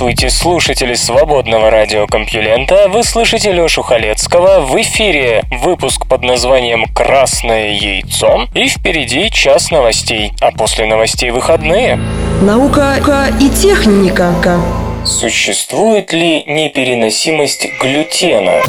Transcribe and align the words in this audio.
Здравствуйте, 0.00 0.30
слушатели 0.30 0.94
свободного 0.94 1.70
радиокомпьюлента. 1.70 2.88
Вы 2.88 3.02
слышите 3.04 3.52
Лёшу 3.52 3.82
Халецкого. 3.82 4.60
В 4.60 4.74
эфире 4.80 5.44
выпуск 5.62 6.06
под 6.08 6.22
названием 6.22 6.86
«Красное 6.94 7.72
яйцо». 7.72 8.48
И 8.54 8.66
впереди 8.70 9.30
час 9.30 9.70
новостей, 9.70 10.32
а 10.40 10.52
после 10.52 10.86
новостей 10.86 11.30
выходные. 11.30 12.00
Наука 12.40 13.26
и 13.38 13.50
техника 13.50 14.32
Существует 15.04 16.14
ли 16.14 16.44
непереносимость 16.46 17.66
глютена? 17.78 18.62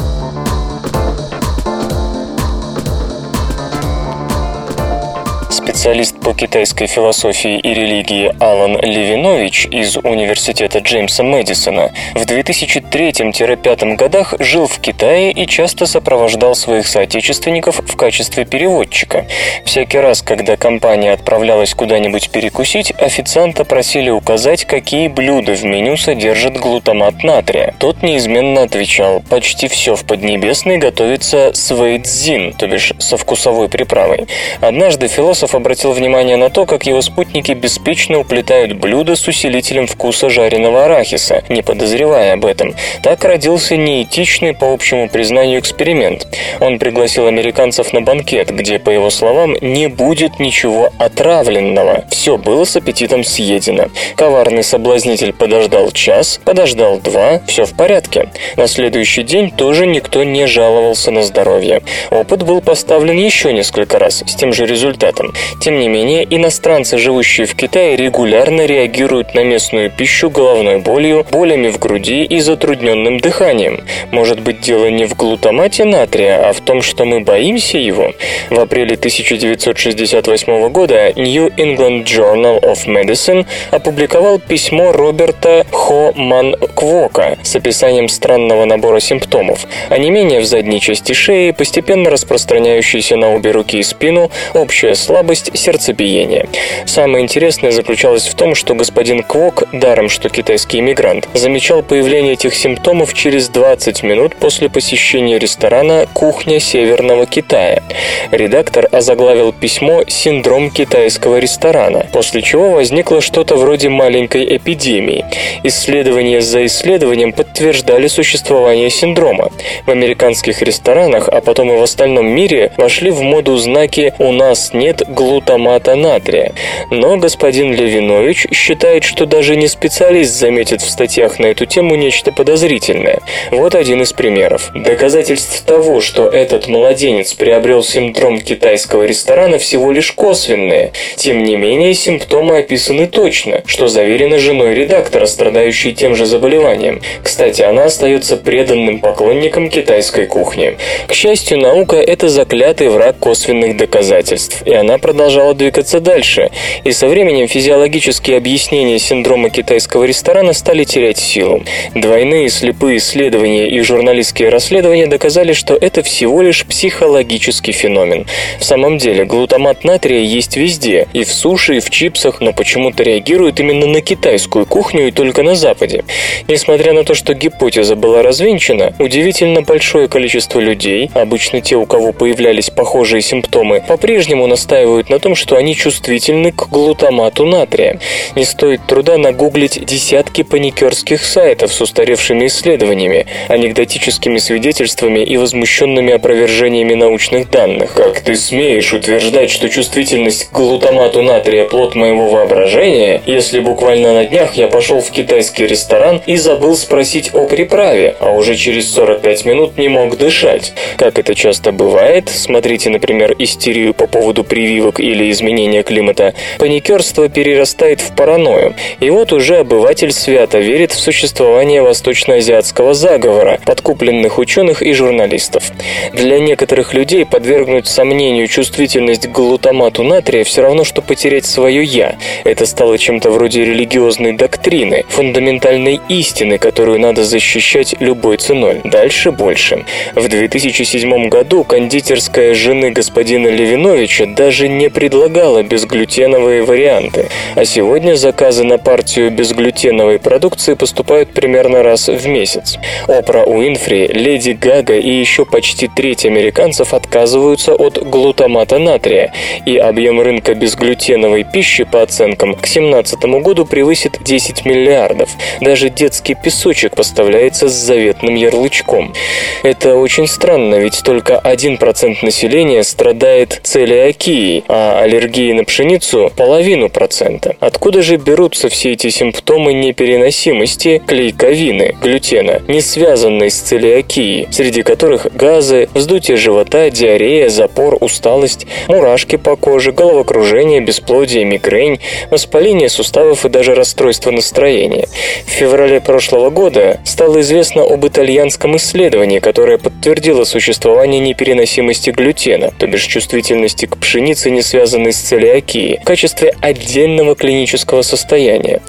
Специалист 5.64 6.18
по 6.18 6.34
китайской 6.34 6.88
философии 6.88 7.56
и 7.56 7.72
религии 7.72 8.34
Алан 8.40 8.80
Левинович 8.80 9.66
из 9.70 9.96
Университета 9.96 10.80
Джеймса 10.80 11.22
Мэдисона 11.22 11.92
в 12.14 12.22
2003-2005 12.22 13.94
годах 13.94 14.34
жил 14.40 14.66
в 14.66 14.80
Китае 14.80 15.30
и 15.30 15.46
часто 15.46 15.86
сопровождал 15.86 16.56
своих 16.56 16.88
соотечественников 16.88 17.78
в 17.78 17.96
качестве 17.96 18.44
переводчика. 18.44 19.26
Всякий 19.64 19.98
раз, 19.98 20.22
когда 20.22 20.56
компания 20.56 21.12
отправлялась 21.12 21.74
куда-нибудь 21.74 22.30
перекусить, 22.30 22.92
официанта 22.98 23.64
просили 23.64 24.10
указать, 24.10 24.64
какие 24.64 25.06
блюда 25.06 25.52
в 25.52 25.62
меню 25.62 25.96
содержат 25.96 26.56
глутамат 26.56 27.22
натрия. 27.22 27.72
Тот 27.78 28.02
неизменно 28.02 28.64
отвечал, 28.64 29.22
почти 29.30 29.68
все 29.68 29.94
в 29.94 30.04
Поднебесной 30.06 30.78
готовится 30.78 31.52
с 31.54 31.70
вейдзин, 31.70 32.54
то 32.54 32.66
бишь 32.66 32.92
со 32.98 33.16
вкусовой 33.16 33.68
приправой. 33.68 34.26
Однажды 34.60 35.06
философ 35.06 35.51
обратил 35.54 35.92
внимание 35.92 36.36
на 36.36 36.50
то, 36.50 36.66
как 36.66 36.86
его 36.86 37.00
спутники 37.02 37.52
беспечно 37.52 38.18
уплетают 38.18 38.74
блюда 38.74 39.16
с 39.16 39.26
усилителем 39.26 39.86
вкуса 39.86 40.30
жареного 40.30 40.84
арахиса, 40.84 41.42
не 41.48 41.62
подозревая 41.62 42.34
об 42.34 42.44
этом. 42.44 42.74
Так 43.02 43.24
родился 43.24 43.76
неэтичный, 43.76 44.54
по 44.54 44.72
общему 44.72 45.08
признанию, 45.08 45.60
эксперимент. 45.60 46.26
Он 46.60 46.78
пригласил 46.78 47.26
американцев 47.26 47.92
на 47.92 48.02
банкет, 48.02 48.50
где, 48.50 48.78
по 48.78 48.90
его 48.90 49.10
словам, 49.10 49.56
не 49.60 49.88
будет 49.88 50.38
ничего 50.38 50.90
отравленного. 50.98 52.04
Все 52.10 52.36
было 52.36 52.64
с 52.64 52.76
аппетитом 52.76 53.24
съедено. 53.24 53.88
Коварный 54.16 54.62
соблазнитель 54.62 55.32
подождал 55.32 55.90
час, 55.90 56.40
подождал 56.44 56.98
два, 56.98 57.40
все 57.46 57.64
в 57.64 57.74
порядке. 57.74 58.28
На 58.56 58.66
следующий 58.66 59.22
день 59.22 59.50
тоже 59.50 59.86
никто 59.86 60.24
не 60.24 60.46
жаловался 60.46 61.10
на 61.10 61.22
здоровье. 61.22 61.82
Опыт 62.10 62.42
был 62.44 62.60
поставлен 62.60 63.16
еще 63.16 63.52
несколько 63.52 63.98
раз, 63.98 64.22
с 64.26 64.34
тем 64.34 64.52
же 64.52 64.66
результатом. 64.66 65.32
Тем 65.60 65.78
не 65.78 65.88
менее, 65.88 66.26
иностранцы, 66.28 66.98
живущие 66.98 67.46
в 67.46 67.54
Китае, 67.54 67.96
регулярно 67.96 68.66
реагируют 68.66 69.34
на 69.34 69.44
местную 69.44 69.90
пищу 69.90 70.30
головной 70.30 70.78
болью, 70.78 71.26
болями 71.30 71.68
в 71.68 71.78
груди 71.78 72.24
и 72.24 72.40
затрудненным 72.40 73.18
дыханием. 73.18 73.80
Может 74.10 74.40
быть, 74.40 74.60
дело 74.60 74.86
не 74.86 75.04
в 75.04 75.14
глутамате 75.16 75.84
натрия, 75.84 76.48
а 76.48 76.52
в 76.52 76.60
том, 76.60 76.82
что 76.82 77.04
мы 77.04 77.20
боимся 77.20 77.78
его? 77.78 78.12
В 78.50 78.58
апреле 78.58 78.94
1968 78.94 80.68
года 80.68 81.12
New 81.16 81.48
England 81.56 82.04
Journal 82.04 82.60
of 82.60 82.86
Medicine 82.86 83.46
опубликовал 83.70 84.38
письмо 84.38 84.92
Роберта 84.92 85.66
Хо 85.70 86.12
Ман 86.14 86.54
Квока 86.74 87.38
с 87.42 87.56
описанием 87.56 88.08
странного 88.08 88.64
набора 88.64 89.00
симптомов. 89.00 89.66
Онемение 89.88 90.40
в 90.40 90.44
задней 90.44 90.80
части 90.80 91.12
шеи, 91.12 91.50
постепенно 91.50 92.10
распространяющееся 92.10 93.16
на 93.16 93.34
обе 93.34 93.50
руки 93.50 93.78
и 93.78 93.82
спину, 93.82 94.30
общая 94.54 94.94
слабость, 94.94 95.31
слабость 95.32 95.56
сердцебиения. 95.56 96.46
Самое 96.84 97.24
интересное 97.24 97.70
заключалось 97.70 98.28
в 98.28 98.34
том, 98.34 98.54
что 98.54 98.74
господин 98.74 99.22
Квок, 99.22 99.64
даром 99.72 100.08
что 100.08 100.28
китайский 100.28 100.80
иммигрант, 100.80 101.28
замечал 101.32 101.82
появление 101.82 102.34
этих 102.34 102.54
симптомов 102.54 103.14
через 103.14 103.48
20 103.48 104.02
минут 104.02 104.36
после 104.36 104.68
посещения 104.68 105.38
ресторана 105.38 106.06
«Кухня 106.12 106.60
Северного 106.60 107.26
Китая». 107.26 107.82
Редактор 108.30 108.88
озаглавил 108.92 109.52
письмо 109.52 110.04
«Синдром 110.06 110.70
китайского 110.70 111.38
ресторана», 111.38 112.06
после 112.12 112.42
чего 112.42 112.72
возникло 112.72 113.20
что-то 113.20 113.56
вроде 113.56 113.88
маленькой 113.88 114.56
эпидемии. 114.56 115.24
Исследования 115.62 116.40
за 116.42 116.66
исследованием 116.66 117.32
подтверждали 117.32 118.08
существование 118.08 118.90
синдрома. 118.90 119.50
В 119.86 119.90
американских 119.90 120.60
ресторанах, 120.62 121.28
а 121.28 121.40
потом 121.40 121.72
и 121.72 121.76
в 121.76 121.82
остальном 121.82 122.26
мире, 122.26 122.72
вошли 122.76 123.10
в 123.10 123.22
моду 123.22 123.56
знаки 123.56 124.12
«У 124.18 124.32
нас 124.32 124.72
нет 124.74 125.02
глутамата 125.22 125.94
натрия. 125.94 126.52
Но 126.90 127.16
господин 127.16 127.74
Левинович 127.74 128.48
считает, 128.52 129.04
что 129.04 129.26
даже 129.26 129.56
не 129.56 129.68
специалист 129.68 130.32
заметит 130.32 130.82
в 130.82 130.90
статьях 130.90 131.38
на 131.38 131.46
эту 131.46 131.66
тему 131.66 131.94
нечто 131.94 132.32
подозрительное. 132.32 133.20
Вот 133.50 133.74
один 133.74 134.02
из 134.02 134.12
примеров. 134.12 134.70
Доказательств 134.74 135.62
того, 135.62 136.00
что 136.00 136.28
этот 136.28 136.66
младенец 136.66 137.34
приобрел 137.34 137.82
синдром 137.82 138.40
китайского 138.40 139.04
ресторана, 139.04 139.58
всего 139.58 139.92
лишь 139.92 140.12
косвенные. 140.12 140.92
Тем 141.16 141.44
не 141.44 141.56
менее, 141.56 141.94
симптомы 141.94 142.58
описаны 142.58 143.06
точно, 143.06 143.62
что 143.66 143.88
заверено 143.88 144.38
женой 144.38 144.74
редактора, 144.74 145.26
страдающей 145.26 145.92
тем 145.92 146.16
же 146.16 146.26
заболеванием. 146.26 147.00
Кстати, 147.22 147.62
она 147.62 147.84
остается 147.84 148.36
преданным 148.36 149.00
поклонником 149.00 149.70
китайской 149.70 150.26
кухни. 150.26 150.76
К 151.06 151.14
счастью, 151.14 151.58
наука– 151.58 151.96
это 151.96 152.28
заклятый 152.28 152.88
враг 152.88 153.16
косвенных 153.18 153.76
доказательств, 153.76 154.62
и 154.64 154.72
она 154.72 154.98
продолжала 155.12 155.52
двигаться 155.52 156.00
дальше, 156.00 156.50
и 156.84 156.92
со 156.92 157.06
временем 157.06 157.46
физиологические 157.46 158.38
объяснения 158.38 158.98
синдрома 158.98 159.50
китайского 159.50 160.04
ресторана 160.04 160.54
стали 160.54 160.84
терять 160.84 161.18
силу. 161.18 161.62
Двойные 161.94 162.48
слепые 162.48 162.96
исследования 162.96 163.68
и 163.68 163.78
журналистские 163.80 164.48
расследования 164.48 165.06
доказали, 165.06 165.52
что 165.52 165.74
это 165.74 166.02
всего 166.02 166.40
лишь 166.40 166.64
психологический 166.64 167.72
феномен. 167.72 168.26
В 168.58 168.64
самом 168.64 168.96
деле, 168.96 169.26
глутамат 169.26 169.84
натрия 169.84 170.20
есть 170.20 170.56
везде, 170.56 171.06
и 171.12 171.24
в 171.24 171.28
суше, 171.32 171.76
и 171.76 171.80
в 171.80 171.90
чипсах, 171.90 172.40
но 172.40 172.54
почему-то 172.54 173.02
реагирует 173.02 173.60
именно 173.60 173.86
на 173.86 174.00
китайскую 174.00 174.64
кухню 174.64 175.08
и 175.08 175.10
только 175.10 175.42
на 175.42 175.56
Западе. 175.56 176.04
Несмотря 176.48 176.94
на 176.94 177.04
то, 177.04 177.12
что 177.12 177.34
гипотеза 177.34 177.96
была 177.96 178.22
развенчана, 178.22 178.94
удивительно 178.98 179.60
большое 179.60 180.08
количество 180.08 180.58
людей, 180.58 181.10
обычно 181.12 181.60
те, 181.60 181.76
у 181.76 181.84
кого 181.84 182.12
появлялись 182.12 182.70
похожие 182.70 183.20
симптомы, 183.20 183.84
по-прежнему 183.86 184.46
настаивают 184.46 185.01
настаивают 185.02 185.10
на 185.10 185.18
том, 185.18 185.34
что 185.34 185.56
они 185.56 185.74
чувствительны 185.74 186.52
к 186.52 186.68
глутамату 186.68 187.44
натрия. 187.44 187.98
Не 188.36 188.44
стоит 188.44 188.80
труда 188.86 189.18
нагуглить 189.18 189.84
десятки 189.84 190.42
паникерских 190.42 191.24
сайтов 191.24 191.72
с 191.72 191.80
устаревшими 191.80 192.46
исследованиями, 192.46 193.26
анекдотическими 193.48 194.38
свидетельствами 194.38 195.20
и 195.20 195.36
возмущенными 195.36 196.12
опровержениями 196.12 196.94
научных 196.94 197.50
данных. 197.50 197.94
Как 197.94 198.20
ты 198.20 198.36
смеешь 198.36 198.92
утверждать, 198.92 199.50
что 199.50 199.68
чувствительность 199.68 200.50
к 200.50 200.52
глутамату 200.52 201.22
натрия 201.22 201.64
плод 201.64 201.94
моего 201.94 202.28
воображения, 202.30 203.22
если 203.26 203.60
буквально 203.60 204.12
на 204.12 204.24
днях 204.24 204.54
я 204.56 204.68
пошел 204.68 205.00
в 205.00 205.10
китайский 205.10 205.66
ресторан 205.66 206.20
и 206.26 206.36
забыл 206.36 206.76
спросить 206.76 207.30
о 207.34 207.46
приправе, 207.46 208.14
а 208.20 208.30
уже 208.30 208.56
через 208.56 208.92
45 208.92 209.44
минут 209.46 209.78
не 209.78 209.88
мог 209.88 210.16
дышать? 210.16 210.72
Как 210.96 211.18
это 211.18 211.34
часто 211.34 211.72
бывает, 211.72 212.28
смотрите, 212.28 212.90
например, 212.90 213.34
истерию 213.38 213.94
по 213.94 214.06
поводу 214.06 214.44
прививок 214.44 214.91
прививок 214.92 215.00
или 215.00 215.30
изменения 215.30 215.82
климата, 215.82 216.34
паникерство 216.58 217.28
перерастает 217.28 218.00
в 218.00 218.14
паранойю. 218.14 218.74
И 219.00 219.10
вот 219.10 219.32
уже 219.32 219.58
обыватель 219.58 220.12
свято 220.12 220.58
верит 220.58 220.92
в 220.92 221.00
существование 221.00 221.82
восточноазиатского 221.82 222.94
заговора, 222.94 223.58
подкупленных 223.64 224.38
ученых 224.38 224.82
и 224.82 224.92
журналистов. 224.92 225.72
Для 226.12 226.38
некоторых 226.38 226.94
людей 226.94 227.24
подвергнуть 227.24 227.86
сомнению 227.86 228.48
чувствительность 228.48 229.28
к 229.28 229.30
глутамату 229.30 230.02
натрия 230.02 230.44
все 230.44 230.62
равно, 230.62 230.84
что 230.84 231.02
потерять 231.02 231.46
свое 231.46 231.82
«я». 231.82 232.16
Это 232.44 232.66
стало 232.66 232.98
чем-то 232.98 233.30
вроде 233.30 233.64
религиозной 233.64 234.32
доктрины, 234.32 235.04
фундаментальной 235.08 236.00
истины, 236.08 236.58
которую 236.58 237.00
надо 237.00 237.24
защищать 237.24 237.94
любой 238.00 238.36
ценой. 238.36 238.80
Дальше 238.84 239.30
больше. 239.30 239.84
В 240.14 240.28
2007 240.28 241.28
году 241.28 241.64
кондитерская 241.64 242.54
жены 242.54 242.90
господина 242.90 243.48
Левиновича 243.48 244.26
даже 244.26 244.68
не 244.68 244.81
предлагала 244.90 245.22
предлагала 245.32 245.62
безглютеновые 245.62 246.62
варианты, 246.62 247.28
а 247.54 247.64
сегодня 247.64 248.14
заказы 248.14 248.64
на 248.64 248.78
партию 248.78 249.30
безглютеновой 249.30 250.18
продукции 250.18 250.74
поступают 250.74 251.30
примерно 251.32 251.82
раз 251.82 252.08
в 252.08 252.26
месяц. 252.26 252.78
Опра 253.08 253.44
Уинфри, 253.44 254.06
Леди 254.08 254.50
Гага 254.52 254.94
и 254.94 255.10
еще 255.10 255.44
почти 255.44 255.88
треть 255.88 256.26
американцев 256.26 256.94
отказываются 256.94 257.74
от 257.74 258.02
глутамата 258.02 258.78
натрия, 258.78 259.32
и 259.66 259.76
объем 259.76 260.20
рынка 260.20 260.54
безглютеновой 260.54 261.44
пищи, 261.44 261.84
по 261.84 262.02
оценкам, 262.02 262.54
к 262.54 262.62
2017 262.62 263.24
году 263.42 263.64
превысит 263.64 264.18
10 264.22 264.64
миллиардов. 264.64 265.30
Даже 265.60 265.88
детский 265.88 266.34
песочек 266.34 266.96
поставляется 266.96 267.68
с 267.68 267.72
заветным 267.72 268.34
ярлычком. 268.34 269.14
Это 269.62 269.96
очень 269.96 270.26
странно, 270.26 270.76
ведь 270.76 271.02
только 271.02 271.40
1% 271.42 272.18
населения 272.22 272.82
страдает 272.82 273.60
целиакией, 273.62 274.61
а 274.68 275.00
аллергией 275.02 275.52
на 275.52 275.64
пшеницу– 275.64 276.32
половину 276.36 276.88
процента. 276.88 277.56
Откуда 277.60 278.02
же 278.02 278.16
берутся 278.16 278.68
все 278.68 278.92
эти 278.92 279.08
симптомы 279.08 279.72
непереносимости 279.72 281.02
клейковины, 281.06 281.96
глютена, 282.00 282.62
не 282.68 282.80
связанной 282.80 283.50
с 283.50 283.56
целиакией, 283.56 284.48
среди 284.50 284.82
которых 284.82 285.26
газы, 285.34 285.88
вздутие 285.94 286.36
живота, 286.36 286.90
диарея, 286.90 287.48
запор, 287.48 287.96
усталость, 288.00 288.66
мурашки 288.88 289.36
по 289.36 289.56
коже, 289.56 289.92
головокружение, 289.92 290.80
бесплодие, 290.80 291.44
мигрень, 291.44 292.00
воспаление 292.30 292.88
суставов 292.88 293.44
и 293.44 293.48
даже 293.48 293.74
расстройство 293.74 294.30
настроения. 294.30 295.08
В 295.46 295.50
феврале 295.50 296.00
прошлого 296.00 296.50
года 296.50 297.00
стало 297.04 297.40
известно 297.40 297.82
об 297.82 298.06
итальянском 298.06 298.76
исследовании, 298.76 299.38
которое 299.38 299.78
подтвердило 299.78 300.44
существование 300.44 301.20
непереносимости 301.20 302.10
глютена, 302.10 302.72
то 302.78 302.86
бишь 302.86 303.04
чувствительности 303.06 303.86
к 303.86 303.96
пшенице, 303.96 304.50
не 304.52 304.62
связанной 304.62 305.12
с 305.12 305.18
целиакией, 305.18 305.98
в 306.00 306.04
качестве 306.04 306.54
отдельного 306.60 307.34
клинического 307.34 308.02
состояния. 308.02 308.80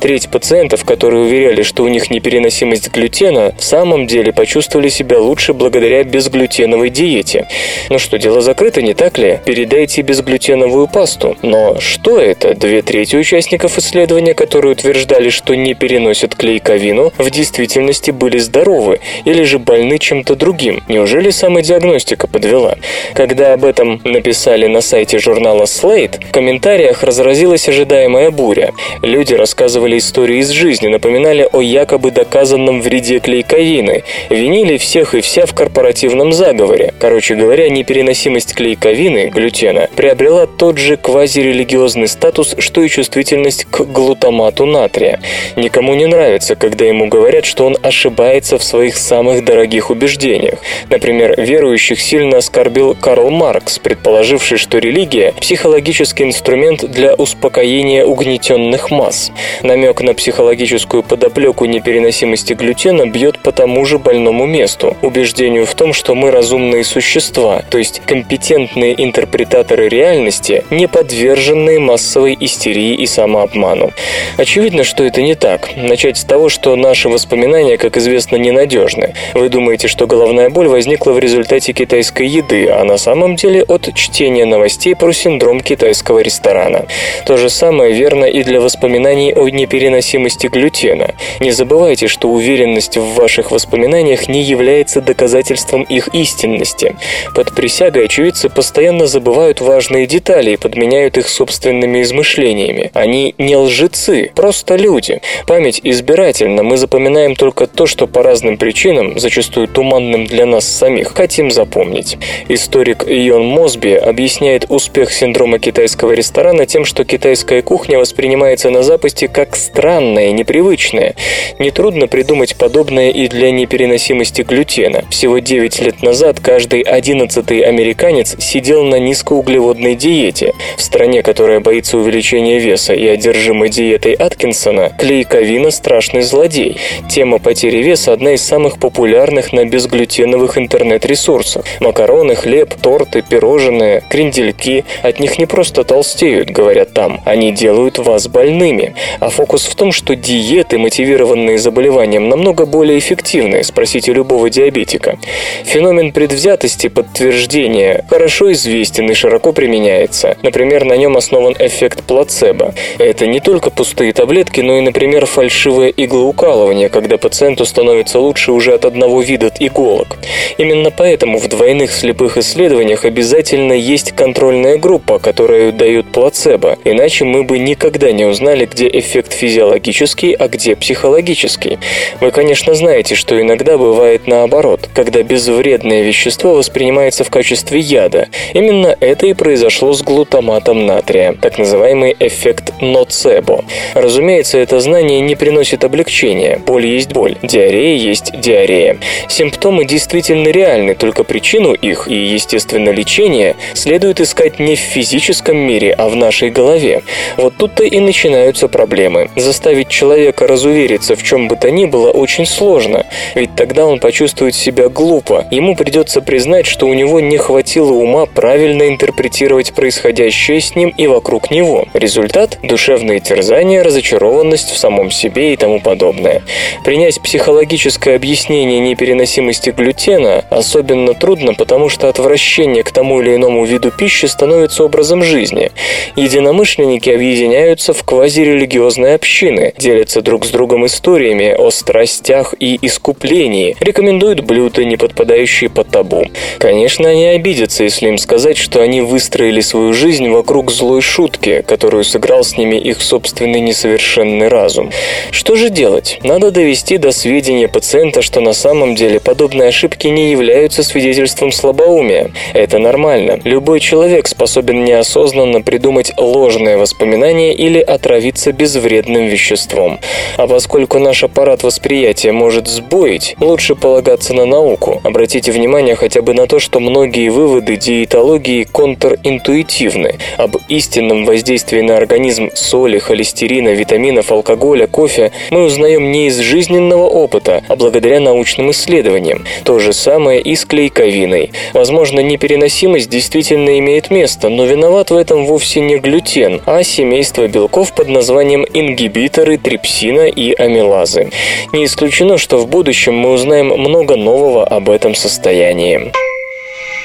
Треть 0.00 0.28
пациентов, 0.28 0.84
которые 0.84 1.24
уверяли, 1.24 1.62
что 1.62 1.84
у 1.84 1.88
них 1.88 2.10
непереносимость 2.10 2.90
глютена, 2.90 3.54
в 3.58 3.62
самом 3.62 4.06
деле 4.06 4.32
почувствовали 4.32 4.88
себя 4.88 5.18
лучше 5.18 5.52
благодаря 5.52 6.04
безглютеновой 6.04 6.90
диете. 6.90 7.46
Ну 7.88 7.98
что, 7.98 8.18
дело 8.18 8.40
закрыто, 8.40 8.82
не 8.82 8.94
так 8.94 9.18
ли? 9.18 9.40
Передайте 9.44 10.02
безглютеновую 10.02 10.88
пасту. 10.88 11.36
Но 11.42 11.78
что 11.80 12.18
это? 12.18 12.54
Две 12.54 12.82
трети 12.82 13.16
участников 13.16 13.78
исследования, 13.78 14.34
которые 14.34 14.72
утверждали, 14.72 15.30
что 15.30 15.54
не 15.54 15.74
переносят 15.74 16.34
клейковину, 16.34 17.12
в 17.18 17.30
действительности 17.30 18.10
были 18.10 18.38
здоровы 18.38 19.00
или 19.24 19.42
же 19.42 19.58
больны 19.58 19.98
чем-то 19.98 20.34
другим. 20.34 20.82
Неужели 20.88 21.30
самодиагностика 21.30 22.26
подвела? 22.26 22.76
Когда 23.14 23.52
об 23.52 23.64
этом 23.64 24.00
написали 24.04 24.66
на 24.66 24.80
сайте 24.80 25.09
журнала 25.18 25.64
Slate, 25.64 26.24
в 26.28 26.32
комментариях 26.32 27.02
разразилась 27.02 27.68
ожидаемая 27.68 28.30
буря. 28.30 28.72
Люди 29.02 29.34
рассказывали 29.34 29.98
истории 29.98 30.38
из 30.38 30.50
жизни, 30.50 30.88
напоминали 30.88 31.48
о 31.52 31.60
якобы 31.60 32.10
доказанном 32.10 32.80
вреде 32.80 33.18
клейковины, 33.18 34.04
винили 34.28 34.76
всех 34.76 35.14
и 35.14 35.20
вся 35.20 35.46
в 35.46 35.54
корпоративном 35.54 36.32
заговоре. 36.32 36.94
Короче 36.98 37.34
говоря, 37.34 37.68
непереносимость 37.68 38.54
клейковины, 38.54 39.28
глютена, 39.28 39.88
приобрела 39.96 40.46
тот 40.46 40.78
же 40.78 40.96
квазирелигиозный 40.96 42.08
статус, 42.08 42.54
что 42.58 42.82
и 42.82 42.88
чувствительность 42.88 43.64
к 43.64 43.80
глутамату 43.82 44.66
натрия. 44.66 45.20
Никому 45.56 45.94
не 45.94 46.06
нравится, 46.06 46.56
когда 46.56 46.84
ему 46.84 47.08
говорят, 47.08 47.44
что 47.44 47.66
он 47.66 47.76
ошибается 47.82 48.58
в 48.58 48.64
своих 48.64 48.96
самых 48.96 49.44
дорогих 49.44 49.90
убеждениях. 49.90 50.58
Например, 50.88 51.34
верующих 51.36 52.00
сильно 52.00 52.38
оскорбил 52.38 52.94
Карл 52.94 53.30
Маркс, 53.30 53.78
предположивший, 53.78 54.58
что 54.58 54.78
религия– 54.78 54.99
психологический 55.40 56.24
инструмент 56.24 56.90
для 56.90 57.14
успокоения 57.14 58.04
угнетенных 58.04 58.90
масс. 58.90 59.32
Намек 59.62 60.00
на 60.00 60.14
психологическую 60.14 61.02
подоплеку 61.02 61.64
непереносимости 61.64 62.52
глютена 62.52 63.06
бьет 63.06 63.38
по 63.38 63.52
тому 63.52 63.84
же 63.84 63.98
больному 63.98 64.46
месту– 64.46 64.96
убеждению 65.02 65.66
в 65.66 65.74
том, 65.74 65.92
что 65.92 66.14
мы 66.14 66.30
разумные 66.30 66.84
существа, 66.84 67.62
то 67.70 67.78
есть 67.78 68.02
компетентные 68.06 68.94
интерпретаторы 69.02 69.88
реальности, 69.88 70.64
не 70.70 70.88
подверженные 70.88 71.78
массовой 71.78 72.36
истерии 72.38 72.94
и 72.94 73.06
самообману. 73.06 73.92
Очевидно, 74.36 74.84
что 74.84 75.04
это 75.04 75.22
не 75.22 75.34
так. 75.34 75.70
Начать 75.76 76.16
с 76.16 76.24
того, 76.24 76.48
что 76.48 76.76
наши 76.76 77.08
воспоминания, 77.08 77.76
как 77.78 77.96
известно, 77.96 78.36
ненадежны. 78.36 79.14
Вы 79.34 79.48
думаете, 79.48 79.88
что 79.88 80.06
головная 80.06 80.50
боль 80.50 80.68
возникла 80.68 81.12
в 81.12 81.18
результате 81.18 81.72
китайской 81.72 82.26
еды, 82.26 82.68
а 82.68 82.84
на 82.84 82.98
самом 82.98 83.36
деле 83.36 83.62
от 83.62 83.94
чтения 83.94 84.44
новостей 84.44 84.89
про 84.94 85.12
синдром 85.12 85.60
китайского 85.60 86.20
ресторана. 86.20 86.86
То 87.26 87.36
же 87.36 87.50
самое 87.50 87.92
верно 87.92 88.24
и 88.24 88.42
для 88.42 88.60
воспоминаний 88.60 89.32
о 89.32 89.48
непереносимости 89.48 90.46
глютена. 90.46 91.14
Не 91.40 91.50
забывайте, 91.50 92.08
что 92.08 92.28
уверенность 92.28 92.96
в 92.96 93.14
ваших 93.14 93.50
воспоминаниях 93.50 94.28
не 94.28 94.42
является 94.42 95.00
доказательством 95.00 95.82
их 95.82 96.08
истинности. 96.14 96.96
Под 97.34 97.54
присягой 97.54 98.04
очевидцы 98.06 98.48
постоянно 98.48 99.06
забывают 99.06 99.60
важные 99.60 100.06
детали 100.06 100.52
и 100.52 100.56
подменяют 100.56 101.18
их 101.18 101.28
собственными 101.28 102.02
измышлениями. 102.02 102.90
Они 102.94 103.34
не 103.38 103.56
лжецы, 103.56 104.30
просто 104.34 104.76
люди. 104.76 105.20
Память 105.46 105.80
избирательна, 105.82 106.62
мы 106.62 106.76
запоминаем 106.76 107.36
только 107.36 107.66
то, 107.66 107.86
что 107.86 108.06
по 108.06 108.22
разным 108.22 108.56
причинам, 108.56 109.18
зачастую 109.18 109.68
туманным 109.68 110.26
для 110.26 110.46
нас 110.46 110.66
самих, 110.66 111.14
хотим 111.14 111.50
запомнить. 111.50 112.18
Историк 112.48 113.04
Ион 113.06 113.46
Мосби 113.46 113.94
объясняет 113.94 114.66
успех 114.80 115.12
синдрома 115.12 115.58
китайского 115.58 116.12
ресторана 116.12 116.64
тем, 116.64 116.86
что 116.86 117.04
китайская 117.04 117.60
кухня 117.60 117.98
воспринимается 117.98 118.70
на 118.70 118.82
Западе 118.82 119.28
как 119.28 119.54
странная, 119.54 120.32
непривычная. 120.32 121.16
Нетрудно 121.58 122.08
придумать 122.08 122.56
подобное 122.56 123.10
и 123.10 123.28
для 123.28 123.50
непереносимости 123.50 124.40
глютена. 124.40 125.04
Всего 125.10 125.38
9 125.38 125.80
лет 125.80 126.02
назад 126.02 126.40
каждый 126.40 126.80
одиннадцатый 126.80 127.60
американец 127.60 128.36
сидел 128.38 128.82
на 128.84 128.98
низкоуглеводной 128.98 129.96
диете. 129.96 130.54
В 130.78 130.80
стране, 130.80 131.22
которая 131.22 131.60
боится 131.60 131.98
увеличения 131.98 132.58
веса 132.58 132.94
и 132.94 133.06
одержима 133.06 133.68
диетой 133.68 134.14
Аткинсона, 134.14 134.92
клейковина– 134.96 135.70
страшный 135.72 136.22
злодей. 136.22 136.78
Тема 137.10 137.38
потери 137.38 137.82
веса– 137.82 138.12
одна 138.14 138.32
из 138.32 138.42
самых 138.42 138.78
популярных 138.78 139.52
на 139.52 139.66
безглютеновых 139.66 140.56
интернет-ресурсах. 140.56 141.66
Макароны, 141.80 142.34
хлеб, 142.34 142.74
торты, 142.80 143.20
пирожные, 143.20 144.02
крендельки– 144.08 144.69
от 145.02 145.20
них 145.20 145.38
не 145.38 145.46
просто 145.46 145.84
толстеют, 145.84 146.50
говорят 146.50 146.92
там, 146.92 147.20
они 147.24 147.52
делают 147.52 147.98
вас 147.98 148.28
больными. 148.28 148.94
А 149.20 149.28
фокус 149.30 149.66
в 149.66 149.74
том, 149.74 149.92
что 149.92 150.16
диеты, 150.16 150.78
мотивированные 150.78 151.58
заболеванием, 151.58 152.28
намного 152.28 152.66
более 152.66 152.98
эффективны, 152.98 153.62
спросите 153.64 154.12
любого 154.12 154.50
диабетика. 154.50 155.18
Феномен 155.64 156.12
предвзятости 156.12 156.88
подтверждения 156.88 158.04
хорошо 158.08 158.52
известен 158.52 159.10
и 159.10 159.14
широко 159.14 159.52
применяется. 159.52 160.36
Например, 160.42 160.84
на 160.84 160.96
нем 160.96 161.16
основан 161.16 161.54
эффект 161.58 162.02
плацебо. 162.04 162.74
Это 162.98 163.26
не 163.26 163.40
только 163.40 163.70
пустые 163.70 164.12
таблетки, 164.12 164.60
но 164.60 164.78
и, 164.78 164.80
например, 164.80 165.26
фальшивое 165.26 165.88
иглоукалывание, 165.88 166.88
когда 166.88 167.18
пациенту 167.18 167.64
становится 167.64 168.18
лучше 168.18 168.52
уже 168.52 168.74
от 168.74 168.84
одного 168.84 169.20
вида 169.22 169.50
иголок. 169.58 170.18
Именно 170.58 170.90
поэтому 170.90 171.38
в 171.38 171.48
двойных 171.48 171.92
слепых 171.92 172.36
исследованиях 172.36 173.04
обязательно 173.04 173.72
есть 173.72 174.12
контрольная 174.60 174.78
группа, 174.78 175.18
которая 175.18 175.72
дает 175.72 176.12
плацебо, 176.12 176.78
иначе 176.84 177.24
мы 177.24 177.44
бы 177.44 177.58
никогда 177.58 178.12
не 178.12 178.24
узнали, 178.24 178.66
где 178.66 178.88
эффект 178.88 179.32
физиологический, 179.32 180.32
а 180.32 180.48
где 180.48 180.76
психологический. 180.76 181.78
Вы, 182.20 182.30
конечно, 182.30 182.74
знаете, 182.74 183.14
что 183.14 183.40
иногда 183.40 183.78
бывает 183.78 184.26
наоборот, 184.26 184.88
когда 184.94 185.22
безвредное 185.22 186.02
вещество 186.02 186.54
воспринимается 186.54 187.24
в 187.24 187.30
качестве 187.30 187.80
яда. 187.80 188.28
Именно 188.54 188.96
это 189.00 189.26
и 189.26 189.34
произошло 189.34 189.92
с 189.92 190.02
глутаматом 190.02 190.86
натрия, 190.86 191.34
так 191.40 191.58
называемый 191.58 192.16
эффект 192.18 192.72
ноцебо. 192.80 193.64
Разумеется, 193.94 194.58
это 194.58 194.80
знание 194.80 195.20
не 195.20 195.36
приносит 195.36 195.84
облегчения. 195.84 196.60
Боль 196.66 196.86
есть 196.86 197.12
боль, 197.12 197.36
диарея 197.42 197.96
есть 197.96 198.38
диарея. 198.38 198.98
Симптомы 199.28 199.84
действительно 199.84 200.48
реальны, 200.48 200.94
только 200.94 201.24
причину 201.24 201.72
их 201.72 202.08
и, 202.08 202.14
естественно, 202.14 202.90
лечение 202.90 203.56
следует 203.74 204.20
искать 204.20 204.49
не 204.58 204.74
в 204.74 204.80
физическом 204.80 205.56
мире, 205.56 205.92
а 205.92 206.08
в 206.08 206.16
нашей 206.16 206.50
голове. 206.50 207.02
Вот 207.36 207.56
тут-то 207.56 207.84
и 207.84 208.00
начинаются 208.00 208.68
проблемы. 208.68 209.30
Заставить 209.36 209.88
человека 209.88 210.46
разувериться 210.46 211.14
в 211.14 211.22
чем 211.22 211.48
бы 211.48 211.56
то 211.56 211.70
ни 211.70 211.84
было 211.84 212.10
очень 212.10 212.46
сложно, 212.46 213.06
ведь 213.34 213.54
тогда 213.54 213.86
он 213.86 214.00
почувствует 214.00 214.54
себя 214.54 214.88
глупо. 214.88 215.46
Ему 215.50 215.76
придется 215.76 216.20
признать, 216.20 216.66
что 216.66 216.86
у 216.86 216.94
него 216.94 217.20
не 217.20 217.36
хватило 217.36 217.92
ума 217.92 218.26
правильно 218.26 218.88
интерпретировать 218.88 219.72
происходящее 219.74 220.60
с 220.60 220.74
ним 220.74 220.92
и 220.96 221.06
вокруг 221.06 221.50
него. 221.50 221.86
Результат– 221.94 222.58
душевные 222.62 223.20
терзания, 223.20 223.82
разочарованность 223.82 224.70
в 224.70 224.78
самом 224.78 225.10
себе 225.10 225.52
и 225.52 225.56
тому 225.56 225.80
подобное. 225.80 226.42
Принять 226.84 227.20
психологическое 227.20 228.16
объяснение 228.16 228.80
непереносимости 228.80 229.70
глютена 229.70 230.44
особенно 230.50 231.14
трудно, 231.14 231.54
потому 231.54 231.88
что 231.88 232.08
отвращение 232.08 232.82
к 232.82 232.92
тому 232.92 233.20
или 233.20 233.34
иному 233.34 233.64
виду 233.64 233.90
пищи 233.90 234.26
становится 234.30 234.84
образом 234.84 235.22
жизни. 235.22 235.70
Единомышленники 236.16 237.10
объединяются 237.10 237.92
в 237.92 238.02
квазирелигиозные 238.04 239.14
общины, 239.14 239.74
делятся 239.76 240.22
друг 240.22 240.44
с 240.46 240.50
другом 240.50 240.86
историями 240.86 241.54
о 241.56 241.70
страстях 241.70 242.54
и 242.58 242.78
искуплении, 242.80 243.76
рекомендуют 243.80 244.40
блюда, 244.40 244.84
не 244.84 244.96
подпадающие 244.96 245.70
под 245.70 245.88
табу. 245.88 246.24
Конечно, 246.58 247.08
они 247.08 247.26
обидятся, 247.26 247.84
если 247.84 248.08
им 248.08 248.18
сказать, 248.18 248.56
что 248.56 248.80
они 248.80 249.00
выстроили 249.00 249.60
свою 249.60 249.92
жизнь 249.92 250.28
вокруг 250.28 250.70
злой 250.70 251.00
шутки, 251.00 251.62
которую 251.66 252.04
сыграл 252.04 252.44
с 252.44 252.56
ними 252.56 252.76
их 252.76 253.00
собственный 253.02 253.60
несовершенный 253.60 254.48
разум. 254.48 254.90
Что 255.30 255.56
же 255.56 255.70
делать? 255.70 256.18
Надо 256.22 256.50
довести 256.50 256.96
до 256.96 257.12
сведения 257.12 257.68
пациента, 257.68 258.22
что 258.22 258.40
на 258.40 258.52
самом 258.52 258.94
деле 258.94 259.20
подобные 259.20 259.68
ошибки 259.68 260.06
не 260.06 260.30
являются 260.30 260.82
свидетельством 260.82 261.52
слабоумия. 261.52 262.30
Это 262.54 262.78
нормально. 262.78 263.40
Любой 263.44 263.80
человек 263.80 264.19
способен 264.28 264.84
неосознанно 264.84 265.62
придумать 265.62 266.12
ложное 266.16 266.76
воспоминание 266.76 267.54
или 267.54 267.78
отравиться 267.78 268.52
безвредным 268.52 269.26
веществом. 269.26 270.00
А 270.36 270.46
поскольку 270.46 270.98
наш 270.98 271.24
аппарат 271.24 271.62
восприятия 271.62 272.32
может 272.32 272.66
сбоить, 272.66 273.36
лучше 273.40 273.74
полагаться 273.74 274.34
на 274.34 274.46
науку. 274.46 275.00
Обратите 275.04 275.52
внимание 275.52 275.94
хотя 275.94 276.22
бы 276.22 276.34
на 276.34 276.46
то, 276.46 276.58
что 276.58 276.80
многие 276.80 277.28
выводы 277.28 277.76
диетологии 277.76 278.64
контринтуитивны. 278.64 280.18
Об 280.36 280.56
истинном 280.68 281.24
воздействии 281.24 281.80
на 281.80 281.96
организм 281.96 282.50
соли, 282.54 282.98
холестерина, 282.98 283.70
витаминов, 283.70 284.32
алкоголя, 284.32 284.86
кофе 284.86 285.32
мы 285.50 285.64
узнаем 285.64 286.10
не 286.12 286.28
из 286.28 286.38
жизненного 286.38 287.04
опыта, 287.04 287.62
а 287.68 287.76
благодаря 287.76 288.20
научным 288.20 288.70
исследованиям. 288.70 289.44
То 289.64 289.78
же 289.78 289.92
самое 289.92 290.40
и 290.40 290.54
с 290.54 290.64
клейковиной. 290.64 291.52
Возможно, 291.72 292.20
непереносимость 292.20 293.08
действительно 293.08 293.78
имеет 293.78 294.09
место, 294.10 294.48
но 294.48 294.64
виноват 294.64 295.10
в 295.10 295.16
этом 295.16 295.46
вовсе 295.46 295.80
не 295.80 295.96
глютен, 295.98 296.60
а 296.66 296.82
семейство 296.82 297.46
белков 297.48 297.94
под 297.94 298.08
названием 298.08 298.66
ингибиторы 298.72 299.56
трипсина 299.56 300.26
и 300.26 300.52
амилазы. 300.52 301.30
Не 301.72 301.84
исключено, 301.84 302.38
что 302.38 302.58
в 302.58 302.68
будущем 302.68 303.14
мы 303.14 303.30
узнаем 303.32 303.68
много 303.68 304.16
нового 304.16 304.66
об 304.66 304.90
этом 304.90 305.14
состоянии. 305.14 306.12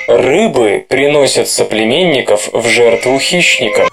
Рыбы 0.07 0.85
приносят 0.87 1.47
соплеменников 1.47 2.49
в 2.53 2.67
жертву 2.67 3.19
хищникам. 3.19 3.87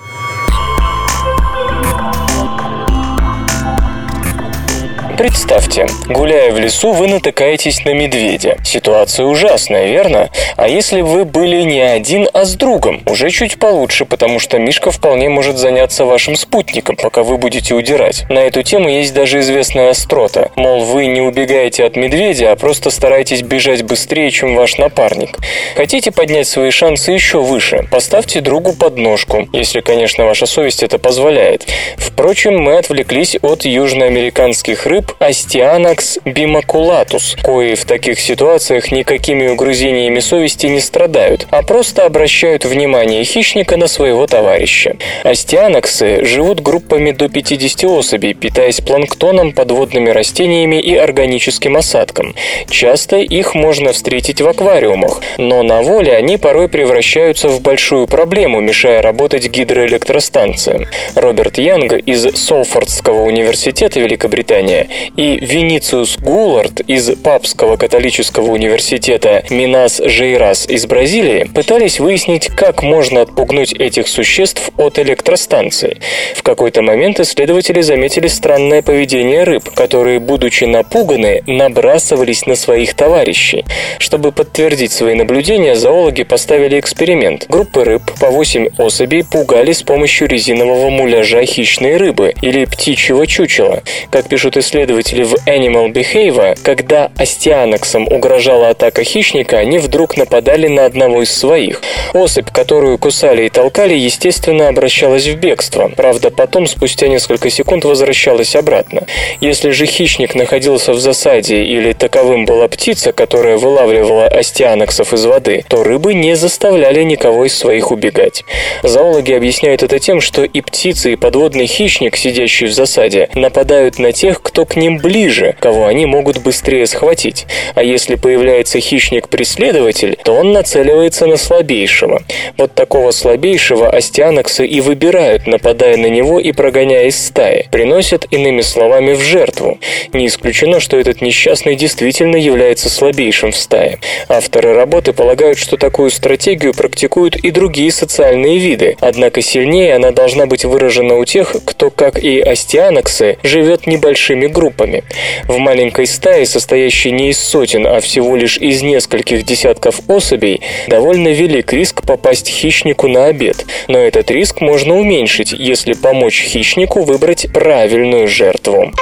Представьте, 5.17 5.87
гуляя 6.09 6.53
в 6.53 6.59
лесу, 6.59 6.93
вы 6.93 7.07
натыкаетесь 7.07 7.85
на 7.85 7.93
медведя. 7.93 8.57
Ситуация 8.65 9.27
ужасная, 9.27 9.87
верно? 9.89 10.31
А 10.57 10.69
если 10.69 11.03
вы 11.03 11.25
были 11.25 11.63
не 11.63 11.81
один, 11.81 12.29
а 12.33 12.45
с 12.45 12.55
другом? 12.55 13.03
Уже 13.07 13.31
чуть 13.31 13.59
получше, 13.59 14.05
потому 14.07 14.39
что 14.39 14.59
Мишка 14.59 14.91
вполне 14.91 15.29
может 15.29 15.59
заняться 15.59 16.07
вашим 16.07 16.35
спутником, 16.35 16.97
пока 16.97 17.23
вы 17.23 17.37
будете 17.37 17.75
удирать. 17.75 18.25
На 18.31 18.41
эту 18.41 18.63
тему 18.63 18.89
есть 18.89 19.13
даже 19.13 19.41
известная 19.41 19.91
острота. 19.91 20.51
Мол, 20.57 20.85
вы 20.85 21.07
не 21.07 21.21
убегаете 21.21 21.85
от 21.85 21.95
медведя, 21.95 22.51
а 22.51 22.57
просто 22.57 22.91
стараетесь 22.91 23.43
бежать 23.43 23.83
быстрее, 23.83 24.31
чем 24.31 24.57
ваш 24.57 24.79
напарник. 24.79 25.37
Хотите 25.77 26.11
поднять 26.11 26.49
свои 26.49 26.71
шансы 26.71 27.13
еще 27.13 27.43
выше? 27.43 27.87
Поставьте 27.91 28.41
другу 28.41 28.73
подножку, 28.73 29.47
если, 29.53 29.81
конечно, 29.83 30.25
ваша 30.25 30.47
совесть 30.47 30.83
это 30.83 30.99
позволяет. 30.99 31.67
Впрочем, 31.99 32.59
мы 32.59 32.79
отвлеклись 32.79 33.37
от 33.43 33.67
южноамериканских 33.67 34.87
рыб 34.87 35.12
Astianax 35.21 36.21
bimaculatus, 36.25 37.37
кои 37.43 37.75
в 37.75 37.85
таких 37.85 38.21
ситуациях 38.21 38.91
никакими 38.93 39.49
угрызениями 39.49 40.21
совести 40.21 40.67
не 40.67 40.81
страдают, 40.81 41.47
а 41.51 41.63
просто 41.63 42.05
обращают 42.05 42.65
внимание 42.65 43.25
хищника 43.25 43.77
на 43.77 43.87
своего 43.87 44.27
товарища. 44.27 44.97
Астианаксы 45.25 46.25
живут 46.25 46.61
группами 46.61 47.11
до 47.13 47.29
50 47.29 47.85
особей, 47.85 48.35
питаясь 48.35 48.81
планктоном, 48.81 49.53
подводными 49.53 50.11
растениями 50.11 50.81
и 50.81 50.95
органическим 50.95 51.77
осадком. 51.77 52.35
Часто 52.69 53.19
их 53.19 53.55
можно 53.55 53.93
встретить 53.93 54.41
в 54.41 54.49
аквариумах, 54.49 55.21
но 55.39 55.63
на 55.63 55.83
воле 55.83 56.15
они 56.15 56.37
порой 56.37 56.69
превращаются 56.69 57.49
в 57.49 57.61
большую 57.61 58.07
проблему, 58.07 58.61
мешая 58.61 59.03
работать 59.03 59.49
гидроэлектростанциям. 59.49 60.87
Роберт 61.15 61.59
Янг 61.59 61.93
из 61.95 62.37
Солфордского 62.37 63.23
университета 63.23 64.01
Великобритании 64.01 64.89
и 65.17 65.39
Винициус 65.41 66.19
Гуллард 66.19 66.81
из 66.81 67.11
Папского 67.17 67.77
католического 67.77 68.51
университета 68.51 69.43
Минас 69.51 70.01
Жейрас 70.05 70.69
из 70.69 70.87
Бразилии 70.87 71.45
пытались 71.45 72.01
выяснить, 72.01 72.49
как 72.49 72.83
можно 72.83 73.23
отпугнуть 73.23 73.73
этих 73.73 74.09
существ 74.09 74.71
от 74.77 74.99
электростанции. 74.99 75.99
В 76.35 76.43
какой-то 76.43 76.83
момент 76.83 77.21
исследователи 77.21 77.81
заметили 77.81 78.27
странное 78.27 78.83
поведение 78.83 79.45
рыб, 79.45 79.71
которые, 79.75 80.19
будучи 80.21 80.65
напуганы, 80.65 81.43
набрасывались 81.47 82.47
на 82.47 82.57
своих 82.57 82.95
товарищей. 82.95 83.65
Чтобы 83.99 84.33
подтвердить 84.33 84.93
свои 84.93 85.15
наблюдения, 85.15 85.75
зоологи 85.75 86.23
поставили 86.23 86.79
эксперимент. 86.79 87.47
Группы 87.49 87.85
рыб 87.85 88.03
по 88.21 88.31
8 88.31 88.69
особей 88.79 89.25
пугали 89.25 89.73
с 89.73 89.83
помощью 89.83 90.29
резинового 90.29 90.91
муляжа 90.91 91.45
хищной 91.45 91.97
рыбы 91.97 92.35
или 92.43 92.65
птичьего 92.65 93.27
чучела. 93.27 93.83
Как 94.11 94.29
пишут 94.29 94.57
исследователи, 94.57 94.82
исследователи 94.83 95.23
в 95.23 95.35
Animal 95.47 95.93
Behavior, 95.93 96.59
когда 96.63 97.11
остеаноксам 97.17 98.07
угрожала 98.09 98.71
атака 98.71 99.05
хищника, 99.05 99.59
они 99.59 99.79
вдруг 99.79 100.17
нападали 100.17 100.67
на 100.67 100.87
одного 100.87 101.23
из 101.23 101.33
своих. 101.33 101.81
Особь, 102.13 102.51
которую 102.51 102.99
кусали 102.99 103.45
и 103.45 103.49
толкали, 103.49 103.95
естественно, 103.95 104.69
обращалась 104.69 105.27
в 105.27 105.37
бегство. 105.37 105.91
Правда, 105.97 106.31
потом, 106.31 106.67
спустя 106.67 107.09
несколько 107.09 107.49
секунд, 107.51 107.85
возвращалась 107.85 108.57
обратно. 108.57 109.07
Если 109.41 109.71
же 109.71 109.87
хищник 109.87 110.35
находился 110.35 110.93
в 110.93 111.01
засаде 111.01 111.63
или 111.63 111.93
таковым 111.93 112.45
была 112.45 112.67
птица, 112.69 113.13
которая 113.13 113.59
вылавливала 113.59 114.27
остеаноксов 114.27 115.13
из 115.13 115.25
воды, 115.25 115.65
то 115.69 115.85
рыбы 115.85 116.15
не 116.15 116.35
заставляли 116.35 117.03
никого 117.05 117.45
из 117.45 117.57
своих 117.57 117.93
убегать. 117.93 118.45
Зоологи 118.83 119.33
объясняют 119.33 119.83
это 119.83 119.99
тем, 119.99 120.21
что 120.21 120.43
и 120.43 120.61
птицы, 120.61 121.13
и 121.13 121.17
подводный 121.17 121.67
хищник, 121.67 122.17
сидящий 122.17 122.67
в 122.67 122.73
засаде, 122.73 123.29
нападают 123.35 123.99
на 123.99 124.13
тех, 124.13 124.43
кто 124.43 124.65
к 124.73 124.77
ним 124.77 124.97
ближе, 124.97 125.55
кого 125.61 125.87
они 125.87 126.07
могут 126.07 126.39
быстрее 126.39 126.87
схватить. 126.87 127.47
А 127.75 127.83
если 127.83 128.15
появляется 128.15 128.81
хищник-преследователь, 128.81 130.17
то 130.25 130.33
он 130.33 130.53
нацеливается 130.53 131.27
на 131.27 131.37
слабейшего. 131.37 132.23
Вот 132.57 132.75
такого 132.75 133.11
слабейшего 133.11 133.91
остианоксы 133.91 134.67
и 134.67 134.81
выбирают, 134.81 135.47
нападая 135.47 135.99
на 135.99 136.07
него 136.07 136.41
и 136.41 136.53
прогоняя 136.53 137.09
из 137.09 137.23
стаи. 137.23 137.69
Приносят, 137.71 138.27
иными 138.31 138.63
словами, 138.63 139.13
в 139.13 139.21
жертву. 139.21 139.79
Не 140.15 140.27
исключено, 140.29 140.81
что 140.81 140.97
этот 140.97 141.21
несчастный 141.21 141.75
действительно 141.75 142.37
является 142.37 142.89
слабейшим 142.89 143.53
в 143.53 143.57
стае. 143.59 143.99
Авторы 144.29 144.73
работы 144.73 145.13
полагают, 145.13 145.59
что 145.59 145.77
такую 145.77 146.11
стратегию 146.11 146.73
практикуют 146.73 147.37
и 147.37 147.51
другие 147.51 147.93
социальные 147.93 148.57
виды, 148.57 148.97
однако 149.01 149.43
сильнее 149.43 149.97
она 149.97 150.13
должна 150.13 150.47
быть 150.47 150.65
выражена 150.65 151.19
у 151.19 151.27
тех, 151.27 151.55
кто, 151.67 151.91
как 151.91 152.19
и 152.19 152.41
остианоксы, 152.41 153.37
живет 153.43 153.87
небольшими 153.87 154.47
группами 154.47 154.62
группами. 154.63 155.03
В 155.49 155.59
маленькой 155.59 156.07
стае, 156.07 156.47
состоящей 156.47 157.11
не 157.11 157.31
из 157.31 157.39
сотен, 157.41 157.87
а 157.87 158.01
всего 158.01 158.37
лишь 158.37 158.59
из 158.59 158.83
нескольких 158.83 159.45
десятков 159.45 160.01
особей, 160.09 160.61
довольно 160.87 161.29
велик 161.29 161.73
риск 161.73 162.03
попасть 162.07 162.49
хищнику 162.49 163.09
на 163.09 163.27
обед. 163.27 163.67
Но 163.89 163.99
этот 163.99 164.31
риск 164.31 164.61
можно 164.61 164.95
уменьшить, 164.97 165.53
если 165.53 165.95
помочь 165.95 166.43
хищнику 166.43 167.03
выбрать 167.03 167.53
правильную 167.53 168.29
жертву. 168.29 168.93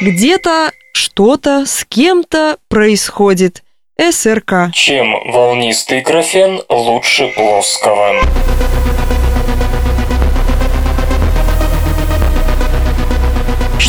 Где-то 0.00 0.72
что-то 0.94 1.66
с 1.66 1.84
кем-то 1.84 2.56
происходит. 2.68 3.62
СРК. 4.00 4.72
Чем 4.72 5.14
волнистый 5.30 6.00
графен 6.00 6.62
лучше 6.70 7.28
плоского? 7.36 8.16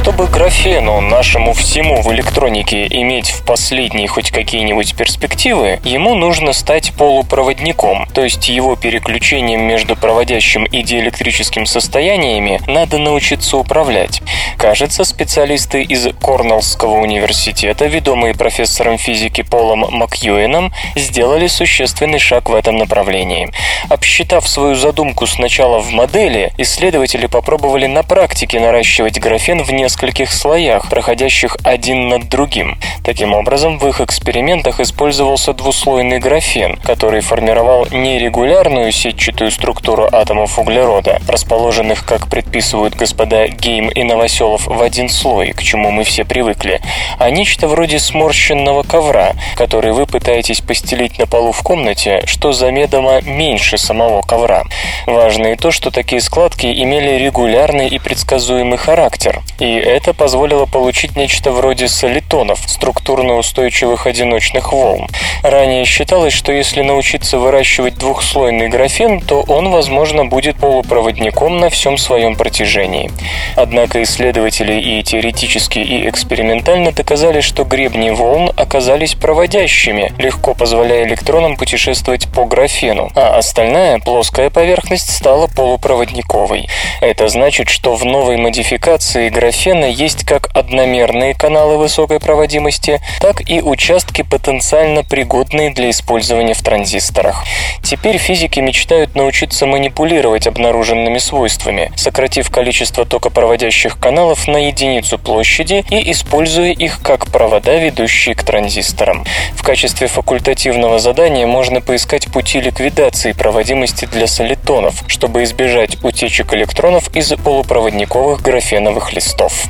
Чтобы 0.01 0.25
графену, 0.25 0.99
нашему 0.99 1.53
всему 1.53 2.01
в 2.01 2.11
электронике, 2.11 2.87
иметь 2.87 3.29
в 3.29 3.45
последней 3.45 4.07
хоть 4.07 4.31
какие-нибудь 4.31 4.95
перспективы, 4.95 5.79
ему 5.83 6.15
нужно 6.15 6.53
стать 6.53 6.91
полупроводником, 6.93 8.07
то 8.11 8.23
есть 8.23 8.49
его 8.49 8.75
переключением 8.75 9.61
между 9.61 9.95
проводящим 9.95 10.63
и 10.65 10.81
диэлектрическим 10.81 11.67
состояниями 11.67 12.59
надо 12.65 12.97
научиться 12.97 13.57
управлять. 13.57 14.23
Кажется, 14.57 15.03
специалисты 15.03 15.83
из 15.83 16.07
Корнеллского 16.19 16.97
университета, 16.99 17.85
ведомые 17.85 18.33
профессором 18.33 18.97
физики 18.97 19.43
Полом 19.43 19.85
Макьюэном, 19.87 20.73
сделали 20.95 21.45
существенный 21.45 22.19
шаг 22.19 22.49
в 22.49 22.55
этом 22.55 22.77
направлении. 22.77 23.51
Обсчитав 23.87 24.47
свою 24.47 24.73
задумку 24.73 25.27
сначала 25.27 25.79
в 25.79 25.91
модели, 25.91 26.53
исследователи 26.57 27.27
попробовали 27.27 27.85
на 27.85 28.01
практике 28.01 28.59
наращивать 28.59 29.19
графен 29.19 29.61
в 29.61 29.71
несколько 29.71 29.90
нескольких 29.91 30.31
слоях, 30.31 30.89
проходящих 30.89 31.57
один 31.65 32.07
над 32.07 32.29
другим. 32.29 32.77
Таким 33.03 33.33
образом, 33.33 33.77
в 33.77 33.85
их 33.87 33.99
экспериментах 33.99 34.79
использовался 34.79 35.53
двуслойный 35.53 36.19
графен, 36.19 36.77
который 36.77 37.19
формировал 37.19 37.87
нерегулярную 37.91 38.93
сетчатую 38.93 39.51
структуру 39.51 40.07
атомов 40.09 40.57
углерода, 40.57 41.19
расположенных, 41.27 42.05
как 42.05 42.29
предписывают 42.29 42.95
господа 42.95 43.49
Гейм 43.49 43.89
и 43.89 44.03
Новоселов, 44.03 44.65
в 44.65 44.81
один 44.81 45.09
слой, 45.09 45.51
к 45.51 45.61
чему 45.61 45.91
мы 45.91 46.05
все 46.05 46.23
привыкли, 46.23 46.79
а 47.19 47.29
нечто 47.29 47.67
вроде 47.67 47.99
сморщенного 47.99 48.83
ковра, 48.83 49.33
который 49.57 49.91
вы 49.91 50.05
пытаетесь 50.05 50.61
постелить 50.61 51.19
на 51.19 51.27
полу 51.27 51.51
в 51.51 51.61
комнате, 51.63 52.23
что 52.27 52.53
замедомо 52.53 53.19
меньше 53.21 53.77
самого 53.77 54.21
ковра. 54.21 54.63
Важно 55.05 55.47
и 55.47 55.55
то, 55.57 55.71
что 55.71 55.91
такие 55.91 56.21
складки 56.21 56.67
имели 56.67 57.21
регулярный 57.21 57.89
и 57.89 57.99
предсказуемый 57.99 58.77
характер, 58.77 59.41
и 59.59 59.80
это 59.81 60.13
позволило 60.13 60.65
получить 60.65 61.15
нечто 61.15 61.51
вроде 61.51 61.87
солитонов, 61.87 62.59
структурно 62.67 63.37
устойчивых 63.37 64.07
одиночных 64.07 64.71
волн. 64.71 65.07
Ранее 65.43 65.85
считалось, 65.85 66.33
что 66.33 66.51
если 66.51 66.81
научиться 66.81 67.39
выращивать 67.39 67.97
двухслойный 67.97 68.69
графен, 68.69 69.21
то 69.21 69.41
он, 69.47 69.69
возможно, 69.69 70.25
будет 70.25 70.57
полупроводником 70.57 71.59
на 71.59 71.69
всем 71.69 71.97
своем 71.97 72.35
протяжении. 72.35 73.11
Однако 73.55 74.03
исследователи 74.03 74.73
и 74.79 75.03
теоретически, 75.03 75.79
и 75.79 76.07
экспериментально 76.09 76.91
доказали, 76.91 77.41
что 77.41 77.63
гребни 77.63 78.09
волн 78.09 78.51
оказались 78.55 79.15
проводящими, 79.15 80.13
легко 80.17 80.53
позволяя 80.53 81.05
электронам 81.05 81.57
путешествовать 81.57 82.27
по 82.31 82.45
графену, 82.45 83.11
а 83.15 83.37
остальная 83.37 83.99
плоская 83.99 84.49
поверхность 84.49 85.11
стала 85.11 85.47
полупроводниковой. 85.47 86.67
Это 87.01 87.27
значит, 87.27 87.69
что 87.69 87.95
в 87.95 88.05
новой 88.05 88.37
модификации 88.37 89.29
графена 89.71 89.85
есть 89.85 90.25
как 90.25 90.49
одномерные 90.53 91.33
каналы 91.33 91.77
высокой 91.77 92.19
проводимости, 92.19 93.01
так 93.21 93.49
и 93.49 93.61
участки 93.61 94.21
потенциально 94.21 95.03
пригодные 95.03 95.71
для 95.71 95.89
использования 95.89 96.53
в 96.53 96.61
транзисторах. 96.61 97.45
Теперь 97.81 98.17
физики 98.17 98.59
мечтают 98.59 99.15
научиться 99.15 99.65
манипулировать 99.65 100.47
обнаруженными 100.47 101.19
свойствами, 101.19 101.91
сократив 101.95 102.49
количество 102.49 103.05
токопроводящих 103.05 103.97
каналов 103.97 104.47
на 104.47 104.67
единицу 104.67 105.17
площади 105.17 105.85
и 105.89 106.11
используя 106.11 106.71
их 106.71 107.01
как 107.01 107.27
провода, 107.27 107.75
ведущие 107.75 108.35
к 108.35 108.43
транзисторам. 108.43 109.23
В 109.55 109.63
качестве 109.63 110.07
факультативного 110.07 110.99
задания 110.99 111.47
можно 111.47 111.81
поискать 111.81 112.31
пути 112.31 112.59
ликвидации 112.59 113.31
проводимости 113.31 114.05
для 114.05 114.27
солитонов, 114.27 115.03
чтобы 115.07 115.43
избежать 115.43 115.97
утечек 116.03 116.53
электронов 116.53 117.13
из 117.15 117.31
полупроводниковых 117.31 118.41
графеновых 118.41 119.13
листов. 119.13 119.60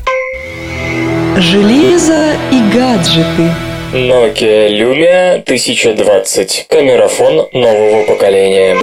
Железо 1.37 2.33
и 2.51 2.59
гаджеты. 2.73 3.49
Nokia 3.93 4.67
Lumia 4.69 5.41
1020. 5.45 6.65
Камерафон 6.67 7.47
нового 7.53 8.03
поколения. 8.03 8.77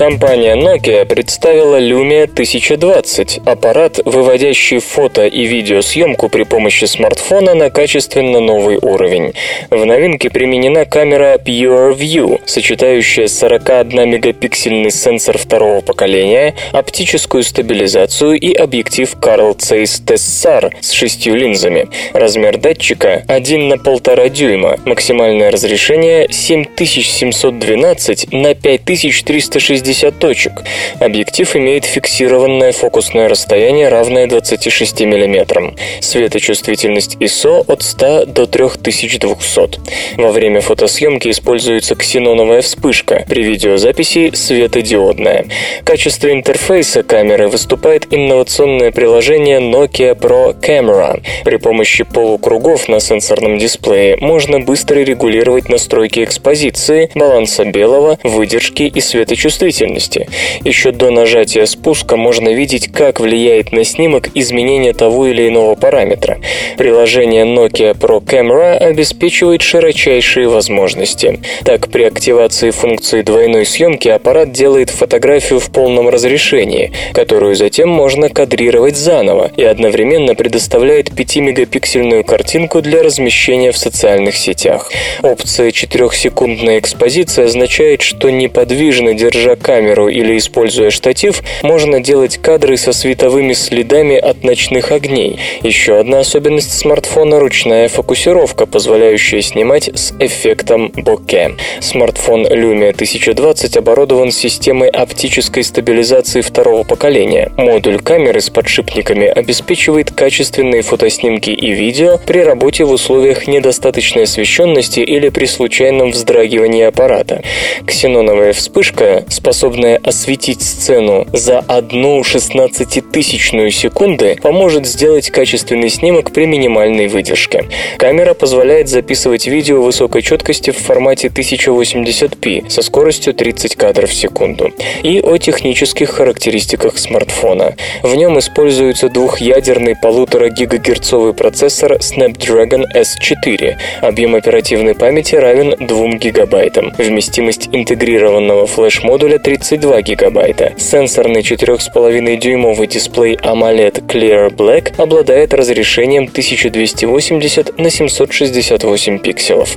Компания 0.00 0.56
Nokia 0.56 1.04
представила 1.04 1.78
Lumia 1.78 2.22
1020– 2.22 3.40
аппарат, 3.44 4.00
выводящий 4.06 4.78
фото 4.78 5.26
и 5.26 5.44
видеосъемку 5.44 6.30
при 6.30 6.44
помощи 6.44 6.86
смартфона 6.86 7.54
на 7.54 7.68
качественно 7.68 8.40
новый 8.40 8.78
уровень. 8.80 9.34
В 9.68 9.84
новинке 9.84 10.30
применена 10.30 10.86
камера 10.86 11.36
PureView, 11.36 12.40
сочетающая 12.46 13.26
41-мегапиксельный 13.26 14.90
сенсор 14.90 15.36
второго 15.36 15.82
поколения, 15.82 16.54
оптическую 16.72 17.42
стабилизацию 17.42 18.40
и 18.40 18.54
объектив 18.54 19.14
Carl 19.20 19.54
Zeiss 19.58 20.02
Tessar 20.02 20.72
с 20.80 20.92
шестью 20.92 21.34
линзами. 21.34 21.88
Размер 22.14 22.56
датчика 22.56 23.22
1 23.28 23.68
на 23.68 23.74
1,5 23.74 24.30
дюйма, 24.30 24.78
максимальное 24.86 25.50
разрешение 25.50 26.26
7712 26.30 28.32
на 28.32 28.54
5360 28.54 29.89
50 29.90 30.18
точек. 30.20 30.62
Объектив 31.00 31.56
имеет 31.56 31.84
фиксированное 31.84 32.70
фокусное 32.70 33.28
расстояние, 33.28 33.88
равное 33.88 34.28
26 34.28 35.00
мм. 35.00 35.74
Светочувствительность 36.00 37.16
ISO 37.16 37.64
от 37.66 37.82
100 37.82 38.26
до 38.26 38.46
3200. 38.46 39.80
Во 40.16 40.30
время 40.30 40.60
фотосъемки 40.60 41.28
используется 41.28 41.96
ксеноновая 41.96 42.62
вспышка, 42.62 43.24
при 43.28 43.42
видеозаписи 43.42 44.30
светодиодная. 44.32 45.46
В 45.80 45.84
качестве 45.84 46.34
интерфейса 46.34 47.02
камеры 47.02 47.48
выступает 47.48 48.06
инновационное 48.12 48.92
приложение 48.92 49.58
Nokia 49.58 50.16
Pro 50.16 50.54
Camera. 50.56 51.20
При 51.44 51.56
помощи 51.56 52.04
полукругов 52.04 52.86
на 52.86 53.00
сенсорном 53.00 53.58
дисплее 53.58 54.16
можно 54.20 54.60
быстро 54.60 55.00
регулировать 55.00 55.68
настройки 55.68 56.22
экспозиции, 56.22 57.10
баланса 57.16 57.64
белого, 57.64 58.16
выдержки 58.22 58.84
и 58.84 59.00
светочувствительности 59.00 59.79
чувствительности. 59.80 60.28
Еще 60.64 60.92
до 60.92 61.10
нажатия 61.10 61.66
спуска 61.66 62.16
можно 62.16 62.48
видеть, 62.50 62.92
как 62.92 63.20
влияет 63.20 63.72
на 63.72 63.84
снимок 63.84 64.28
изменение 64.34 64.92
того 64.92 65.26
или 65.26 65.48
иного 65.48 65.74
параметра. 65.74 66.38
Приложение 66.76 67.44
Nokia 67.44 67.96
Pro 67.96 68.22
Camera 68.22 68.76
обеспечивает 68.76 69.62
широчайшие 69.62 70.48
возможности. 70.48 71.40
Так, 71.64 71.88
при 71.88 72.04
активации 72.04 72.70
функции 72.70 73.22
двойной 73.22 73.64
съемки 73.64 74.08
аппарат 74.08 74.52
делает 74.52 74.90
фотографию 74.90 75.60
в 75.60 75.70
полном 75.70 76.08
разрешении, 76.08 76.92
которую 77.12 77.54
затем 77.54 77.88
можно 77.88 78.28
кадрировать 78.28 78.96
заново 78.96 79.50
и 79.56 79.62
одновременно 79.62 80.34
предоставляет 80.34 81.10
5-мегапиксельную 81.10 82.24
картинку 82.24 82.82
для 82.82 83.02
размещения 83.02 83.72
в 83.72 83.78
социальных 83.78 84.36
сетях. 84.36 84.90
Опция 85.22 85.70
4-секундная 85.70 86.78
экспозиция 86.78 87.46
означает, 87.46 88.02
что 88.02 88.30
неподвижно 88.30 89.14
держа 89.14 89.56
камеру 89.56 89.69
или 89.78 90.36
используя 90.36 90.90
штатив, 90.90 91.42
можно 91.62 92.00
делать 92.00 92.38
кадры 92.38 92.76
со 92.76 92.92
световыми 92.92 93.52
следами 93.52 94.16
от 94.16 94.44
ночных 94.44 94.92
огней. 94.92 95.38
Еще 95.62 95.98
одна 95.98 96.20
особенность 96.20 96.76
смартфона– 96.76 97.38
ручная 97.40 97.88
фокусировка, 97.88 98.66
позволяющая 98.66 99.42
снимать 99.42 99.90
с 99.94 100.12
эффектом 100.18 100.92
боке. 100.94 101.52
Смартфон 101.80 102.46
Lumia 102.46 102.90
1020 102.90 103.76
оборудован 103.76 104.32
системой 104.32 104.88
оптической 104.88 105.62
стабилизации 105.62 106.40
второго 106.40 106.82
поколения. 106.82 107.52
Модуль 107.56 108.00
камеры 108.00 108.40
с 108.40 108.50
подшипниками 108.50 109.26
обеспечивает 109.26 110.10
качественные 110.10 110.82
фотоснимки 110.82 111.50
и 111.50 111.70
видео 111.72 112.18
при 112.18 112.40
работе 112.40 112.84
в 112.84 112.90
условиях 112.90 113.46
недостаточной 113.46 114.24
освещенности 114.24 115.00
или 115.00 115.28
при 115.28 115.46
случайном 115.46 116.10
вздрагивании 116.10 116.84
аппарата. 116.84 117.42
Ксеноновая 117.86 118.52
вспышка 118.52 119.24
способна 119.28 119.59
способная 119.60 120.00
осветить 120.02 120.62
сцену 120.62 121.26
за 121.34 121.58
одну 121.58 122.24
шестнадцатитысячную 122.24 123.70
секунды, 123.70 124.38
поможет 124.40 124.86
сделать 124.86 125.30
качественный 125.30 125.90
снимок 125.90 126.32
при 126.32 126.46
минимальной 126.46 127.08
выдержке. 127.08 127.66
Камера 127.98 128.32
позволяет 128.32 128.88
записывать 128.88 129.46
видео 129.46 129.82
высокой 129.82 130.22
четкости 130.22 130.70
в 130.70 130.78
формате 130.78 131.28
1080p 131.28 132.70
со 132.70 132.80
скоростью 132.80 133.34
30 133.34 133.76
кадров 133.76 134.08
в 134.08 134.14
секунду. 134.14 134.70
И 135.02 135.20
о 135.20 135.36
технических 135.36 136.08
характеристиках 136.08 136.96
смартфона. 136.96 137.74
В 138.02 138.14
нем 138.14 138.38
используется 138.38 139.10
двухъядерный 139.10 139.94
полутора 139.94 140.48
гигагерцовый 140.48 141.34
процессор 141.34 141.98
Snapdragon 141.98 142.84
S4. 142.96 143.74
Объем 144.00 144.36
оперативной 144.36 144.94
памяти 144.94 145.34
равен 145.34 145.74
2 145.78 146.08
гигабайтам. 146.14 146.94
Вместимость 146.96 147.68
интегрированного 147.72 148.66
флеш-модуля 148.66 149.38
32 149.42 150.02
гигабайта. 150.02 150.74
Сенсорный 150.78 151.40
4,5-дюймовый 151.42 152.86
дисплей 152.86 153.36
AMOLED 153.36 154.06
Clear 154.06 154.50
Black 154.54 154.94
обладает 154.96 155.54
разрешением 155.54 156.24
1280 156.24 157.78
на 157.78 157.90
768 157.90 159.18
пикселов. 159.18 159.76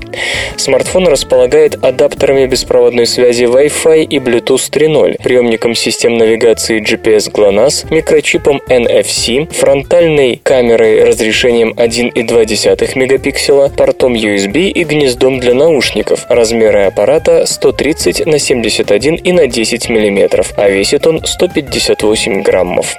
Смартфон 0.57 1.07
располагает 1.07 1.83
адаптерами 1.83 2.45
беспроводной 2.45 3.05
связи 3.05 3.45
Wi-Fi 3.45 4.03
и 4.03 4.17
Bluetooth 4.19 4.71
3.0, 4.71 5.21
приемником 5.23 5.75
систем 5.75 6.17
навигации 6.17 6.81
GPS 6.81 7.31
GLONASS, 7.31 7.93
микрочипом 7.93 8.61
NFC, 8.67 9.51
фронтальной 9.53 10.39
камерой 10.43 11.03
разрешением 11.03 11.73
1,2 11.73 12.97
мегапикселя, 12.97 13.69
портом 13.69 14.13
USB 14.13 14.69
и 14.69 14.83
гнездом 14.83 15.39
для 15.39 15.53
наушников. 15.53 16.25
Размеры 16.29 16.83
аппарата 16.83 17.45
130 17.45 18.25
на 18.25 18.39
71 18.39 19.15
и 19.15 19.31
на 19.31 19.47
10 19.53 19.89
мм, 19.89 20.43
а 20.57 20.69
весит 20.69 21.05
он 21.05 21.23
158 21.23 22.41
граммов. 22.41 22.95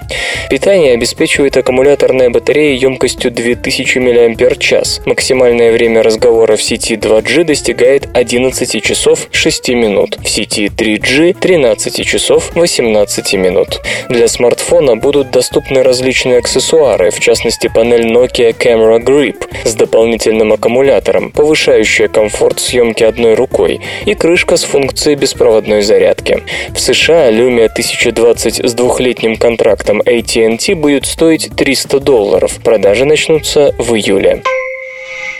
Питание 0.48 0.94
обеспечивает 0.94 1.56
аккумуляторная 1.56 2.30
батарея 2.30 2.76
емкостью 2.76 3.32
2000 3.32 3.98
мАч. 3.98 5.00
Максимальное 5.04 5.72
время 5.72 6.02
разговора 6.02 6.56
в 6.56 6.62
сети 6.62 6.94
2G 6.94 7.44
достигает 7.44 8.08
11 8.14 8.82
часов 8.82 9.28
6 9.32 9.68
минут, 9.70 10.16
в 10.22 10.28
сети 10.28 10.66
3G 10.66 11.36
13 11.38 12.06
часов 12.06 12.54
18 12.54 13.34
минут. 13.34 13.80
Для 14.08 14.28
смартфона 14.28 14.96
будут 14.96 15.32
доступны 15.32 15.82
различные 15.82 16.38
аксессуары, 16.38 17.10
в 17.10 17.18
частности 17.18 17.66
панель 17.66 18.06
Nokia 18.06 18.56
Camera 18.56 19.02
Grip 19.02 19.44
с 19.64 19.74
дополнительным 19.74 20.52
аккумулятором, 20.52 21.32
повышающая 21.32 22.06
комфорт 22.06 22.60
съемки 22.60 23.02
одной 23.02 23.34
рукой, 23.34 23.80
и 24.06 24.14
крышка 24.14 24.56
с 24.56 24.62
функцией 24.62 25.16
беспроводной 25.16 25.82
зарядки. 25.82 26.43
В 26.74 26.80
США 26.80 27.30
Lumia 27.30 27.66
1020 27.66 28.64
с 28.64 28.74
двухлетним 28.74 29.36
контрактом 29.36 30.00
AT&T 30.02 30.74
будет 30.74 31.06
стоить 31.06 31.50
300 31.56 32.00
долларов. 32.00 32.58
Продажи 32.62 33.04
начнутся 33.04 33.74
в 33.78 33.94
июле. 33.94 34.42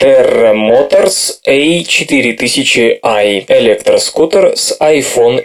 Terra 0.01 0.53
Motors 0.55 1.39
A4000i– 1.47 3.45
электроскутер 3.49 4.57
с 4.57 4.77
iPhone 4.81 5.43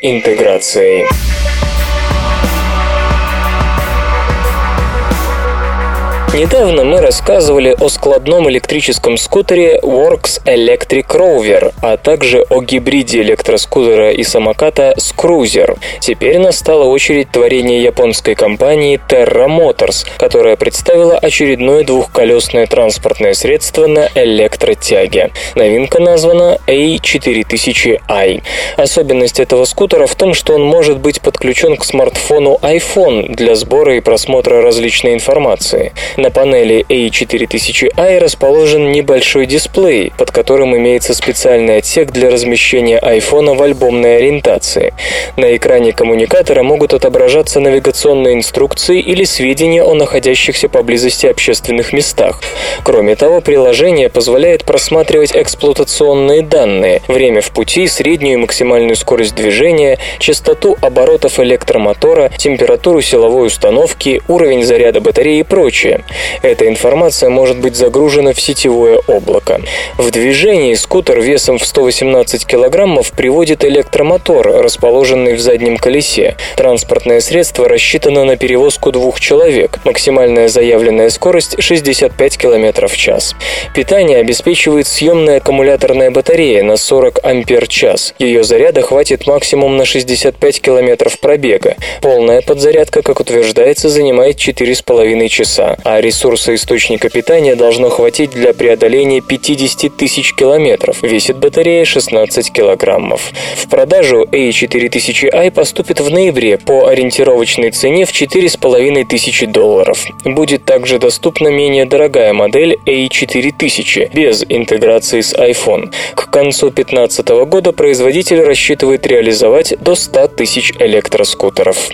Недавно 6.31 6.83
мы 6.83 7.01
рассказывали 7.01 7.75
о 7.79 7.89
складном 7.89 8.47
электрическом 8.51 9.17
скутере 9.17 9.79
Works 9.81 10.39
Electric 10.45 11.07
Rover, 11.07 11.73
а 11.81 11.97
также 11.97 12.45
о 12.49 12.61
гибриде 12.61 13.21
электроскутера 13.21 14.11
и 14.11 14.21
самоката 14.23 14.93
Scruiser. 14.97 15.79
Теперь 15.99 16.37
настала 16.37 16.83
очередь 16.83 17.31
творения 17.31 17.81
японской 17.81 18.35
компании 18.35 18.99
Terra 19.09 19.47
Motors, 19.47 20.05
которая 20.17 20.55
представила 20.55 21.17
очередное 21.17 21.83
двухколесное 21.83 22.67
транспортное 22.67 23.33
средство 23.33 23.87
на 23.87 24.07
электротяге. 24.13 25.31
Новинка 25.55 25.99
названа 25.99 26.59
A4000i. 26.67 28.43
Особенность 28.77 29.39
этого 29.39 29.65
скутера 29.65 30.05
в 30.05 30.13
том, 30.13 30.35
что 30.35 30.53
он 30.53 30.63
может 30.63 30.99
быть 30.99 31.21
подключен 31.21 31.75
к 31.75 31.83
смартфону 31.83 32.59
iPhone 32.61 33.33
для 33.35 33.55
сбора 33.55 33.95
и 33.97 33.99
просмотра 33.99 34.61
различной 34.61 35.15
информации. 35.15 35.91
На 36.19 36.31
панели 36.31 36.85
A4000i 36.89 38.19
расположен 38.19 38.91
небольшой 38.91 39.45
дисплей, 39.45 40.11
под 40.17 40.31
которым 40.31 40.75
имеется 40.75 41.13
специальный 41.13 41.77
отсек 41.77 42.11
для 42.11 42.29
размещения 42.29 42.99
iPhone 42.99 43.55
в 43.55 43.63
альбомной 43.63 44.17
ориентации. 44.17 44.93
На 45.37 45.55
экране 45.55 45.93
коммуникатора 45.93 46.61
могут 46.61 46.93
отображаться 46.93 47.61
навигационные 47.61 48.33
инструкции 48.33 48.99
или 48.99 49.23
сведения 49.23 49.81
о 49.81 49.93
находящихся 49.93 50.67
поблизости 50.67 51.25
общественных 51.25 51.93
местах. 51.93 52.41
Кроме 52.83 53.15
того, 53.15 53.39
приложение 53.39 54.09
позволяет 54.09 54.65
просматривать 54.65 55.31
эксплуатационные 55.33 56.41
данные, 56.41 57.01
время 57.07 57.39
в 57.39 57.51
пути, 57.51 57.87
среднюю 57.87 58.33
и 58.33 58.41
максимальную 58.41 58.97
скорость 58.97 59.35
движения, 59.35 59.99
частоту 60.19 60.77
оборотов 60.81 61.39
электромотора, 61.39 62.29
температуру 62.37 62.99
силовой 63.01 63.47
установки, 63.47 64.21
уровень 64.27 64.65
заряда 64.65 64.99
батареи 64.99 65.39
и 65.39 65.43
прочее. 65.43 66.03
Эта 66.41 66.67
информация 66.67 67.29
может 67.29 67.59
быть 67.59 67.75
загружена 67.75 68.33
в 68.33 68.41
сетевое 68.41 68.99
облако. 69.07 69.61
В 69.97 70.11
движении 70.11 70.73
скутер 70.73 71.19
весом 71.19 71.57
в 71.57 71.65
118 71.65 72.45
килограммов 72.45 73.11
приводит 73.11 73.63
электромотор, 73.63 74.47
расположенный 74.47 75.35
в 75.35 75.39
заднем 75.39 75.77
колесе. 75.77 76.35
Транспортное 76.55 77.19
средство 77.19 77.67
рассчитано 77.67 78.23
на 78.25 78.37
перевозку 78.37 78.91
двух 78.91 79.19
человек. 79.19 79.79
Максимальная 79.83 80.47
заявленная 80.47 81.09
скорость 81.09 81.61
65 81.61 82.37
км 82.37 82.87
в 82.87 82.97
час. 82.97 83.35
Питание 83.73 84.17
обеспечивает 84.17 84.87
съемная 84.87 85.37
аккумуляторная 85.37 86.11
батарея 86.11 86.63
на 86.63 86.77
40 86.77 87.19
ампер-час. 87.23 88.13
Ее 88.19 88.43
заряда 88.43 88.81
хватит 88.81 89.27
максимум 89.27 89.77
на 89.77 89.85
65 89.85 90.61
км 90.61 91.09
пробега. 91.21 91.75
Полная 92.01 92.41
подзарядка, 92.41 93.01
как 93.01 93.19
утверждается, 93.19 93.89
занимает 93.89 94.37
4,5 94.37 95.27
часа, 95.27 95.77
а 95.83 95.98
ресурса 95.99 96.55
источника 96.55 97.09
питания 97.09 97.55
должно 97.55 97.89
хватить 97.89 98.31
для 98.31 98.53
преодоления 98.53 99.21
50 99.21 99.95
тысяч 99.95 100.33
километров. 100.33 101.01
Весит 101.01 101.37
батарея 101.37 101.85
16 101.85 102.51
килограммов. 102.51 103.31
В 103.55 103.67
продажу 103.69 104.23
A4000i 104.23 105.51
поступит 105.51 105.99
в 105.99 106.09
ноябре 106.09 106.57
по 106.57 106.87
ориентировочной 106.87 107.71
цене 107.71 108.05
в 108.05 108.11
4,5 108.11 109.05
тысячи 109.05 109.45
долларов. 109.45 110.05
Будет 110.25 110.65
также 110.65 110.99
доступна 110.99 111.49
менее 111.49 111.85
дорогая 111.85 112.33
модель 112.33 112.77
A4000 112.85 114.11
без 114.13 114.45
интеграции 114.47 115.21
с 115.21 115.33
iPhone. 115.33 115.93
К 116.15 116.29
концу 116.29 116.69
2015 116.69 117.27
года 117.45 117.71
производитель 117.71 118.41
рассчитывает 118.41 119.05
реализовать 119.07 119.73
до 119.79 119.95
100 119.95 120.27
тысяч 120.29 120.73
электроскутеров. 120.79 121.89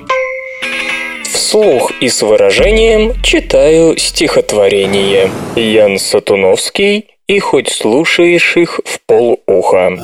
Вслух 1.36 1.92
и 2.00 2.08
с 2.08 2.22
выражением 2.22 3.22
читаю 3.22 3.98
стихотворение. 3.98 5.30
Ян 5.58 6.00
Сатуновский 6.00 7.10
и 7.28 7.40
хоть 7.40 7.68
слушаешь 7.68 8.56
их 8.56 8.80
в 8.86 9.02
полуха. 9.02 9.98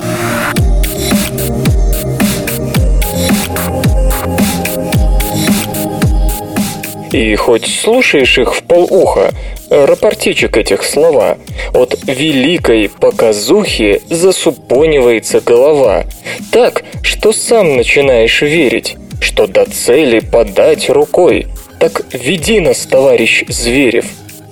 И 7.13 7.35
хоть 7.35 7.65
слушаешь 7.65 8.37
их 8.37 8.53
в 8.53 8.63
полуха, 8.63 9.31
рапортичек 9.69 10.57
этих 10.57 10.83
слова, 10.83 11.37
от 11.73 11.97
великой 12.07 12.89
показухи 12.89 14.01
засупонивается 14.09 15.39
голова. 15.39 16.03
Так, 16.51 16.83
что 17.03 17.31
сам 17.31 17.77
начинаешь 17.77 18.41
верить 18.41 18.97
что 19.21 19.47
до 19.47 19.65
цели 19.65 20.19
подать 20.19 20.89
рукой. 20.89 21.47
Так 21.79 22.01
веди 22.11 22.59
нас, 22.59 22.85
товарищ 22.85 23.45
Зверев. 23.47 24.05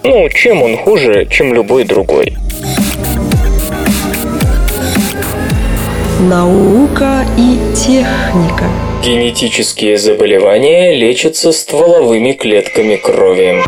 Ну, 0.04 0.30
чем 0.30 0.62
он 0.62 0.78
хуже, 0.78 1.28
чем 1.30 1.54
любой 1.54 1.84
другой? 1.84 2.38
Наука 6.22 7.26
и 7.38 7.58
техника. 7.76 8.66
Генетические 9.04 9.98
заболевания 9.98 10.94
лечатся 10.94 11.52
стволовыми 11.52 12.34
клетками 12.34 12.96
крови. 12.96 13.64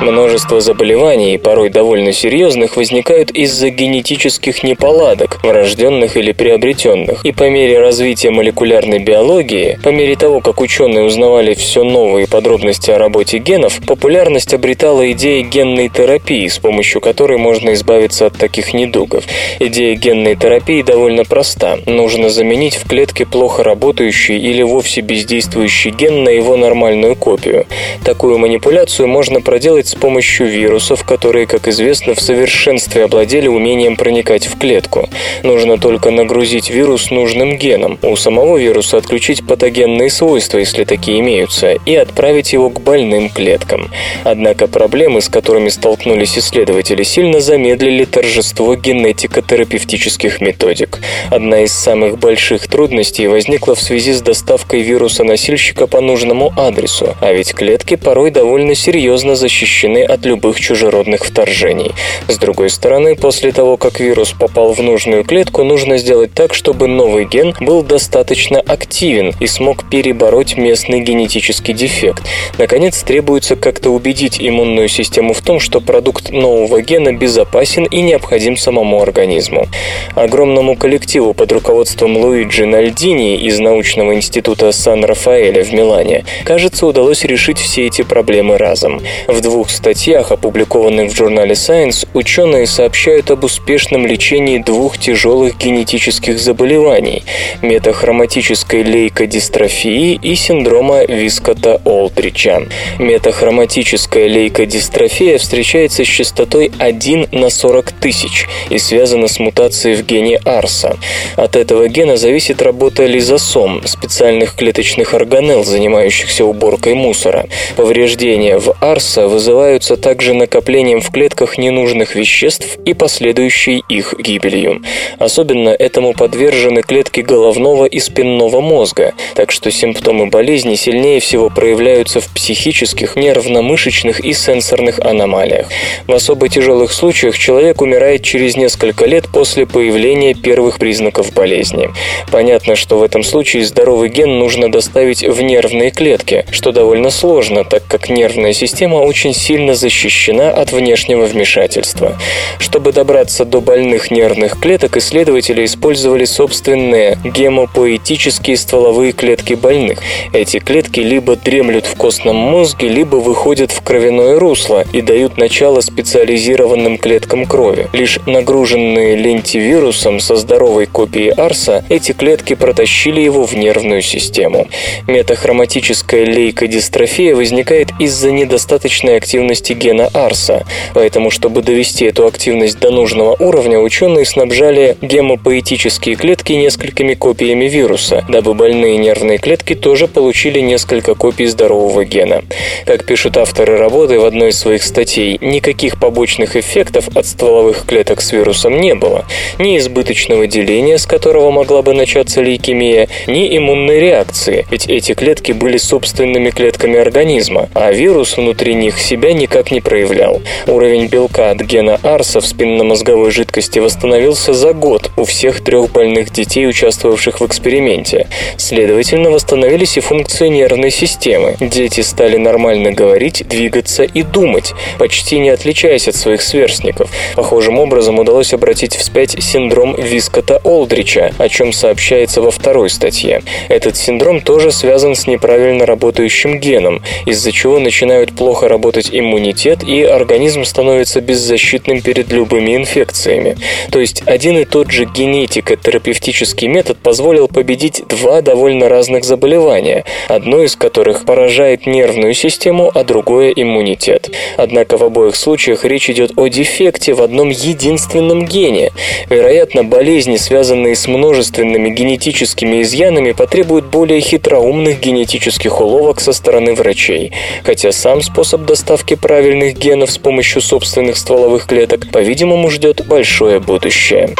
Множество 0.00 0.62
заболеваний, 0.62 1.36
порой 1.36 1.68
довольно 1.68 2.12
серьезных, 2.12 2.76
возникают 2.78 3.30
из-за 3.32 3.68
генетических 3.68 4.62
неполадок, 4.62 5.40
врожденных 5.42 6.16
или 6.16 6.32
приобретенных. 6.32 7.22
И 7.26 7.32
по 7.32 7.50
мере 7.50 7.78
развития 7.78 8.30
молекулярной 8.30 8.98
биологии, 8.98 9.78
по 9.84 9.90
мере 9.90 10.16
того, 10.16 10.40
как 10.40 10.62
ученые 10.62 11.04
узнавали 11.04 11.52
все 11.52 11.84
новые 11.84 12.26
подробности 12.26 12.90
о 12.90 12.96
работе 12.96 13.38
генов, 13.38 13.78
популярность 13.86 14.54
обретала 14.54 15.12
идея 15.12 15.42
генной 15.42 15.90
терапии, 15.90 16.48
с 16.48 16.58
помощью 16.58 17.02
которой 17.02 17.36
можно 17.36 17.74
избавиться 17.74 18.24
от 18.24 18.38
таких 18.38 18.72
недугов. 18.72 19.24
Идея 19.58 19.96
генной 19.96 20.34
терапии 20.34 20.80
довольно 20.80 21.24
проста. 21.24 21.78
Нужно 21.84 22.30
заменить 22.30 22.76
в 22.76 22.88
клетке 22.88 23.26
плохо 23.26 23.62
работающий 23.62 24.38
или 24.38 24.62
вовсе 24.62 25.02
бездействующий 25.02 25.90
ген 25.90 26.24
на 26.24 26.30
его 26.30 26.56
нормальную 26.56 27.16
копию. 27.16 27.66
Такую 28.02 28.38
манипуляцию 28.38 29.06
можно 29.06 29.42
проделать 29.42 29.90
с 29.90 29.94
помощью 30.00 30.48
вирусов, 30.48 31.04
которые, 31.04 31.46
как 31.46 31.68
известно, 31.68 32.14
в 32.14 32.20
совершенстве 32.20 33.04
овладели 33.04 33.46
умением 33.46 33.96
проникать 33.96 34.46
в 34.46 34.58
клетку. 34.58 35.08
Нужно 35.42 35.78
только 35.78 36.10
нагрузить 36.10 36.70
вирус 36.70 37.10
нужным 37.10 37.56
геном, 37.56 37.98
у 38.02 38.16
самого 38.16 38.56
вируса 38.56 38.96
отключить 38.96 39.46
патогенные 39.46 40.10
свойства, 40.10 40.58
если 40.58 40.84
такие 40.84 41.20
имеются, 41.20 41.72
и 41.72 41.94
отправить 41.94 42.52
его 42.52 42.70
к 42.70 42.80
больным 42.80 43.28
клеткам. 43.28 43.90
Однако 44.24 44.66
проблемы, 44.66 45.20
с 45.20 45.28
которыми 45.28 45.68
столкнулись 45.68 46.38
исследователи, 46.38 47.02
сильно 47.02 47.40
замедлили 47.40 48.04
торжество 48.04 48.74
генетико-терапевтических 48.74 50.40
методик. 50.40 51.00
Одна 51.30 51.60
из 51.60 51.72
самых 51.72 52.18
больших 52.18 52.66
трудностей 52.68 53.28
возникла 53.28 53.74
в 53.74 53.82
связи 53.82 54.12
с 54.12 54.22
доставкой 54.22 54.80
вируса-носильщика 54.80 55.86
по 55.86 56.00
нужному 56.00 56.52
адресу, 56.56 57.14
а 57.20 57.32
ведь 57.32 57.54
клетки 57.54 57.96
порой 57.96 58.30
довольно 58.30 58.74
серьезно 58.74 59.36
защищены 59.36 59.79
защищены 59.80 60.04
от 60.04 60.24
любых 60.24 60.60
чужеродных 60.60 61.24
вторжений. 61.24 61.92
С 62.28 62.38
другой 62.38 62.70
стороны, 62.70 63.16
после 63.16 63.52
того, 63.52 63.76
как 63.76 64.00
вирус 64.00 64.32
попал 64.32 64.72
в 64.72 64.82
нужную 64.82 65.24
клетку, 65.24 65.64
нужно 65.64 65.98
сделать 65.98 66.32
так, 66.34 66.54
чтобы 66.54 66.86
новый 66.86 67.24
ген 67.24 67.54
был 67.60 67.82
достаточно 67.82 68.60
активен 68.60 69.32
и 69.40 69.46
смог 69.46 69.88
перебороть 69.88 70.56
местный 70.56 71.00
генетический 71.00 71.74
дефект. 71.74 72.22
Наконец, 72.58 73.02
требуется 73.02 73.56
как-то 73.56 73.90
убедить 73.90 74.36
иммунную 74.40 74.88
систему 74.88 75.32
в 75.32 75.40
том, 75.40 75.60
что 75.60 75.80
продукт 75.80 76.30
нового 76.30 76.82
гена 76.82 77.12
безопасен 77.12 77.84
и 77.84 78.02
необходим 78.02 78.56
самому 78.56 79.02
организму. 79.02 79.66
Огромному 80.14 80.76
коллективу 80.76 81.34
под 81.34 81.52
руководством 81.52 82.16
Луиджи 82.16 82.66
Нальдини 82.66 83.36
из 83.36 83.58
научного 83.58 84.14
института 84.14 84.72
Сан-Рафаэля 84.72 85.64
в 85.64 85.72
Милане, 85.72 86.24
кажется, 86.44 86.86
удалось 86.86 87.24
решить 87.24 87.58
все 87.58 87.86
эти 87.86 88.02
проблемы 88.02 88.58
разом. 88.58 89.00
В 89.26 89.40
двух 89.40 89.69
статьях, 89.70 90.32
опубликованных 90.32 91.12
в 91.12 91.16
журнале 91.16 91.52
Science, 91.52 92.06
ученые 92.14 92.66
сообщают 92.66 93.30
об 93.30 93.44
успешном 93.44 94.06
лечении 94.06 94.58
двух 94.58 94.98
тяжелых 94.98 95.56
генетических 95.58 96.38
заболеваний– 96.38 97.22
метахроматической 97.62 98.82
лейкодистрофии 98.82 100.18
и 100.22 100.34
синдрома 100.34 101.04
Вискота-Олдрича. 101.04 102.68
Метахроматическая 102.98 104.26
лейкодистрофия 104.26 105.38
встречается 105.38 106.04
с 106.04 106.08
частотой 106.08 106.70
1 106.78 107.28
на 107.32 107.50
40 107.50 107.92
тысяч 107.92 108.46
и 108.70 108.78
связана 108.78 109.28
с 109.28 109.38
мутацией 109.38 109.96
в 109.96 110.06
гене 110.06 110.40
АРСа. 110.44 110.96
От 111.36 111.56
этого 111.56 111.88
гена 111.88 112.16
зависит 112.16 112.62
работа 112.62 113.06
лизосом, 113.06 113.86
специальных 113.86 114.54
клеточных 114.54 115.14
органелл, 115.14 115.64
занимающихся 115.64 116.44
уборкой 116.44 116.94
мусора. 116.94 117.46
Повреждения 117.76 118.58
в 118.58 118.76
АРСа 118.80 119.28
вызываются 119.60 119.98
также 119.98 120.32
накоплением 120.32 121.02
в 121.02 121.10
клетках 121.10 121.58
ненужных 121.58 122.14
веществ 122.14 122.78
и 122.86 122.94
последующей 122.94 123.84
их 123.90 124.14
гибелью. 124.18 124.82
Особенно 125.18 125.68
этому 125.68 126.14
подвержены 126.14 126.80
клетки 126.80 127.20
головного 127.20 127.84
и 127.84 128.00
спинного 128.00 128.62
мозга, 128.62 129.12
так 129.34 129.52
что 129.52 129.70
симптомы 129.70 130.28
болезни 130.28 130.76
сильнее 130.76 131.20
всего 131.20 131.50
проявляются 131.50 132.20
в 132.20 132.28
психических, 132.32 133.16
нервно-мышечных 133.16 134.20
и 134.20 134.32
сенсорных 134.32 134.98
аномалиях. 134.98 135.66
В 136.06 136.12
особо 136.14 136.48
тяжелых 136.48 136.90
случаях 136.90 137.36
человек 137.36 137.82
умирает 137.82 138.22
через 138.22 138.56
несколько 138.56 139.04
лет 139.04 139.26
после 139.30 139.66
появления 139.66 140.32
первых 140.32 140.78
признаков 140.78 141.34
болезни. 141.34 141.90
Понятно, 142.32 142.76
что 142.76 142.98
в 142.98 143.02
этом 143.02 143.22
случае 143.22 143.66
здоровый 143.66 144.08
ген 144.08 144.38
нужно 144.38 144.72
доставить 144.72 145.22
в 145.22 145.42
нервные 145.42 145.90
клетки, 145.90 146.46
что 146.50 146.72
довольно 146.72 147.10
сложно, 147.10 147.64
так 147.64 147.82
как 147.86 148.08
нервная 148.08 148.54
система 148.54 148.96
очень 148.96 149.34
сильно 149.34 149.49
защищена 149.74 150.50
от 150.50 150.72
внешнего 150.72 151.24
вмешательства. 151.24 152.16
Чтобы 152.58 152.92
добраться 152.92 153.44
до 153.44 153.60
больных 153.60 154.10
нервных 154.10 154.60
клеток, 154.60 154.96
исследователи 154.96 155.64
использовали 155.64 156.24
собственные 156.24 157.18
гемопоэтические 157.24 158.56
стволовые 158.56 159.12
клетки 159.12 159.54
больных. 159.54 159.98
Эти 160.32 160.60
клетки 160.60 161.00
либо 161.00 161.34
дремлют 161.34 161.86
в 161.86 161.96
костном 161.96 162.36
мозге, 162.36 162.88
либо 162.88 163.16
выходят 163.16 163.72
в 163.72 163.82
кровяное 163.82 164.38
русло 164.38 164.84
и 164.92 165.00
дают 165.00 165.36
начало 165.36 165.80
специализированным 165.80 166.98
клеткам 166.98 167.44
крови. 167.44 167.88
Лишь 167.92 168.20
нагруженные 168.26 169.16
лентивирусом 169.16 170.20
со 170.20 170.36
здоровой 170.36 170.86
копией 170.86 171.30
арса, 171.30 171.84
эти 171.88 172.12
клетки 172.12 172.54
протащили 172.54 173.20
его 173.20 173.46
в 173.46 173.54
нервную 173.54 174.02
систему. 174.02 174.68
Метахроматическая 175.08 176.24
лейкодистрофия 176.24 177.34
возникает 177.34 177.88
из-за 177.98 178.30
недостаточной 178.30 179.16
активности 179.16 179.39
гена 179.48 180.08
арса, 180.12 180.64
поэтому, 180.94 181.30
чтобы 181.30 181.62
довести 181.62 182.06
эту 182.06 182.26
активность 182.26 182.78
до 182.78 182.90
нужного 182.90 183.36
уровня, 183.38 183.78
ученые 183.78 184.24
снабжали 184.24 184.96
гемопоэтические 185.00 186.16
клетки 186.16 186.52
несколькими 186.52 187.14
копиями 187.14 187.64
вируса, 187.64 188.24
дабы 188.28 188.54
больные 188.54 188.96
нервные 188.98 189.38
клетки 189.38 189.74
тоже 189.74 190.08
получили 190.08 190.60
несколько 190.60 191.14
копий 191.14 191.46
здорового 191.46 192.04
гена. 192.04 192.42
Как 192.86 193.04
пишут 193.04 193.36
авторы 193.36 193.76
работы 193.76 194.18
в 194.18 194.24
одной 194.24 194.50
из 194.50 194.58
своих 194.58 194.82
статей, 194.82 195.38
никаких 195.40 195.98
побочных 195.98 196.56
эффектов 196.56 197.08
от 197.16 197.26
стволовых 197.26 197.86
клеток 197.86 198.20
с 198.20 198.32
вирусом 198.32 198.80
не 198.80 198.94
было. 198.94 199.24
Ни 199.58 199.78
избыточного 199.78 200.46
деления, 200.46 200.98
с 200.98 201.06
которого 201.06 201.50
могла 201.50 201.82
бы 201.82 201.94
начаться 201.94 202.40
лейкемия, 202.40 203.08
ни 203.26 203.56
иммунной 203.56 204.00
реакции, 204.00 204.66
ведь 204.70 204.86
эти 204.86 205.14
клетки 205.14 205.52
были 205.52 205.76
собственными 205.76 206.50
клетками 206.50 206.98
организма, 206.98 207.68
а 207.74 207.92
вирус 207.92 208.36
внутри 208.36 208.74
них 208.74 208.98
себя 208.98 209.29
никак 209.32 209.70
не 209.70 209.80
проявлял. 209.80 210.42
Уровень 210.66 211.06
белка 211.06 211.50
от 211.50 211.60
гена 211.60 211.98
Арса 212.02 212.40
в 212.40 212.46
спинномозговой 212.46 213.30
жидкости 213.30 213.78
восстановился 213.78 214.52
за 214.52 214.72
год 214.72 215.10
у 215.16 215.24
всех 215.24 215.62
трех 215.62 215.90
больных 215.90 216.30
детей, 216.30 216.66
участвовавших 216.68 217.40
в 217.40 217.46
эксперименте. 217.46 218.28
Следовательно, 218.56 219.30
восстановились 219.30 219.96
и 219.96 220.00
функции 220.00 220.48
нервной 220.48 220.90
системы. 220.90 221.56
Дети 221.60 222.00
стали 222.00 222.36
нормально 222.36 222.92
говорить, 222.92 223.46
двигаться 223.46 224.02
и 224.02 224.22
думать, 224.22 224.72
почти 224.98 225.38
не 225.38 225.50
отличаясь 225.50 226.08
от 226.08 226.16
своих 226.16 226.42
сверстников. 226.42 227.10
Похожим 227.36 227.78
образом 227.78 228.18
удалось 228.18 228.52
обратить 228.52 228.96
вспять 228.96 229.42
синдром 229.42 229.94
Вискота-Олдрича, 229.94 231.32
о 231.38 231.48
чем 231.48 231.72
сообщается 231.72 232.42
во 232.42 232.50
второй 232.50 232.90
статье. 232.90 233.42
Этот 233.68 233.96
синдром 233.96 234.40
тоже 234.40 234.70
связан 234.72 235.14
с 235.14 235.26
неправильно 235.26 235.86
работающим 235.86 236.58
геном, 236.58 237.02
из-за 237.26 237.52
чего 237.52 237.78
начинают 237.78 238.34
плохо 238.36 238.68
работать 238.68 239.10
иммунитет 239.20 239.84
и 239.84 240.02
организм 240.02 240.64
становится 240.64 241.20
беззащитным 241.20 242.00
перед 242.02 242.32
любыми 242.32 242.76
инфекциями. 242.76 243.56
То 243.90 244.00
есть 244.00 244.22
один 244.26 244.58
и 244.58 244.64
тот 244.64 244.90
же 244.90 245.04
генетико-терапевтический 245.04 246.68
метод 246.68 246.98
позволил 246.98 247.48
победить 247.48 248.02
два 248.08 248.42
довольно 248.42 248.88
разных 248.88 249.24
заболевания, 249.24 250.04
одно 250.28 250.62
из 250.62 250.76
которых 250.76 251.24
поражает 251.24 251.86
нервную 251.86 252.34
систему, 252.34 252.90
а 252.92 253.04
другое– 253.04 253.52
иммунитет. 253.56 254.30
Однако 254.56 254.96
в 254.96 255.04
обоих 255.04 255.36
случаях 255.36 255.84
речь 255.84 256.10
идет 256.10 256.32
о 256.36 256.48
дефекте 256.48 257.14
в 257.14 257.22
одном 257.22 257.50
единственном 257.50 258.44
гене. 258.46 258.90
Вероятно, 259.28 259.84
болезни, 259.84 260.36
связанные 260.36 260.96
с 260.96 261.06
множественными 261.06 261.90
генетическими 261.90 262.82
изъянами, 262.82 263.32
потребуют 263.32 263.86
более 263.86 264.20
хитроумных 264.20 265.00
генетических 265.00 265.80
уловок 265.80 266.20
со 266.20 266.32
стороны 266.32 266.74
врачей, 266.74 267.32
хотя 267.64 267.92
сам 267.92 268.22
способ 268.22 268.62
доставки 268.62 269.09
правильных 269.14 269.76
генов 269.76 270.10
с 270.10 270.18
помощью 270.18 270.62
собственных 270.62 271.16
стволовых 271.16 271.66
клеток, 271.66 272.10
по-видимому, 272.10 272.70
ждет 272.70 273.06
большое 273.06 273.60
будущее. 273.60 274.34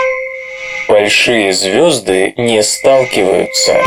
Большие 0.89 1.53
звезды 1.53 2.35
не 2.37 2.63
сталкиваются. 2.63 3.85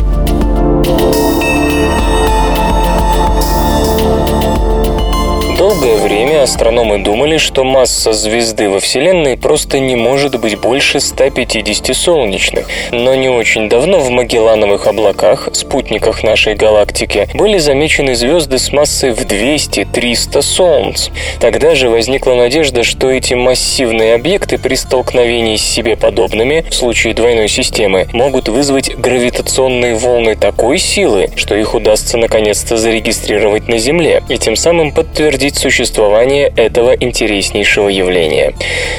Долгое 5.74 5.96
время 5.96 6.44
астрономы 6.44 7.00
думали, 7.00 7.38
что 7.38 7.64
масса 7.64 8.14
звезды 8.14 8.70
во 8.70 8.80
Вселенной 8.80 9.38
просто 9.38 9.80
не 9.80 9.96
может 9.96 10.40
быть 10.40 10.56
больше 10.60 11.00
150 11.00 11.98
солнечных. 11.98 12.68
Но 12.92 13.16
не 13.16 13.28
очень 13.28 13.70
давно 13.70 13.98
в 13.98 14.12
Магеллановых 14.12 14.86
облаках, 14.86 15.50
спутниках 15.54 16.22
нашей 16.22 16.54
галактики, 16.54 17.28
были 17.34 17.58
замечены 17.58 18.14
звезды 18.14 18.60
с 18.60 18.72
массой 18.72 19.14
в 19.14 19.22
200-300 19.22 20.44
Солнц. 20.44 21.10
Тогда 21.40 21.74
же 21.74 21.90
возникла 21.90 22.36
надежда, 22.36 22.84
что 22.84 23.10
эти 23.10 23.34
массивные 23.34 24.14
объекты 24.14 24.60
при 24.60 24.76
столкновении 24.76 25.56
с 25.56 25.64
себе 25.64 25.96
подобными, 25.96 26.68
в 26.70 26.76
случае 26.76 27.16
двойной 27.16 27.48
системы, 27.48 28.08
могут 28.14 28.48
вызвать 28.48 28.96
гравитационные 28.96 29.96
волны 29.96 30.36
такой 30.36 30.78
силы, 30.78 31.32
что 31.36 31.56
их 31.56 31.74
удастся 31.74 32.20
наконец-то 32.20 32.78
зарегистрировать 32.78 33.68
на 33.68 33.80
Земле 33.80 34.22
и 34.30 34.38
тем 34.38 34.56
самым 34.56 34.92
подтвердить 34.92 35.64
существование 35.64 35.64
этого 36.56 36.92
интереснейшего 36.92 37.90
явления. 37.90 38.54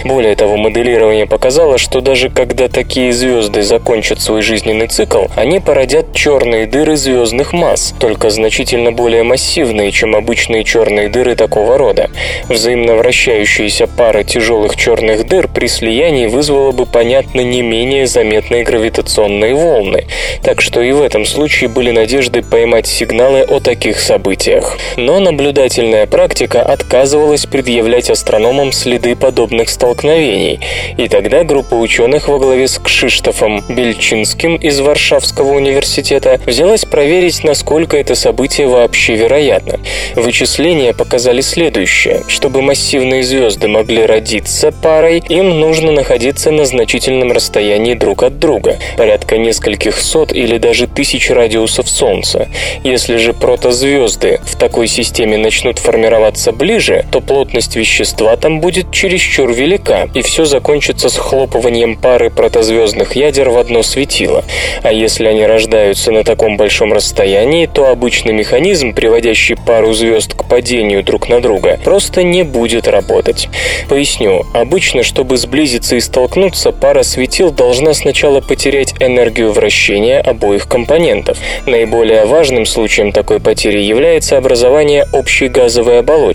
Более 0.04 0.34
того, 0.36 0.56
моделирование 0.56 1.26
показало, 1.26 1.78
что 1.78 2.00
даже 2.00 2.30
когда 2.30 2.68
такие 2.68 3.12
звезды 3.12 3.62
закончат 3.62 4.20
свой 4.20 4.42
жизненный 4.42 4.88
цикл, 4.88 5.24
они 5.36 5.60
породят 5.60 6.14
черные 6.14 6.66
дыры 6.66 6.96
звездных 6.96 7.52
масс, 7.52 7.94
только 7.98 8.30
значительно 8.30 8.92
более 8.92 9.22
массивные, 9.22 9.90
чем 9.92 10.14
обычные 10.16 10.64
черные 10.64 11.08
дыры 11.08 11.36
такого 11.36 11.78
рода. 11.78 12.10
Взаимно 12.48 12.94
вращающаяся 12.94 13.86
пара 13.86 14.24
тяжелых 14.24 14.76
черных 14.76 15.26
дыр 15.26 15.48
при 15.48 15.66
слиянии 15.66 16.26
вызвала 16.26 16.72
бы, 16.72 16.86
понятно, 16.86 17.40
не 17.40 17.62
менее 17.62 18.06
заметные 18.06 18.64
гравитационные 18.64 19.54
волны, 19.54 20.06
так 20.42 20.60
что 20.60 20.80
и 20.82 20.92
в 20.92 21.02
этом 21.02 21.24
случае 21.24 21.70
были 21.70 21.90
надежды 21.90 22.42
поймать 22.42 22.86
сигналы 22.86 23.42
о 23.42 23.60
таких 23.60 23.98
событиях. 23.98 24.78
Но 24.96 25.20
наблюдательная 25.20 26.06
практика 26.06 26.53
отказывала 26.62 27.24
требовалось 27.24 27.46
предъявлять 27.46 28.10
астрономам 28.10 28.70
следы 28.70 29.16
подобных 29.16 29.70
столкновений, 29.70 30.60
и 30.98 31.08
тогда 31.08 31.42
группа 31.42 31.74
ученых 31.74 32.28
во 32.28 32.38
главе 32.38 32.68
с 32.68 32.78
Кшиштофом 32.78 33.64
Бельчинским 33.68 34.56
из 34.56 34.78
Варшавского 34.80 35.54
университета 35.54 36.38
взялась 36.44 36.84
проверить, 36.84 37.42
насколько 37.42 37.96
это 37.96 38.14
событие 38.14 38.66
вообще 38.66 39.14
вероятно. 39.14 39.80
Вычисления 40.16 40.92
показали 40.92 41.40
следующее. 41.40 42.24
Чтобы 42.28 42.60
массивные 42.60 43.22
звезды 43.22 43.68
могли 43.68 44.04
родиться 44.04 44.70
парой, 44.70 45.22
им 45.28 45.60
нужно 45.60 45.92
находиться 45.92 46.50
на 46.50 46.66
значительном 46.66 47.32
расстоянии 47.32 47.94
друг 47.94 48.22
от 48.22 48.38
друга, 48.38 48.76
порядка 48.98 49.38
нескольких 49.38 49.98
сот 49.98 50.32
или 50.32 50.58
даже 50.58 50.86
тысяч 50.86 51.30
радиусов 51.30 51.88
Солнца. 51.88 52.48
Если 52.82 53.16
же 53.16 53.32
протозвезды 53.32 54.40
в 54.44 54.56
такой 54.56 54.88
системе 54.88 55.38
начнут 55.38 55.78
формироваться 55.78 56.43
ближе, 56.52 57.04
то 57.10 57.20
плотность 57.20 57.76
вещества 57.76 58.36
там 58.36 58.60
будет 58.60 58.90
чересчур 58.92 59.52
велика, 59.52 60.08
и 60.14 60.22
все 60.22 60.44
закончится 60.44 61.08
схлопыванием 61.08 61.96
пары 61.96 62.30
протозвездных 62.30 63.16
ядер 63.16 63.50
в 63.50 63.58
одно 63.58 63.82
светило. 63.82 64.44
А 64.82 64.92
если 64.92 65.26
они 65.26 65.46
рождаются 65.46 66.10
на 66.12 66.24
таком 66.24 66.56
большом 66.56 66.92
расстоянии, 66.92 67.66
то 67.66 67.88
обычный 67.88 68.32
механизм, 68.32 68.94
приводящий 68.94 69.56
пару 69.56 69.92
звезд 69.94 70.34
к 70.34 70.44
падению 70.48 71.02
друг 71.02 71.28
на 71.28 71.40
друга, 71.40 71.80
просто 71.82 72.22
не 72.22 72.42
будет 72.42 72.88
работать. 72.88 73.48
Поясню. 73.88 74.44
Обычно, 74.52 75.02
чтобы 75.02 75.36
сблизиться 75.36 75.96
и 75.96 76.00
столкнуться, 76.00 76.72
пара 76.72 77.02
светил 77.02 77.50
должна 77.50 77.94
сначала 77.94 78.40
потерять 78.40 78.94
энергию 79.00 79.52
вращения 79.52 80.20
обоих 80.20 80.68
компонентов. 80.68 81.38
Наиболее 81.66 82.26
важным 82.26 82.66
случаем 82.66 83.12
такой 83.12 83.40
потери 83.40 83.80
является 83.80 84.36
образование 84.36 85.06
общей 85.12 85.48
газовой 85.48 86.00
оболочки. 86.00 86.33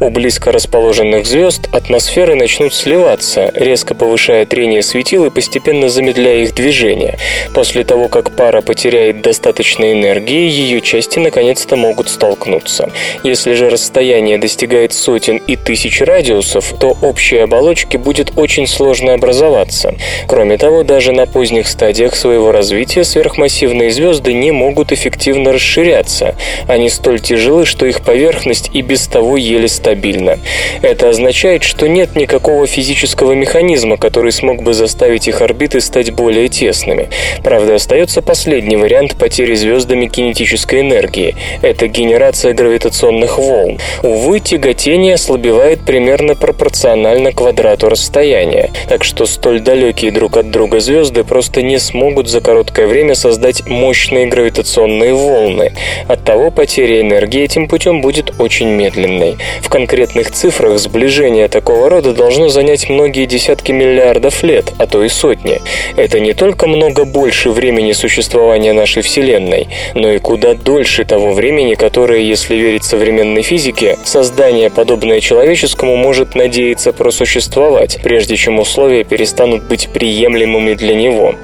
У 0.00 0.10
близко 0.10 0.52
расположенных 0.52 1.26
звезд 1.26 1.68
атмосферы 1.72 2.34
начнут 2.34 2.74
сливаться, 2.74 3.50
резко 3.54 3.94
повышая 3.94 4.46
трение 4.46 4.82
светил 4.82 5.24
и 5.24 5.30
постепенно 5.30 5.88
замедляя 5.88 6.38
их 6.38 6.54
движение. 6.54 7.18
После 7.54 7.84
того, 7.84 8.08
как 8.08 8.36
пара 8.36 8.60
потеряет 8.60 9.22
достаточно 9.22 9.92
энергии, 9.92 10.48
ее 10.48 10.80
части 10.80 11.18
наконец-то 11.18 11.76
могут 11.76 12.08
столкнуться. 12.08 12.90
Если 13.22 13.54
же 13.54 13.70
расстояние 13.70 14.38
достигает 14.38 14.92
сотен 14.92 15.36
и 15.36 15.56
тысяч 15.56 16.00
радиусов, 16.00 16.74
то 16.78 16.96
общей 17.02 17.38
оболочке 17.38 17.98
будет 17.98 18.32
очень 18.36 18.66
сложно 18.66 19.14
образоваться. 19.14 19.94
Кроме 20.26 20.58
того, 20.58 20.82
даже 20.82 21.12
на 21.12 21.26
поздних 21.26 21.68
стадиях 21.68 22.14
своего 22.14 22.52
развития 22.52 23.04
сверхмассивные 23.04 23.90
звезды 23.90 24.32
не 24.32 24.50
могут 24.50 24.92
эффективно 24.92 25.52
расширяться. 25.52 26.34
Они 26.66 26.88
столь 26.88 27.20
тяжелы, 27.20 27.66
что 27.66 27.86
их 27.86 28.02
поверхность 28.02 28.70
и 28.72 28.82
без 28.82 29.06
того 29.06 29.27
еле 29.36 29.68
стабильна. 29.68 30.38
Это 30.82 31.08
означает, 31.10 31.62
что 31.62 31.88
нет 31.88 32.16
никакого 32.16 32.66
физического 32.66 33.32
механизма, 33.32 33.96
который 33.96 34.32
смог 34.32 34.62
бы 34.62 34.74
заставить 34.74 35.28
их 35.28 35.42
орбиты 35.42 35.80
стать 35.80 36.12
более 36.12 36.48
тесными. 36.48 37.08
Правда, 37.42 37.74
остается 37.74 38.22
последний 38.22 38.76
вариант 38.76 39.16
потери 39.16 39.54
звездами 39.54 40.06
кинетической 40.06 40.80
энергии. 40.80 41.36
Это 41.62 41.88
генерация 41.88 42.54
гравитационных 42.54 43.38
волн. 43.38 43.78
Увы, 44.02 44.40
тяготение 44.40 45.14
ослабевает 45.14 45.80
примерно 45.80 46.34
пропорционально 46.34 47.32
квадрату 47.32 47.88
расстояния, 47.88 48.70
так 48.88 49.04
что 49.04 49.26
столь 49.26 49.60
далекие 49.60 50.10
друг 50.10 50.36
от 50.36 50.50
друга 50.50 50.80
звезды 50.80 51.24
просто 51.24 51.62
не 51.62 51.78
смогут 51.78 52.28
за 52.28 52.40
короткое 52.40 52.86
время 52.86 53.14
создать 53.14 53.66
мощные 53.66 54.26
гравитационные 54.26 55.14
волны. 55.14 55.72
Оттого 56.06 56.50
потеря 56.50 57.00
энергии 57.00 57.42
этим 57.42 57.68
путем 57.68 58.00
будет 58.00 58.40
очень 58.40 58.68
медленной. 58.68 59.17
В 59.62 59.68
конкретных 59.68 60.30
цифрах 60.30 60.78
сближение 60.78 61.48
такого 61.48 61.88
рода 61.90 62.12
должно 62.12 62.48
занять 62.48 62.88
многие 62.88 63.26
десятки 63.26 63.72
миллиардов 63.72 64.42
лет, 64.42 64.72
а 64.78 64.86
то 64.86 65.02
и 65.04 65.08
сотни. 65.08 65.60
Это 65.96 66.20
не 66.20 66.32
только 66.32 66.66
много 66.66 67.04
больше 67.04 67.50
времени 67.50 67.92
существования 67.92 68.72
нашей 68.72 69.02
Вселенной, 69.02 69.68
но 69.94 70.12
и 70.12 70.18
куда 70.18 70.54
дольше 70.54 71.04
того 71.04 71.32
времени, 71.32 71.74
которое, 71.74 72.20
если 72.20 72.56
верить 72.56 72.84
современной 72.84 73.42
физике, 73.42 73.98
создание, 74.04 74.70
подобное 74.70 75.20
человеческому, 75.20 75.96
может 75.96 76.34
надеяться 76.34 76.92
просуществовать, 76.92 77.98
прежде 78.02 78.36
чем 78.36 78.58
условия 78.58 79.04
перестанут 79.04 79.64
быть 79.64 79.88
приемлемыми 79.88 80.74
для 80.74 80.94
него. 80.94 81.34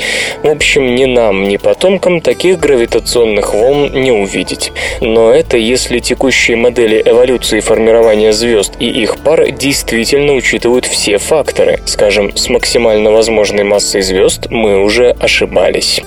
В 0.42 0.48
общем, 0.48 0.94
ни 0.94 1.04
нам, 1.04 1.48
ни 1.48 1.56
потомкам 1.56 2.20
таких 2.20 2.58
гравитационных 2.58 3.54
волн 3.54 3.90
не 3.92 4.12
увидеть. 4.12 4.72
Но 5.00 5.32
это 5.32 5.56
если 5.56 5.98
текущие 5.98 6.56
модели 6.56 7.02
эволюции 7.04 7.60
формирования 7.64 8.32
звезд 8.32 8.74
и 8.78 8.86
их 8.86 9.18
пар 9.18 9.50
действительно 9.50 10.34
учитывают 10.34 10.84
все 10.84 11.18
факторы. 11.18 11.80
Скажем, 11.86 12.36
с 12.36 12.48
максимально 12.48 13.10
возможной 13.10 13.64
массой 13.64 14.02
звезд 14.02 14.46
мы 14.50 14.82
уже 14.82 15.10
ошибались. 15.10 16.02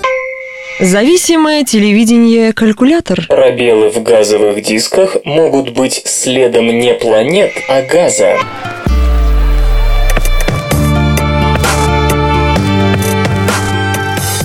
Зависимое 0.80 1.64
телевидение-калькулятор. 1.64 3.26
Пробелы 3.28 3.90
в 3.90 4.04
газовых 4.04 4.62
дисках 4.62 5.18
могут 5.26 5.72
быть 5.72 6.04
следом 6.06 6.68
не 6.68 6.94
планет, 6.94 7.52
а 7.68 7.82
газа. 7.82 8.38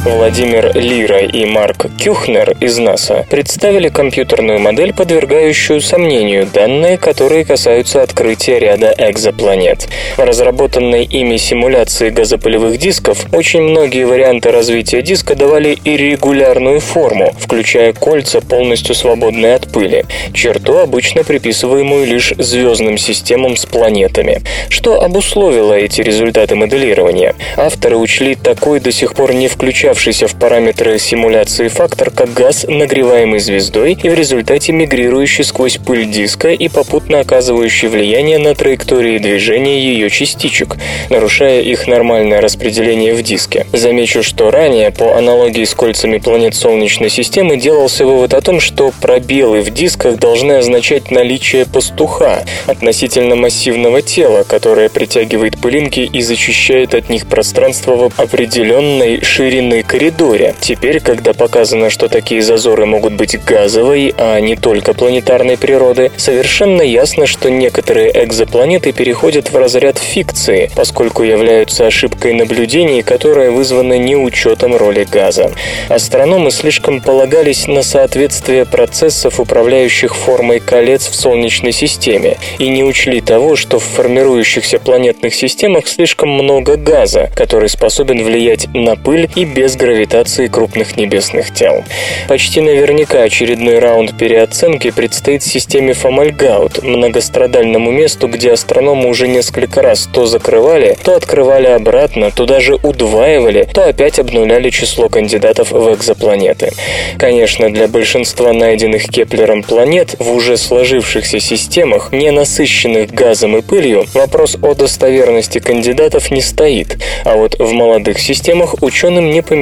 Владимир 0.04 0.76
Лира 0.76 1.20
и 1.20 1.44
Марк 1.44 1.86
Кюхнер 1.96 2.56
из 2.58 2.76
НАСА 2.76 3.24
представили 3.30 3.88
компьютерную 3.88 4.58
модель, 4.58 4.92
подвергающую 4.92 5.80
сомнению 5.80 6.48
данные, 6.52 6.98
которые 6.98 7.44
касаются 7.44 8.02
открытия 8.02 8.58
ряда 8.58 8.92
экзопланет. 8.98 9.88
В 10.16 10.20
разработанной 10.24 11.04
ими 11.04 11.36
симуляции 11.36 12.10
газопылевых 12.10 12.78
дисков 12.78 13.26
очень 13.32 13.62
многие 13.62 14.02
варианты 14.02 14.50
развития 14.50 15.02
диска 15.02 15.36
давали 15.36 15.78
иррегулярную 15.84 16.80
форму, 16.80 17.32
включая 17.38 17.92
кольца, 17.92 18.40
полностью 18.40 18.96
свободные 18.96 19.54
от 19.54 19.70
пыли, 19.70 20.04
черту, 20.34 20.78
обычно 20.78 21.22
приписываемую 21.22 22.06
лишь 22.06 22.34
звездным 22.38 22.98
системам 22.98 23.56
с 23.56 23.66
планетами. 23.66 24.42
Что 24.68 25.00
обусловило 25.00 25.74
эти 25.74 26.00
результаты 26.00 26.56
моделирования? 26.56 27.36
Авторы 27.56 27.96
учли 27.96 28.34
такой 28.34 28.80
до 28.80 28.90
сих 28.90 29.14
пор 29.14 29.32
не 29.32 29.46
включавшийся 29.92 30.26
в 30.26 30.36
параметры 30.36 30.98
симуляции 30.98 31.68
фактор 31.68 32.10
как 32.10 32.32
газ, 32.32 32.64
нагреваемый 32.66 33.40
звездой 33.40 33.98
и 34.02 34.08
в 34.08 34.14
результате 34.14 34.72
мигрирующий 34.72 35.44
сквозь 35.44 35.76
пыль 35.76 36.06
диска 36.06 36.48
и 36.48 36.68
попутно 36.68 37.20
оказывающий 37.20 37.88
влияние 37.88 38.38
на 38.38 38.54
траектории 38.54 39.18
движения 39.18 39.78
ее 39.78 40.08
частичек, 40.08 40.78
нарушая 41.10 41.60
их 41.60 41.86
нормальное 41.86 42.40
распределение 42.40 43.12
в 43.12 43.22
диске. 43.22 43.66
Замечу, 43.72 44.22
что 44.22 44.50
ранее 44.50 44.90
по 44.92 45.14
аналогии 45.16 45.64
с 45.64 45.74
кольцами 45.74 46.16
планет 46.16 46.54
Солнечной 46.54 47.10
системы 47.10 47.58
делался 47.58 48.06
вывод 48.06 48.32
о 48.32 48.40
том, 48.40 48.60
что 48.60 48.92
пробелы 48.98 49.60
в 49.60 49.70
дисках 49.70 50.18
должны 50.18 50.52
означать 50.52 51.10
наличие 51.10 51.66
пастуха, 51.66 52.44
относительно 52.66 53.36
массивного 53.36 54.00
тела, 54.00 54.44
которое 54.44 54.88
притягивает 54.88 55.60
пылинки 55.60 56.00
и 56.00 56.22
зачищает 56.22 56.94
от 56.94 57.10
них 57.10 57.26
пространство 57.26 57.96
в 57.96 58.18
определенной 58.18 59.22
ширины 59.22 59.81
коридоре. 59.82 60.54
Теперь, 60.60 61.00
когда 61.00 61.32
показано, 61.32 61.90
что 61.90 62.08
такие 62.08 62.42
зазоры 62.42 62.86
могут 62.86 63.14
быть 63.14 63.38
газовой, 63.44 64.14
а 64.16 64.38
не 64.40 64.56
только 64.56 64.94
планетарной 64.94 65.56
природы, 65.56 66.10
совершенно 66.16 66.82
ясно, 66.82 67.26
что 67.26 67.50
некоторые 67.50 68.10
экзопланеты 68.24 68.92
переходят 68.92 69.50
в 69.50 69.56
разряд 69.56 69.98
фикции, 69.98 70.70
поскольку 70.74 71.22
являются 71.22 71.86
ошибкой 71.86 72.34
наблюдений, 72.34 73.02
которая 73.02 73.50
вызвана 73.50 73.98
неучетом 73.98 74.76
роли 74.76 75.04
газа. 75.04 75.52
Астрономы 75.88 76.50
слишком 76.50 77.00
полагались 77.00 77.66
на 77.66 77.82
соответствие 77.82 78.64
процессов, 78.64 79.40
управляющих 79.40 80.14
формой 80.16 80.60
колец 80.60 81.08
в 81.08 81.14
Солнечной 81.14 81.72
системе, 81.72 82.38
и 82.58 82.68
не 82.68 82.84
учли 82.84 83.20
того, 83.20 83.56
что 83.56 83.78
в 83.78 83.84
формирующихся 83.84 84.78
планетных 84.78 85.34
системах 85.34 85.86
слишком 85.88 86.30
много 86.30 86.76
газа, 86.76 87.30
который 87.34 87.68
способен 87.68 88.22
влиять 88.22 88.68
на 88.74 88.96
пыль 88.96 89.28
и 89.34 89.44
без 89.44 89.71
гравитации 89.76 90.46
крупных 90.46 90.96
небесных 90.96 91.52
тел. 91.52 91.84
Почти 92.28 92.60
наверняка 92.60 93.22
очередной 93.22 93.78
раунд 93.78 94.16
переоценки 94.16 94.90
предстоит 94.90 95.42
системе 95.42 95.94
Фомальгаут, 95.94 96.82
многострадальному 96.82 97.90
месту, 97.90 98.28
где 98.28 98.52
астрономы 98.52 99.08
уже 99.08 99.28
несколько 99.28 99.82
раз 99.82 100.08
то 100.12 100.26
закрывали, 100.26 100.96
то 101.02 101.16
открывали 101.16 101.66
обратно, 101.66 102.30
то 102.30 102.46
даже 102.46 102.74
удваивали, 102.74 103.68
то 103.72 103.88
опять 103.88 104.18
обнуляли 104.18 104.70
число 104.70 105.08
кандидатов 105.08 105.72
в 105.72 105.94
экзопланеты. 105.94 106.72
Конечно, 107.18 107.70
для 107.70 107.88
большинства 107.88 108.52
найденных 108.52 109.08
Кеплером 109.08 109.62
планет 109.62 110.14
в 110.18 110.32
уже 110.32 110.56
сложившихся 110.56 111.40
системах, 111.40 112.12
не 112.12 112.30
насыщенных 112.30 113.10
газом 113.12 113.56
и 113.56 113.62
пылью, 113.62 114.06
вопрос 114.14 114.56
о 114.62 114.74
достоверности 114.74 115.58
кандидатов 115.58 116.30
не 116.30 116.40
стоит, 116.40 116.98
а 117.24 117.36
вот 117.36 117.58
в 117.58 117.72
молодых 117.72 118.18
системах 118.18 118.76
ученым 118.82 119.30
не 119.30 119.42
помешает 119.42 119.61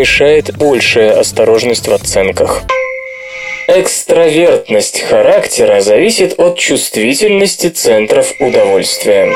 большая 0.57 1.19
осторожность 1.19 1.89
в 1.89 1.93
оценках. 1.93 2.63
Экстравертность 3.69 5.01
характера 5.03 5.81
зависит 5.81 6.39
от 6.39 6.59
чувствительности 6.59 7.69
центров 7.69 8.33
удовольствия. 8.41 9.33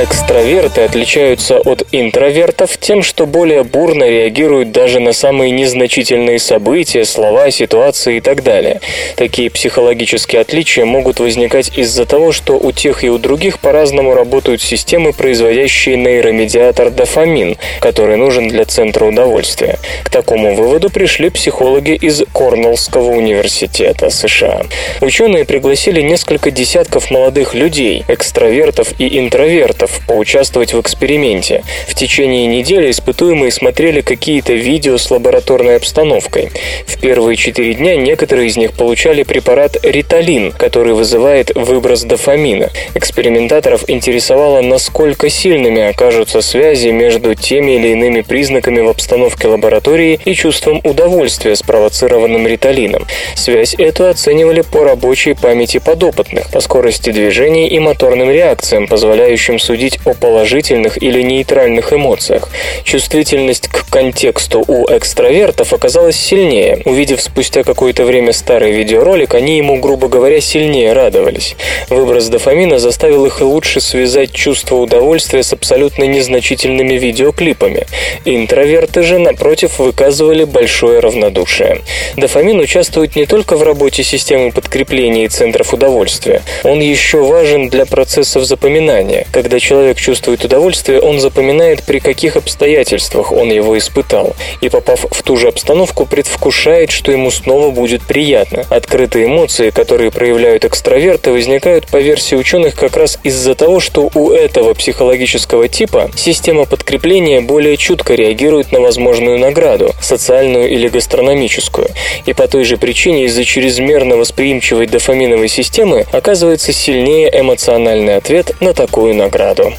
Экстраверты 0.00 0.82
отличаются 0.82 1.58
от 1.58 1.82
интровертов 1.90 2.78
тем, 2.78 3.02
что 3.02 3.26
более 3.26 3.64
бурно 3.64 4.04
реагируют 4.04 4.70
даже 4.70 5.00
на 5.00 5.12
самые 5.12 5.50
незначительные 5.50 6.38
события, 6.38 7.04
слова, 7.04 7.50
ситуации 7.50 8.18
и 8.18 8.20
так 8.20 8.44
далее. 8.44 8.80
Такие 9.16 9.50
психологические 9.50 10.42
отличия 10.42 10.84
могут 10.84 11.18
возникать 11.18 11.76
из-за 11.76 12.06
того, 12.06 12.30
что 12.30 12.52
у 12.58 12.70
тех 12.70 13.02
и 13.02 13.10
у 13.10 13.18
других 13.18 13.58
по-разному 13.58 14.14
работают 14.14 14.62
системы, 14.62 15.12
производящие 15.12 15.96
нейромедиатор 15.96 16.90
дофамин, 16.90 17.56
который 17.80 18.16
нужен 18.16 18.46
для 18.46 18.66
центра 18.66 19.04
удовольствия. 19.04 19.80
К 20.04 20.10
такому 20.10 20.54
выводу 20.54 20.90
пришли 20.90 21.28
психологи 21.28 21.94
из 21.96 22.22
Корнеллского 22.32 23.10
университета 23.10 24.10
США. 24.10 24.62
Ученые 25.00 25.44
пригласили 25.44 26.02
несколько 26.02 26.52
десятков 26.52 27.10
молодых 27.10 27.54
людей, 27.54 28.04
экстравертов 28.06 28.92
и 29.00 29.18
интровертов, 29.18 29.87
студентов 29.88 30.06
поучаствовать 30.06 30.72
в 30.72 30.80
эксперименте. 30.80 31.62
В 31.86 31.94
течение 31.94 32.46
недели 32.46 32.90
испытуемые 32.90 33.50
смотрели 33.50 34.00
какие-то 34.00 34.54
видео 34.54 34.96
с 34.96 35.10
лабораторной 35.10 35.76
обстановкой. 35.76 36.50
В 36.86 36.98
первые 36.98 37.36
четыре 37.36 37.74
дня 37.74 37.96
некоторые 37.96 38.48
из 38.48 38.56
них 38.56 38.72
получали 38.72 39.22
препарат 39.22 39.76
риталин, 39.82 40.52
который 40.52 40.94
вызывает 40.94 41.54
выброс 41.54 42.02
дофамина. 42.02 42.70
Экспериментаторов 42.94 43.84
интересовало, 43.88 44.62
насколько 44.62 45.28
сильными 45.28 45.82
окажутся 45.82 46.40
связи 46.40 46.88
между 46.88 47.34
теми 47.34 47.72
или 47.72 47.88
иными 47.88 48.22
признаками 48.22 48.80
в 48.80 48.88
обстановке 48.88 49.48
лаборатории 49.48 50.18
и 50.24 50.34
чувством 50.34 50.80
удовольствия, 50.84 51.54
спровоцированным 51.54 52.46
риталином. 52.46 53.06
Связь 53.34 53.74
эту 53.74 54.06
оценивали 54.06 54.62
по 54.62 54.84
рабочей 54.84 55.34
памяти 55.34 55.78
подопытных, 55.78 56.50
по 56.50 56.60
скорости 56.60 57.10
движений 57.10 57.68
и 57.68 57.78
моторным 57.78 58.30
реакциям, 58.30 58.86
позволяющим 58.86 59.58
судить 59.58 59.77
судить 59.78 60.00
о 60.04 60.12
положительных 60.12 61.00
или 61.00 61.22
нейтральных 61.22 61.92
эмоциях. 61.92 62.48
Чувствительность 62.82 63.68
к 63.68 63.88
контексту 63.88 64.64
у 64.66 64.86
экстравертов 64.90 65.72
оказалась 65.72 66.16
сильнее. 66.16 66.82
Увидев 66.84 67.20
спустя 67.20 67.62
какое-то 67.62 68.04
время 68.04 68.32
старый 68.32 68.72
видеоролик, 68.72 69.34
они 69.34 69.56
ему, 69.56 69.78
грубо 69.78 70.08
говоря, 70.08 70.40
сильнее 70.40 70.94
радовались. 70.94 71.54
Выброс 71.90 72.26
дофамина 72.26 72.80
заставил 72.80 73.24
их 73.26 73.40
лучше 73.40 73.80
связать 73.80 74.32
чувство 74.32 74.74
удовольствия 74.74 75.44
с 75.44 75.52
абсолютно 75.52 76.02
незначительными 76.02 76.94
видеоклипами. 76.94 77.86
Интроверты 78.24 79.04
же, 79.04 79.18
напротив, 79.18 79.78
выказывали 79.78 80.42
большое 80.42 80.98
равнодушие. 80.98 81.82
Дофамин 82.16 82.58
участвует 82.58 83.14
не 83.14 83.26
только 83.26 83.56
в 83.56 83.62
работе 83.62 84.02
системы 84.02 84.50
подкрепления 84.50 85.26
и 85.26 85.28
центров 85.28 85.72
удовольствия. 85.72 86.42
Он 86.64 86.80
еще 86.80 87.22
важен 87.22 87.68
для 87.68 87.86
процессов 87.86 88.42
запоминания, 88.44 89.24
когда 89.30 89.60
человек 89.68 89.98
чувствует 89.98 90.42
удовольствие, 90.46 90.98
он 90.98 91.20
запоминает, 91.20 91.82
при 91.82 91.98
каких 91.98 92.36
обстоятельствах 92.36 93.32
он 93.32 93.50
его 93.50 93.76
испытал, 93.76 94.34
и, 94.62 94.70
попав 94.70 95.04
в 95.10 95.22
ту 95.22 95.36
же 95.36 95.48
обстановку, 95.48 96.06
предвкушает, 96.06 96.90
что 96.90 97.12
ему 97.12 97.30
снова 97.30 97.70
будет 97.70 98.00
приятно. 98.00 98.64
Открытые 98.70 99.26
эмоции, 99.26 99.68
которые 99.68 100.10
проявляют 100.10 100.64
экстраверты, 100.64 101.32
возникают 101.32 101.86
по 101.86 101.98
версии 101.98 102.34
ученых 102.34 102.76
как 102.76 102.96
раз 102.96 103.18
из-за 103.24 103.54
того, 103.54 103.78
что 103.78 104.08
у 104.14 104.30
этого 104.30 104.72
психологического 104.72 105.68
типа 105.68 106.10
система 106.16 106.64
подкрепления 106.64 107.42
более 107.42 107.76
чутко 107.76 108.14
реагирует 108.14 108.72
на 108.72 108.80
возможную 108.80 109.38
награду, 109.38 109.92
социальную 110.00 110.70
или 110.70 110.88
гастрономическую, 110.88 111.90
и 112.24 112.32
по 112.32 112.48
той 112.48 112.64
же 112.64 112.78
причине 112.78 113.26
из-за 113.26 113.44
чрезмерно 113.44 114.16
восприимчивой 114.16 114.86
дофаминовой 114.86 115.48
системы 115.48 116.06
оказывается 116.10 116.72
сильнее 116.72 117.30
эмоциональный 117.38 118.16
ответ 118.16 118.52
на 118.60 118.72
такую 118.72 119.14
награду 119.14 119.57
году. 119.58 119.74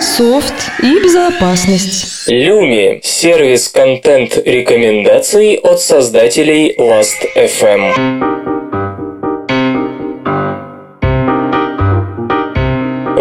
Софт 0.00 0.54
и 0.82 0.98
безопасность. 1.02 2.26
Люми– 2.26 3.00
сервис 3.02 3.68
контент-рекомендаций 3.68 5.56
от 5.56 5.80
создателей 5.80 6.74
Last.fm. 6.78 8.39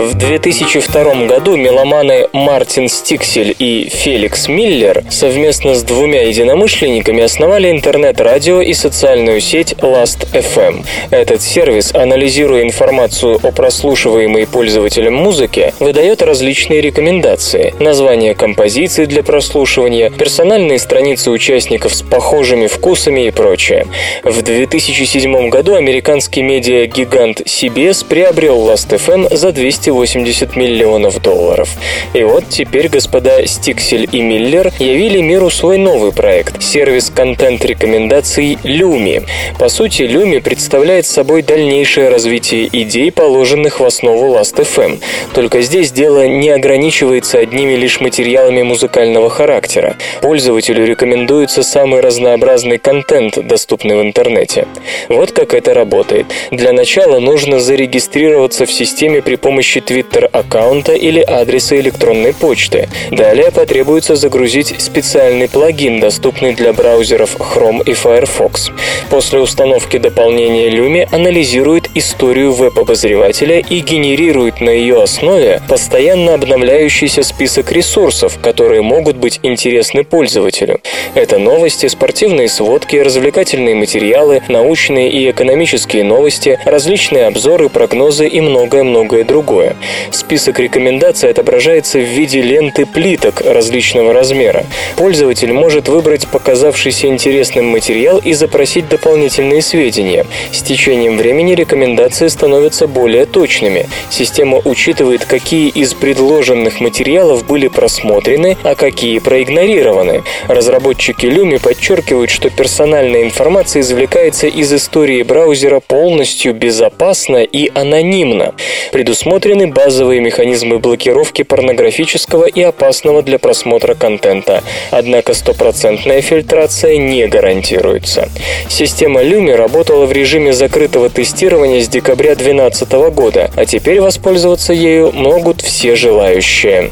В 0.09 0.15
2002 0.15 1.27
году 1.27 1.55
меломаны 1.55 2.29
Мартин 2.33 2.89
Стиксель 2.89 3.55
и 3.59 3.89
Феликс 3.89 4.47
Миллер 4.47 5.03
совместно 5.11 5.75
с 5.75 5.83
двумя 5.83 6.23
единомышленниками 6.23 7.21
основали 7.21 7.69
интернет-радио 7.69 8.61
и 8.61 8.73
социальную 8.73 9.39
сеть 9.39 9.73
Last.fm. 9.73 10.83
Этот 11.11 11.43
сервис, 11.43 11.93
анализируя 11.93 12.63
информацию 12.63 13.39
о 13.43 13.51
прослушиваемой 13.51 14.47
пользователям 14.47 15.13
музыке, 15.13 15.75
выдает 15.79 16.23
различные 16.23 16.81
рекомендации, 16.81 17.75
названия 17.77 18.33
композиций 18.33 19.05
для 19.05 19.21
прослушивания, 19.21 20.09
персональные 20.09 20.79
страницы 20.79 21.29
участников 21.29 21.93
с 21.93 22.01
похожими 22.01 22.65
вкусами 22.65 23.27
и 23.27 23.31
прочее. 23.31 23.85
В 24.23 24.41
2007 24.41 25.49
году 25.49 25.75
американский 25.75 26.41
медиа-гигант 26.41 27.41
CBS 27.41 28.03
приобрел 28.03 28.67
Last.fm 28.67 29.35
за 29.35 29.51
200 29.51 29.98
280 29.99 30.55
миллионов 30.55 31.21
долларов. 31.21 31.69
И 32.13 32.23
вот 32.23 32.45
теперь 32.49 32.87
господа 32.87 33.45
Стиксель 33.45 34.07
и 34.11 34.21
Миллер 34.21 34.71
явили 34.79 35.21
миру 35.21 35.49
свой 35.49 35.77
новый 35.77 36.13
проект– 36.13 36.61
сервис 36.63 37.11
контент-рекомендаций 37.13 38.57
Люми. 38.63 39.23
По 39.57 39.67
сути, 39.69 40.03
Люми 40.03 40.39
представляет 40.39 41.05
собой 41.05 41.41
дальнейшее 41.41 42.09
развитие 42.09 42.69
идей, 42.71 43.11
положенных 43.11 43.79
в 43.79 43.85
основу 43.85 44.35
Last.fm. 44.35 45.01
Только 45.33 45.61
здесь 45.61 45.91
дело 45.91 46.27
не 46.27 46.49
ограничивается 46.49 47.39
одними 47.39 47.73
лишь 47.73 47.99
материалами 47.99 48.63
музыкального 48.63 49.29
характера. 49.29 49.97
Пользователю 50.21 50.85
рекомендуется 50.85 51.63
самый 51.63 51.99
разнообразный 51.99 52.77
контент, 52.77 53.37
доступный 53.45 53.97
в 53.97 54.01
интернете. 54.01 54.67
Вот 55.09 55.31
как 55.31 55.53
это 55.53 55.73
работает. 55.73 56.27
Для 56.51 56.71
начала 56.71 57.19
нужно 57.19 57.59
зарегистрироваться 57.59 58.65
в 58.65 58.71
системе 58.71 59.21
при 59.21 59.35
помощи 59.35 59.81
Twitter-аккаунта 59.89 60.93
или 60.93 61.19
адреса 61.19 61.79
электронной 61.79 62.33
почты. 62.33 62.87
Далее 63.09 63.51
потребуется 63.51 64.15
загрузить 64.15 64.75
специальный 64.79 65.49
плагин, 65.49 65.99
доступный 65.99 66.53
для 66.53 66.73
браузеров 66.73 67.35
Chrome 67.37 67.83
и 67.83 67.93
Firefox. 67.93 68.71
После 69.09 69.39
установки 69.39 69.97
дополнения 69.97 70.69
Lumi 70.69 71.07
анализирует 71.11 71.89
историю 71.95 72.53
веб-обозревателя 72.53 73.59
и 73.59 73.79
генерирует 73.79 74.61
на 74.61 74.69
ее 74.69 75.01
основе 75.01 75.59
постоянно 75.67 76.35
обновляющийся 76.35 77.23
список 77.23 77.71
ресурсов, 77.71 78.37
которые 78.39 78.83
могут 78.83 79.17
быть 79.17 79.39
интересны 79.41 80.03
пользователю. 80.03 80.81
Это 81.15 81.39
новости, 81.39 81.87
спортивные 81.87 82.47
сводки, 82.47 82.97
развлекательные 82.97 83.73
материалы, 83.73 84.43
научные 84.47 85.09
и 85.09 85.31
экономические 85.31 86.03
новости, 86.03 86.59
различные 86.65 87.25
обзоры, 87.25 87.69
прогнозы 87.69 88.27
и 88.27 88.39
многое-многое 88.39 89.23
другое. 89.23 89.68
Список 90.11 90.59
рекомендаций 90.59 91.29
отображается 91.29 91.99
в 91.99 92.03
виде 92.03 92.41
ленты 92.41 92.85
плиток 92.85 93.41
различного 93.41 94.13
размера. 94.13 94.65
Пользователь 94.95 95.53
может 95.53 95.87
выбрать 95.87 96.27
показавшийся 96.27 97.07
интересным 97.07 97.65
материал 97.67 98.19
и 98.19 98.33
запросить 98.33 98.87
дополнительные 98.89 99.61
сведения. 99.61 100.25
С 100.51 100.61
течением 100.61 101.17
времени 101.17 101.53
рекомендации 101.53 102.27
становятся 102.27 102.87
более 102.87 103.25
точными. 103.25 103.87
Система 104.09 104.61
учитывает, 104.63 105.25
какие 105.25 105.69
из 105.69 105.93
предложенных 105.93 106.79
материалов 106.79 107.45
были 107.45 107.67
просмотрены, 107.67 108.57
а 108.63 108.75
какие 108.75 109.19
проигнорированы. 109.19 110.23
Разработчики 110.47 111.25
Lumi 111.25 111.61
подчеркивают, 111.61 112.29
что 112.29 112.49
персональная 112.49 113.23
информация 113.23 113.81
извлекается 113.81 114.47
из 114.47 114.71
истории 114.73 115.23
браузера 115.23 115.79
полностью 115.79 116.53
безопасно 116.53 117.43
и 117.43 117.71
анонимно. 117.73 118.53
Предусмотрены 118.91 119.58
Установлены 119.59 119.73
базовые 119.73 120.21
механизмы 120.21 120.79
блокировки 120.79 121.41
порнографического 121.43 122.45
и 122.45 122.61
опасного 122.61 123.21
для 123.21 123.39
просмотра 123.39 123.93
контента, 123.93 124.63
однако 124.89 125.33
стопроцентная 125.33 126.21
фильтрация 126.21 126.95
не 126.97 127.27
гарантируется. 127.27 128.29
Система 128.69 129.21
Lumi 129.21 129.53
работала 129.53 130.05
в 130.05 130.13
режиме 130.13 130.53
закрытого 130.53 131.09
тестирования 131.09 131.81
с 131.81 131.89
декабря 131.89 132.35
2012 132.35 132.91
года, 133.13 133.51
а 133.57 133.65
теперь 133.65 133.99
воспользоваться 133.99 134.71
ею 134.71 135.11
могут 135.11 135.59
все 135.61 135.97
желающие. 135.97 136.91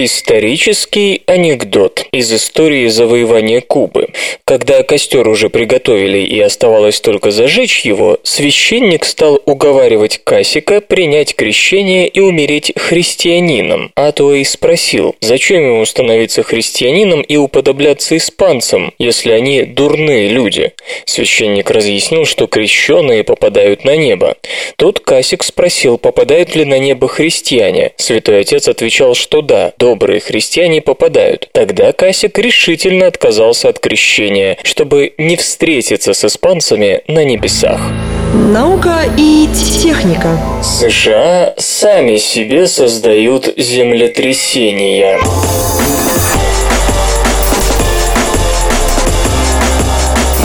Исторический 0.00 1.22
анекдот 1.26 2.06
из 2.12 2.32
истории 2.32 2.86
завоевания 2.86 3.60
Кубы. 3.60 4.06
Когда 4.44 4.84
костер 4.84 5.26
уже 5.26 5.50
приготовили 5.50 6.18
и 6.18 6.38
оставалось 6.38 7.00
только 7.00 7.32
зажечь 7.32 7.80
его, 7.80 8.20
священник 8.22 9.04
стал 9.04 9.42
уговаривать 9.44 10.20
Касика 10.22 10.80
принять 10.80 11.34
крещение 11.34 12.06
и 12.06 12.20
умереть 12.20 12.72
христианином. 12.76 13.90
А 13.96 14.12
то 14.12 14.32
и 14.32 14.44
спросил, 14.44 15.16
зачем 15.20 15.64
ему 15.64 15.84
становиться 15.84 16.44
христианином 16.44 17.22
и 17.22 17.36
уподобляться 17.36 18.16
испанцам, 18.16 18.92
если 19.00 19.32
они 19.32 19.64
дурные 19.64 20.28
люди. 20.28 20.74
Священник 21.06 21.72
разъяснил, 21.72 22.24
что 22.24 22.46
крещенные 22.46 23.24
попадают 23.24 23.84
на 23.84 23.96
небо. 23.96 24.36
Тут 24.76 25.00
Касик 25.00 25.42
спросил, 25.42 25.98
попадают 25.98 26.54
ли 26.54 26.64
на 26.64 26.78
небо 26.78 27.08
христиане. 27.08 27.90
Святой 27.96 28.42
Отец 28.42 28.68
отвечал, 28.68 29.16
что 29.16 29.42
да, 29.42 29.72
добрые 29.88 30.20
христиане 30.20 30.82
попадают. 30.82 31.48
Тогда 31.52 31.92
Касик 31.92 32.38
решительно 32.38 33.06
отказался 33.06 33.70
от 33.70 33.78
крещения, 33.78 34.58
чтобы 34.62 35.14
не 35.16 35.36
встретиться 35.36 36.12
с 36.12 36.26
испанцами 36.26 37.00
на 37.08 37.24
небесах. 37.24 37.80
Наука 38.52 39.04
и 39.16 39.48
техника. 39.82 40.38
США 40.62 41.54
сами 41.56 42.18
себе 42.18 42.66
создают 42.66 43.54
землетрясения. 43.56 45.18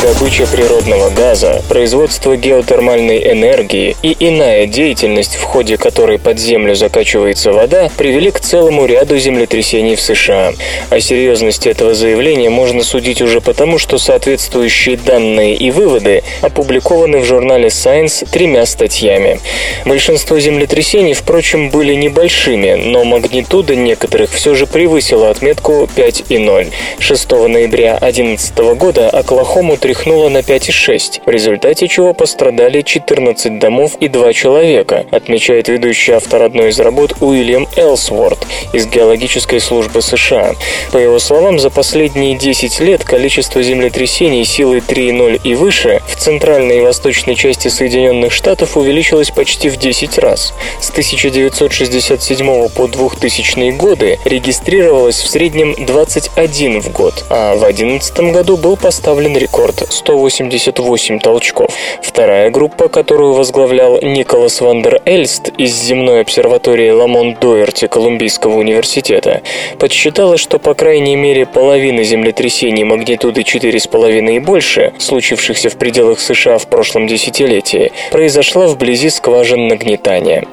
Добыча 0.03 0.45
природного 0.45 1.09
газа, 1.11 1.61
производство 1.69 2.35
геотермальной 2.35 3.31
энергии 3.31 3.95
и 4.03 4.13
иная 4.19 4.65
деятельность, 4.65 5.35
в 5.35 5.43
ходе 5.43 5.77
которой 5.77 6.19
под 6.19 6.39
землю 6.39 6.75
закачивается 6.75 7.53
вода, 7.53 7.89
привели 7.95 8.29
к 8.29 8.41
целому 8.41 8.85
ряду 8.85 9.17
землетрясений 9.17 9.95
в 9.95 10.01
США. 10.01 10.53
О 10.89 10.99
серьезности 10.99 11.69
этого 11.69 11.93
заявления 11.93 12.49
можно 12.49 12.83
судить 12.83 13.21
уже 13.21 13.39
потому, 13.39 13.77
что 13.77 13.97
соответствующие 13.97 14.97
данные 14.97 15.55
и 15.55 15.71
выводы 15.71 16.23
опубликованы 16.41 17.19
в 17.19 17.25
журнале 17.25 17.67
Science 17.67 18.27
тремя 18.29 18.65
статьями. 18.65 19.39
Большинство 19.85 20.37
землетрясений, 20.37 21.13
впрочем, 21.13 21.69
были 21.69 21.93
небольшими, 21.93 22.73
но 22.73 23.05
магнитуда 23.05 23.77
некоторых 23.77 24.31
все 24.31 24.53
же 24.53 24.67
превысила 24.67 25.29
отметку 25.29 25.87
5,0. 25.95 26.71
6 26.99 27.31
ноября 27.31 27.97
2011 28.01 28.57
года 28.77 29.09
Оклахому 29.09 29.77
тряхнуло 29.93 30.29
на 30.29 30.39
5,6, 30.39 31.21
в 31.23 31.29
результате 31.29 31.87
чего 31.87 32.15
пострадали 32.15 32.81
14 32.81 33.59
домов 33.59 33.95
и 33.99 34.07
2 34.07 34.33
человека, 34.33 35.05
отмечает 35.11 35.67
ведущий 35.67 36.13
автор 36.13 36.41
одной 36.41 36.69
из 36.69 36.79
работ 36.79 37.13
Уильям 37.21 37.67
Элсворт 37.75 38.39
из 38.73 38.87
Геологической 38.87 39.59
службы 39.59 40.01
США. 40.01 40.55
По 40.91 40.97
его 40.97 41.19
словам, 41.19 41.59
за 41.59 41.69
последние 41.69 42.35
10 42.35 42.79
лет 42.79 43.03
количество 43.03 43.61
землетрясений 43.61 44.43
силы 44.45 44.77
3,0 44.79 45.41
и 45.43 45.53
выше 45.53 46.01
в 46.07 46.15
центральной 46.15 46.79
и 46.79 46.81
восточной 46.81 47.35
части 47.35 47.67
Соединенных 47.67 48.33
Штатов 48.33 48.75
увеличилось 48.77 49.29
почти 49.29 49.69
в 49.69 49.77
10 49.77 50.17
раз. 50.17 50.55
С 50.81 50.89
1967 50.89 52.69
по 52.69 52.87
2000 52.87 53.71
годы 53.77 54.17
регистрировалось 54.25 55.21
в 55.21 55.29
среднем 55.29 55.75
21 55.85 56.81
в 56.81 56.91
год, 56.91 57.25
а 57.29 57.53
в 57.53 57.59
2011 57.59 58.31
году 58.31 58.57
был 58.57 58.75
поставлен 58.75 59.37
рекорд 59.37 59.82
188 59.89 61.19
толчков. 61.19 61.69
Вторая 62.01 62.49
группа, 62.49 62.87
которую 62.87 63.33
возглавлял 63.33 63.99
Николас 64.01 64.61
Вандер 64.61 65.01
Эльст 65.05 65.49
из 65.57 65.73
земной 65.73 66.21
обсерватории 66.21 66.91
Ламонт-Доэрти 66.91 67.87
Колумбийского 67.87 68.57
университета, 68.57 69.41
подсчитала, 69.79 70.37
что 70.37 70.59
по 70.59 70.73
крайней 70.73 71.15
мере 71.15 71.45
половина 71.45 72.03
землетрясений 72.03 72.83
магнитуды 72.83 73.41
4,5 73.41 74.35
и 74.35 74.39
больше, 74.39 74.93
случившихся 74.99 75.69
в 75.69 75.77
пределах 75.77 76.19
США 76.19 76.57
в 76.57 76.67
прошлом 76.67 77.07
десятилетии, 77.07 77.91
произошла 78.11 78.67
вблизи 78.67 79.09
скважин 79.09 79.67
нагнетания. 79.67 80.45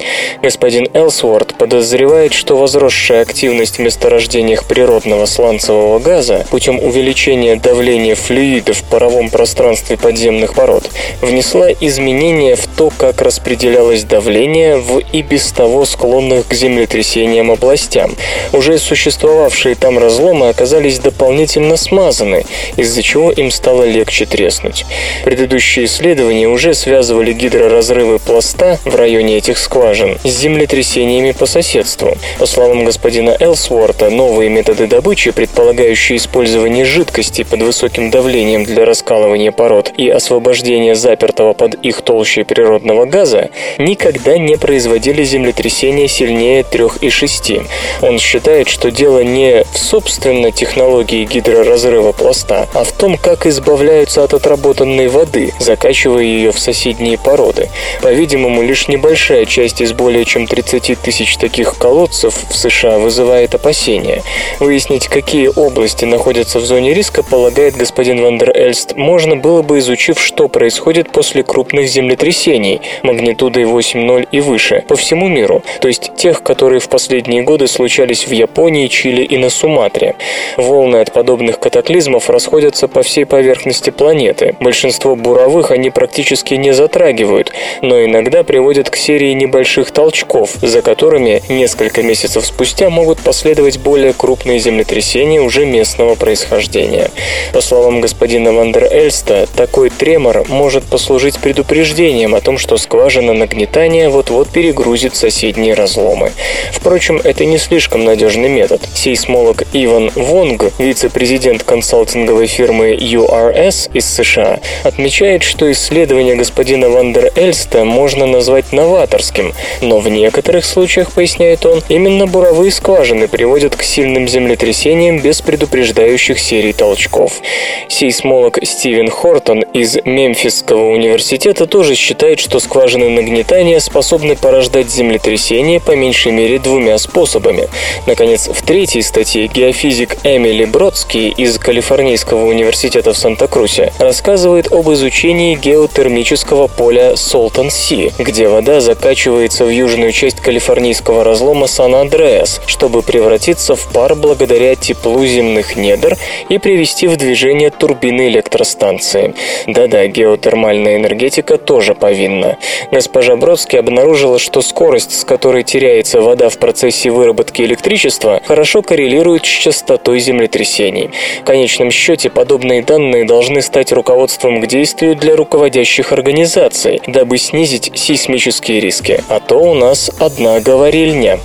Господин 0.43 0.89
Элсворт 0.95 1.55
подозревает, 1.55 2.33
что 2.33 2.57
возросшая 2.57 3.22
активность 3.22 3.76
в 3.76 3.81
месторождениях 3.81 4.64
природного 4.64 5.26
сланцевого 5.26 5.99
газа 5.99 6.47
путем 6.51 6.78
увеличения 6.78 7.57
давления 7.57 8.14
флюидов 8.14 8.78
в 8.78 8.85
поровом 8.88 9.20
мировом 9.21 9.31
пространстве 9.31 9.97
подземных 9.97 10.55
пород, 10.55 10.91
внесла 11.21 11.71
изменения 11.73 12.57
в 12.57 12.66
то, 12.66 12.91
как 12.97 13.21
распределялось 13.21 14.05
давление 14.05 14.77
в 14.77 14.99
и 14.99 15.23
без 15.23 15.53
того 15.53 15.85
склонных 15.85 16.49
к 16.49 16.55
землетрясениям 16.55 17.51
областям. 17.51 18.14
Уже 18.53 18.79
существовавшие 18.79 19.75
там 19.75 19.99
разломы 19.99 20.49
оказались 20.49 20.99
дополнительно 20.99 21.77
смазаны, 21.77 22.45
из-за 22.77 23.03
чего 23.03 23.31
им 23.31 23.51
стало 23.51 23.85
легче 23.85 24.27
треснуть. 24.27 24.87
Предыдущие 25.25 25.85
исследования 25.85 26.49
уже 26.49 26.75
связывали 26.75 27.33
гидроразрывы 27.33 28.18
пласта 28.18 28.79
в 28.85 28.95
районе 28.95 29.37
этих 29.37 29.59
скважин 29.59 30.18
с 30.25 30.29
землетрясениями 30.29 31.33
по 31.33 31.47
соседству. 31.47 32.16
По 32.39 32.47
словам 32.47 32.85
господина 32.85 33.37
Элсворта, 33.39 34.11
новые 34.11 34.49
методы 34.49 34.87
добычи, 34.87 35.31
предполагающие 35.31 36.16
использование 36.16 36.85
жидкости 36.85 37.43
под 37.43 37.62
высоким 37.62 38.11
давлением 38.11 38.64
для 38.64 38.85
раскрытия 38.85 39.09
раскалывания 39.11 39.50
пород 39.50 39.92
и 39.96 40.08
освобождения 40.08 40.94
запертого 40.94 41.52
под 41.52 41.74
их 41.74 42.02
толщей 42.02 42.44
природного 42.44 43.06
газа 43.06 43.50
никогда 43.78 44.38
не 44.38 44.56
производили 44.56 45.24
землетрясения 45.24 46.06
сильнее 46.06 46.62
3,6. 46.62 47.66
Он 48.02 48.18
считает, 48.20 48.68
что 48.68 48.92
дело 48.92 49.24
не 49.24 49.64
в 49.72 49.78
собственно 49.78 50.52
технологии 50.52 51.24
гидроразрыва 51.24 52.12
пласта, 52.12 52.68
а 52.72 52.84
в 52.84 52.92
том, 52.92 53.16
как 53.16 53.46
избавляются 53.46 54.22
от 54.22 54.32
отработанной 54.32 55.08
воды, 55.08 55.52
закачивая 55.58 56.22
ее 56.22 56.52
в 56.52 56.58
соседние 56.61 57.18
породы. 57.18 57.68
По-видимому, 58.02 58.62
лишь 58.62 58.86
небольшая 58.86 59.44
часть 59.44 59.80
из 59.80 59.92
более 59.92 60.24
чем 60.24 60.46
30 60.46 61.00
тысяч 61.00 61.36
таких 61.36 61.76
колодцев 61.78 62.34
в 62.48 62.56
США 62.56 62.98
вызывает 62.98 63.54
опасения. 63.56 64.22
Выяснить, 64.61 65.08
какие 65.08 65.48
области 65.48 66.04
находятся 66.04 66.61
в 66.61 66.64
зоне 66.64 66.94
риска, 66.94 67.24
полагает 67.24 67.76
господин 67.76 68.22
Вандер 68.22 68.50
Эльст, 68.56 68.89
можно 68.97 69.36
было 69.36 69.62
бы, 69.62 69.78
изучив, 69.78 70.20
что 70.20 70.49
происходит 70.49 71.11
после 71.11 71.43
крупных 71.43 71.88
землетрясений 71.88 72.80
магнитудой 73.03 73.64
8.0 73.64 74.28
и 74.30 74.41
выше 74.41 74.84
по 74.88 74.97
всему 74.97 75.28
миру, 75.28 75.62
то 75.80 75.88
есть 75.88 76.12
тех, 76.16 76.43
которые 76.43 76.80
в 76.80 76.88
последние 76.88 77.43
годы 77.43 77.66
случались 77.66 78.26
в 78.26 78.32
Японии, 78.32 78.88
Чили 78.88 79.22
и 79.22 79.36
на 79.38 79.51
Суматре. 79.51 80.16
Волны 80.57 80.97
от 80.97 81.12
подобных 81.12 81.59
катаклизмов 81.59 82.30
расходятся 82.30 82.88
по 82.88 83.03
всей 83.03 83.24
поверхности 83.24 83.91
планеты. 83.91 84.57
Большинство 84.61 85.16
буровых 85.16 85.70
они 85.70 85.91
практически 85.91 86.55
не 86.55 86.72
затрагивают, 86.72 87.53
но 87.82 88.05
иногда 88.05 88.43
приводят 88.43 88.91
к 88.91 88.97
серии 88.97 89.32
небольших 89.32 89.91
толчков, 89.91 90.51
за 90.61 90.82
которыми 90.82 91.43
несколько 91.49 92.03
месяцев 92.03 92.47
спустя 92.47 92.91
могут 92.91 93.18
последовать 93.20 93.78
более 93.78 94.12
крупные 94.12 94.59
землетрясения 94.59 95.41
уже 95.41 95.66
местного 95.66 96.14
происхождения. 96.14 97.11
По 97.53 97.61
словам 97.61 98.01
господина 98.01 98.53
Вандер 98.81 98.97
Эльста, 98.97 99.47
такой 99.57 99.91
тремор 99.91 100.49
может 100.49 100.85
послужить 100.85 101.39
предупреждением 101.39 102.35
о 102.35 102.41
том, 102.41 102.57
что 102.57 102.78
скважина 102.78 103.35
нагнетания 103.35 104.09
вот-вот 104.09 104.49
перегрузит 104.49 105.14
соседние 105.14 105.74
разломы. 105.74 106.33
Впрочем, 106.72 107.20
это 107.22 107.45
не 107.45 107.59
слишком 107.59 108.05
надежный 108.05 108.49
метод. 108.49 108.81
Сейсмолог 108.95 109.64
Иван 109.74 110.11
Вонг, 110.14 110.72
вице-президент 110.78 111.62
консалтинговой 111.62 112.47
фирмы 112.47 112.95
URS 112.95 113.91
из 113.93 114.09
США, 114.09 114.61
отмечает, 114.83 115.43
что 115.43 115.70
исследование 115.70 116.37
господина 116.37 116.89
Вандер 116.89 117.33
Эльста 117.37 117.85
можно 117.85 118.26
назвать 118.26 118.72
новаторским, 118.72 119.53
но 119.83 119.99
в 119.99 120.09
некоторых 120.09 120.64
случаях, 120.64 121.12
поясняет 121.12 121.66
он, 121.66 121.83
именно 121.91 122.26
буровые 122.26 122.70
скважины 122.70 123.28
приводят 123.28 123.76
к 123.76 123.83
сильным 123.83 124.26
землетрясениям 124.26 125.18
без 125.18 125.43
предупреждающих 125.43 126.39
серий 126.39 126.72
толчков. 126.72 127.43
Сейсмолог 127.89 128.59
Стивен 128.71 129.11
Хортон 129.11 129.62
из 129.62 129.99
Мемфисского 130.05 130.93
университета 130.93 131.66
тоже 131.66 131.97
считает, 131.97 132.39
что 132.39 132.61
скважины 132.61 133.09
нагнетания 133.09 133.81
способны 133.81 134.37
порождать 134.37 134.89
землетрясения 134.89 135.81
по 135.81 135.97
меньшей 135.97 136.31
мере 136.31 136.61
двумя 136.61 136.97
способами. 136.99 137.68
Наконец, 138.07 138.49
в 138.49 138.62
третьей 138.62 139.03
статье 139.03 139.49
геофизик 139.49 140.18
Эмили 140.23 140.66
Бродский 140.66 141.31
из 141.31 141.59
Калифорнийского 141.59 142.47
университета 142.47 143.12
в 143.12 143.18
Санта-Крусе 143.18 143.93
рассказывает 143.99 144.73
об 144.73 144.89
изучении 144.93 145.57
геотермического 145.57 146.68
поля 146.68 147.16
Солтон-Си, 147.16 148.12
где 148.18 148.49
вода 148.49 148.81
закачивается 148.81 149.64
в 149.64 149.68
южную 149.68 150.12
часть 150.12 150.41
калифорнийского 150.41 151.25
разлома 151.25 151.66
Сан-Андреас, 151.66 152.61
чтобы 152.66 153.03
превратиться 153.03 153.75
в 153.75 153.93
пар 153.93 154.14
благодаря 154.14 154.77
теплу 154.77 155.27
земных 155.27 155.75
недр 155.75 156.16
и 156.49 156.59
привести 156.59 157.09
в 157.09 157.16
движение 157.16 157.71
турбины 157.71 158.29
электросистемы 158.29 158.59
электростанции. 158.61 159.34
Да-да, 159.66 160.06
геотермальная 160.06 160.96
энергетика 160.96 161.56
тоже 161.56 161.94
повинна. 161.94 162.58
Госпожа 162.90 163.36
Бродский 163.36 163.78
обнаружила, 163.78 164.38
что 164.38 164.61
скорость, 164.61 165.18
с 165.18 165.24
которой 165.24 165.62
теряется 165.62 166.20
вода 166.20 166.48
в 166.48 166.58
процессе 166.58 167.11
выработки 167.11 167.62
электричества, 167.62 168.40
хорошо 168.46 168.82
коррелирует 168.82 169.44
с 169.44 169.48
частотой 169.48 170.20
землетрясений. 170.20 171.11
В 171.42 171.44
конечном 171.44 171.90
счете, 171.90 172.30
подобные 172.30 172.82
данные 172.82 173.24
должны 173.24 173.62
стать 173.62 173.92
руководством 173.92 174.61
к 174.61 174.66
действию 174.66 175.16
для 175.16 175.36
руководящих 175.36 176.12
организаций, 176.12 177.00
дабы 177.06 177.38
снизить 177.38 177.90
сейсмические 177.94 178.80
риски. 178.80 179.22
А 179.28 179.40
то 179.40 179.56
у 179.58 179.74
нас 179.74 180.11
одна 180.18 180.61
говорильня. 180.61 181.38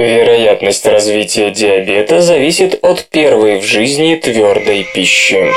Вероятность 0.00 0.86
развития 0.86 1.50
диабета 1.50 2.22
зависит 2.22 2.78
от 2.82 3.04
первой 3.10 3.60
в 3.60 3.64
жизни 3.64 4.14
твердой 4.14 4.86
пищи. 4.94 5.52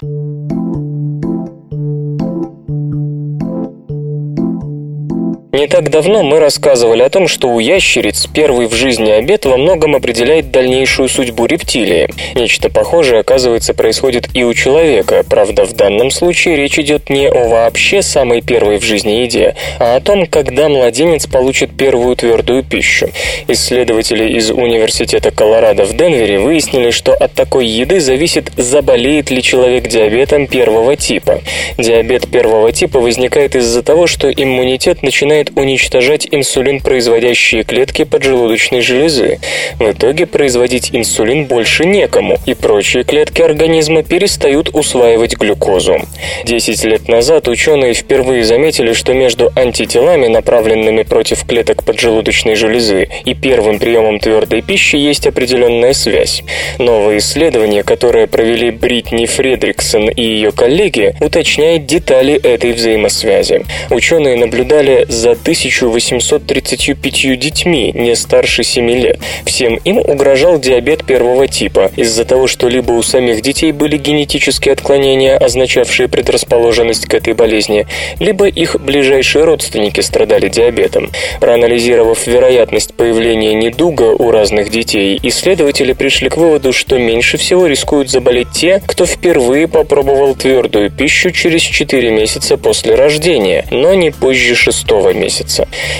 Не 5.53 5.67
так 5.67 5.91
давно 5.91 6.23
мы 6.23 6.39
рассказывали 6.39 7.03
о 7.03 7.11
том, 7.11 7.27
что 7.27 7.47
у 7.47 7.59
ящериц 7.59 8.25
первый 8.25 8.65
в 8.65 8.73
жизни 8.73 9.11
обед 9.11 9.45
во 9.45 9.55
многом 9.55 9.95
определяет 9.95 10.49
дальнейшую 10.49 11.07
судьбу 11.07 11.45
рептилии. 11.45 12.09
Нечто 12.33 12.71
похожее, 12.71 13.19
оказывается, 13.19 13.75
происходит 13.75 14.29
и 14.33 14.43
у 14.43 14.51
человека. 14.55 15.23
Правда, 15.29 15.65
в 15.65 15.73
данном 15.73 16.09
случае 16.09 16.55
речь 16.55 16.79
идет 16.79 17.11
не 17.11 17.29
о 17.29 17.49
вообще 17.49 18.01
самой 18.01 18.41
первой 18.41 18.79
в 18.79 18.83
жизни 18.83 19.11
еде, 19.11 19.55
а 19.77 19.97
о 19.97 20.01
том, 20.01 20.25
когда 20.25 20.69
младенец 20.69 21.27
получит 21.27 21.77
первую 21.77 22.15
твердую 22.15 22.63
пищу. 22.63 23.11
Исследователи 23.47 24.35
из 24.35 24.49
Университета 24.49 25.29
Колорадо 25.29 25.85
в 25.85 25.95
Денвере 25.95 26.39
выяснили, 26.39 26.89
что 26.89 27.13
от 27.13 27.33
такой 27.33 27.67
еды 27.67 27.99
зависит, 27.99 28.51
заболеет 28.57 29.29
ли 29.29 29.43
человек 29.43 29.87
диабетом 29.87 30.47
первого 30.47 30.95
типа. 30.95 31.41
Диабет 31.77 32.27
первого 32.27 32.71
типа 32.71 32.99
возникает 32.99 33.55
из-за 33.55 33.83
того, 33.83 34.07
что 34.07 34.31
иммунитет 34.31 35.03
начинает 35.03 35.42
начинает 35.43 35.57
уничтожать 35.57 36.27
инсулин, 36.31 36.79
производящие 36.79 37.63
клетки 37.63 38.03
поджелудочной 38.03 38.81
железы. 38.81 39.39
В 39.79 39.91
итоге 39.91 40.25
производить 40.25 40.89
инсулин 40.93 41.45
больше 41.45 41.85
некому, 41.85 42.37
и 42.45 42.53
прочие 42.53 43.03
клетки 43.03 43.41
организма 43.41 44.03
перестают 44.03 44.69
усваивать 44.73 45.37
глюкозу. 45.37 46.01
Десять 46.45 46.83
лет 46.83 47.07
назад 47.07 47.47
ученые 47.47 47.93
впервые 47.93 48.43
заметили, 48.43 48.93
что 48.93 49.13
между 49.13 49.51
антителами, 49.55 50.27
направленными 50.27 51.03
против 51.03 51.45
клеток 51.45 51.83
поджелудочной 51.83 52.55
железы, 52.55 53.09
и 53.25 53.33
первым 53.33 53.79
приемом 53.79 54.19
твердой 54.19 54.61
пищи 54.61 54.95
есть 54.95 55.27
определенная 55.27 55.93
связь. 55.93 56.43
Новое 56.79 57.17
исследование, 57.17 57.83
которое 57.83 58.27
провели 58.27 58.71
Бритни 58.71 59.25
Фредриксон 59.25 60.09
и 60.09 60.21
ее 60.21 60.51
коллеги, 60.51 61.15
уточняет 61.19 61.85
детали 61.85 62.33
этой 62.35 62.73
взаимосвязи. 62.73 63.65
Ученые 63.89 64.35
наблюдали 64.35 65.05
за 65.09 65.32
1835 65.33 67.39
детьми 67.39 67.91
не 67.93 68.15
старше 68.15 68.63
7 68.63 68.89
лет. 68.89 69.19
Всем 69.45 69.75
им 69.83 69.97
угрожал 69.97 70.59
диабет 70.59 71.05
первого 71.05 71.47
типа 71.47 71.91
из-за 71.95 72.25
того, 72.25 72.47
что 72.47 72.67
либо 72.67 72.91
у 72.91 73.03
самих 73.03 73.41
детей 73.41 73.71
были 73.71 73.97
генетические 73.97 74.73
отклонения, 74.73 75.37
означавшие 75.37 76.07
предрасположенность 76.07 77.07
к 77.07 77.13
этой 77.13 77.33
болезни, 77.33 77.87
либо 78.19 78.47
их 78.47 78.79
ближайшие 78.79 79.45
родственники 79.45 80.01
страдали 80.01 80.49
диабетом. 80.49 81.09
Проанализировав 81.39 82.27
вероятность 82.27 82.93
появления 82.93 83.53
недуга 83.53 84.03
у 84.03 84.31
разных 84.31 84.69
детей, 84.69 85.19
исследователи 85.23 85.93
пришли 85.93 86.29
к 86.29 86.37
выводу, 86.37 86.73
что 86.73 86.97
меньше 86.97 87.37
всего 87.37 87.67
рискуют 87.67 88.09
заболеть 88.09 88.51
те, 88.53 88.81
кто 88.85 89.05
впервые 89.05 89.67
попробовал 89.67 90.35
твердую 90.35 90.91
пищу 90.91 91.31
через 91.31 91.61
4 91.61 92.11
месяца 92.11 92.57
после 92.57 92.95
рождения, 92.95 93.65
но 93.71 93.93
не 93.93 94.11
позже 94.11 94.55
шестого 94.55 95.13
месяца. 95.13 95.22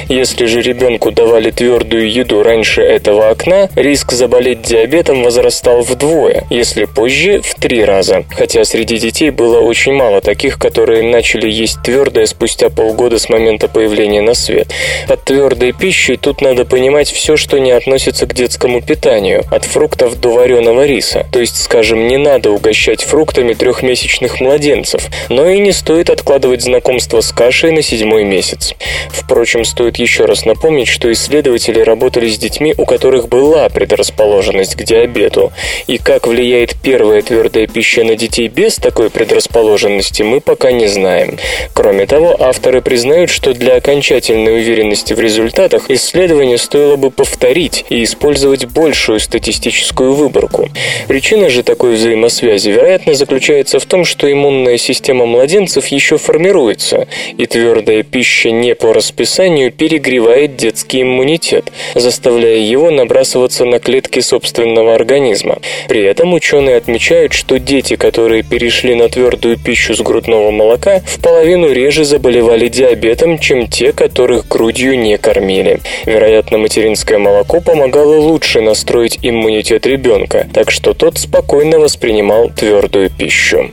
Если 0.10 0.46
же 0.46 0.62
ребенку 0.62 1.12
давали 1.12 1.52
твердую 1.52 2.12
еду 2.12 2.44
раньше 2.44 2.82
этого 2.82 3.30
окна, 3.30 3.70
риск 3.76 4.12
заболеть 4.12 4.62
диабетом 4.62 5.24
возрастал 5.24 5.82
вдвое, 5.82 6.46
если 6.50 6.86
позже 6.86 7.42
в 7.42 7.56
три 7.56 7.84
раза. 7.84 8.26
Хотя 8.30 8.64
среди 8.64 8.98
детей 8.98 9.30
было 9.30 9.60
очень 9.60 9.94
мало 9.94 10.22
таких, 10.22 10.58
которые 10.60 11.04
начали 11.04 11.50
есть 11.50 11.82
твердое 11.84 12.26
спустя 12.26 12.70
полгода 12.70 13.20
с 13.20 13.30
момента 13.30 13.68
появления 13.68 14.22
на 14.22 14.34
свет. 14.34 14.68
Под 15.08 15.24
твердой 15.24 15.74
пищей 15.74 16.18
тут 16.18 16.42
надо 16.42 16.66
понимать 16.66 17.10
все, 17.10 17.38
что 17.38 17.60
не 17.60 17.72
относится 17.72 18.26
к 18.26 18.34
детскому 18.34 18.82
питанию, 18.82 19.44
от 19.52 19.66
фруктов 19.66 20.20
до 20.20 20.30
вареного 20.30 20.86
риса. 20.86 21.26
То 21.32 21.40
есть, 21.40 21.62
скажем, 21.62 22.08
не 22.08 22.18
надо 22.18 22.52
угощать 22.52 23.04
фруктами 23.04 23.54
трехмесячных 23.54 24.40
младенцев, 24.40 25.08
но 25.30 25.48
и 25.50 25.60
не 25.60 25.72
стоит 25.72 26.10
откладывать 26.10 26.62
знакомство 26.62 27.22
с 27.22 27.32
кашей 27.32 27.72
на 27.72 27.82
седьмой 27.82 28.24
месяц. 28.24 28.74
Впрочем, 29.14 29.64
стоит 29.64 29.98
еще 29.98 30.26
раз 30.26 30.46
напомнить, 30.46 30.88
что 30.88 31.12
исследователи 31.12 31.80
работали 31.80 32.28
с 32.28 32.38
детьми, 32.38 32.74
у 32.78 32.86
которых 32.86 33.30
была 33.30 33.70
предрасположенность 33.70 34.76
к 34.76 34.84
диабету. 34.84 35.54
И 35.88 35.98
как 36.00 36.28
влияет 36.28 36.76
первая 36.82 37.22
твердая 37.22 37.68
пища 37.68 38.04
на 38.04 38.16
детей 38.16 38.48
без 38.48 38.76
такой 38.78 39.10
предрасположенности, 39.10 40.24
мы 40.24 40.42
пока 40.42 40.72
не 40.72 40.88
знаем. 40.88 41.38
Кроме 41.74 42.08
того, 42.08 42.36
авторы 42.40 42.82
признают, 42.82 43.30
что 43.30 43.54
для 43.54 43.76
окончательной 43.76 44.58
уверенности 44.58 45.14
в 45.14 45.20
результатах 45.20 45.90
исследование 45.90 46.58
стоило 46.58 46.96
бы 46.96 47.12
повторить 47.12 47.86
и 47.90 48.04
использовать 48.04 48.66
большую 48.66 49.20
статистическую 49.20 50.14
выборку. 50.14 50.70
Причина 51.08 51.50
же 51.50 51.64
такой 51.64 51.94
взаимосвязи, 51.94 52.70
вероятно, 52.70 53.14
заключается 53.14 53.80
в 53.80 53.86
том, 53.86 54.06
что 54.06 54.32
иммунная 54.32 54.78
система 54.78 55.26
младенцев 55.26 55.88
еще 55.88 56.18
формируется, 56.18 57.08
и 57.38 57.46
твердая 57.46 58.04
пища 58.04 58.50
не 58.50 58.74
по 58.74 58.93
расписанию 58.94 59.72
перегревает 59.72 60.56
детский 60.56 61.02
иммунитет, 61.02 61.72
заставляя 61.96 62.58
его 62.58 62.92
набрасываться 62.92 63.66
на 63.66 63.80
клетки 63.80 64.20
собственного 64.20 64.96
организма. 64.96 65.58
При 65.88 66.04
этом 66.04 66.34
ученые 66.34 66.78
отмечают, 66.78 67.34
что 67.34 67.60
дети, 67.60 67.96
которые 67.96 68.44
перешли 68.44 68.96
на 68.96 69.10
твердую 69.10 69.58
пищу 69.58 69.94
с 69.94 70.02
грудного 70.02 70.52
молока, 70.52 71.02
в 71.06 71.22
половину 71.22 71.72
реже 71.72 72.06
заболевали 72.06 72.68
диабетом, 72.68 73.40
чем 73.40 73.68
те, 73.68 73.92
которых 73.92 74.48
грудью 74.48 74.98
не 74.98 75.18
кормили. 75.18 75.80
Вероятно, 76.06 76.58
материнское 76.58 77.18
молоко 77.18 77.62
помогало 77.62 78.18
лучше 78.18 78.62
настроить 78.62 79.20
иммунитет 79.22 79.86
ребенка, 79.86 80.48
так 80.54 80.72
что 80.72 80.94
тот 80.94 81.18
спокойно 81.18 81.80
воспринимал 81.80 82.50
твердую 82.50 83.10
пищу. 83.10 83.72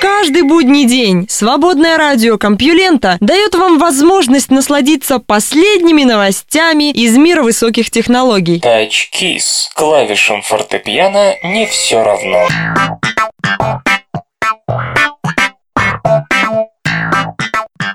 Каждый 0.00 0.42
будний 0.42 0.86
день 0.86 1.26
свободное 1.28 1.98
радио 1.98 2.38
Компьюлента 2.38 3.18
дает 3.20 3.54
вам 3.54 3.78
возможность 3.78 4.50
насладиться 4.50 5.18
последними 5.18 6.04
новостями 6.04 6.90
из 6.90 7.18
мира 7.18 7.42
высоких 7.42 7.90
технологий. 7.90 8.60
Touch 8.60 9.10
Keys. 9.12 9.68
Клавишам 9.74 10.40
фортепиано 10.40 11.34
не 11.44 11.66
все 11.66 12.02
равно. 12.02 12.48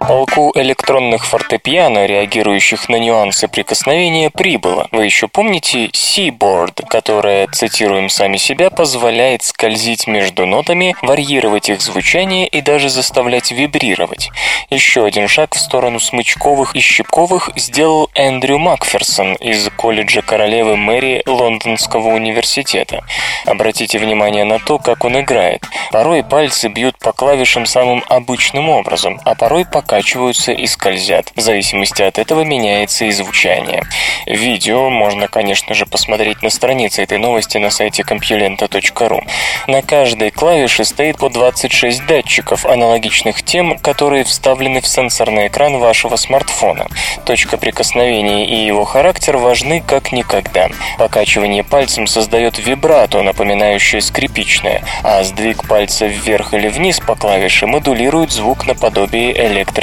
Полку 0.07 0.51
электронных 0.53 1.25
фортепиано, 1.25 2.05
реагирующих 2.05 2.89
на 2.89 2.97
нюансы 2.97 3.47
прикосновения, 3.47 4.29
прибыло. 4.29 4.87
Вы 4.91 5.05
еще 5.05 5.27
помните 5.27 5.87
Seaboard, 5.87 6.85
которая, 6.87 7.47
цитируем 7.47 8.09
сами 8.09 8.37
себя, 8.37 8.69
позволяет 8.69 9.41
скользить 9.41 10.05
между 10.05 10.45
нотами, 10.45 10.95
варьировать 11.01 11.69
их 11.69 11.81
звучание 11.81 12.47
и 12.47 12.61
даже 12.61 12.89
заставлять 12.89 13.51
вибрировать. 13.51 14.29
Еще 14.69 15.05
один 15.05 15.27
шаг 15.27 15.55
в 15.55 15.59
сторону 15.59 15.99
смычковых 15.99 16.75
и 16.75 16.79
щипковых 16.81 17.49
сделал 17.55 18.09
Эндрю 18.13 18.59
Макферсон 18.59 19.33
из 19.35 19.67
колледжа 19.75 20.21
королевы 20.21 20.75
Мэри 20.75 21.23
Лондонского 21.25 22.09
университета. 22.09 23.03
Обратите 23.45 23.97
внимание 23.97 24.43
на 24.43 24.59
то, 24.59 24.77
как 24.77 25.03
он 25.03 25.19
играет. 25.19 25.63
Порой 25.91 26.23
пальцы 26.23 26.67
бьют 26.67 26.97
по 26.99 27.11
клавишам 27.11 27.65
самым 27.65 28.03
обычным 28.07 28.69
образом, 28.69 29.19
а 29.23 29.33
порой 29.33 29.65
пока 29.65 29.95
покачиваются 30.05 30.51
и 30.51 30.67
скользят. 30.67 31.31
В 31.35 31.41
зависимости 31.41 32.03
от 32.03 32.19
этого 32.19 32.41
меняется 32.41 33.05
и 33.05 33.11
звучание. 33.11 33.83
Видео 34.27 34.91
можно, 34.91 35.27
конечно 35.27 35.73
же, 35.73 35.87
посмотреть 35.87 36.43
на 36.43 36.51
странице 36.51 37.01
этой 37.01 37.17
новости 37.17 37.57
на 37.57 37.71
сайте 37.71 38.03
compulenta.ru. 38.03 39.21
На 39.67 39.81
каждой 39.81 40.29
клавише 40.29 40.85
стоит 40.85 41.17
по 41.17 41.29
26 41.29 42.05
датчиков, 42.05 42.65
аналогичных 42.65 43.41
тем, 43.41 43.79
которые 43.79 44.23
вставлены 44.25 44.81
в 44.81 44.87
сенсорный 44.87 45.47
экран 45.47 45.79
вашего 45.79 46.17
смартфона. 46.17 46.87
Точка 47.25 47.57
прикосновения 47.57 48.45
и 48.45 48.63
его 48.63 48.85
характер 48.85 49.37
важны 49.37 49.81
как 49.85 50.11
никогда. 50.11 50.69
Покачивание 50.99 51.63
пальцем 51.63 52.05
создает 52.05 52.59
вибрато, 52.59 53.23
напоминающее 53.23 54.01
скрипичное, 54.01 54.83
а 55.03 55.23
сдвиг 55.23 55.67
пальца 55.67 56.05
вверх 56.05 56.53
или 56.53 56.67
вниз 56.67 56.99
по 56.99 57.15
клавише 57.15 57.65
модулирует 57.65 58.31
звук 58.31 58.67
наподобие 58.67 59.33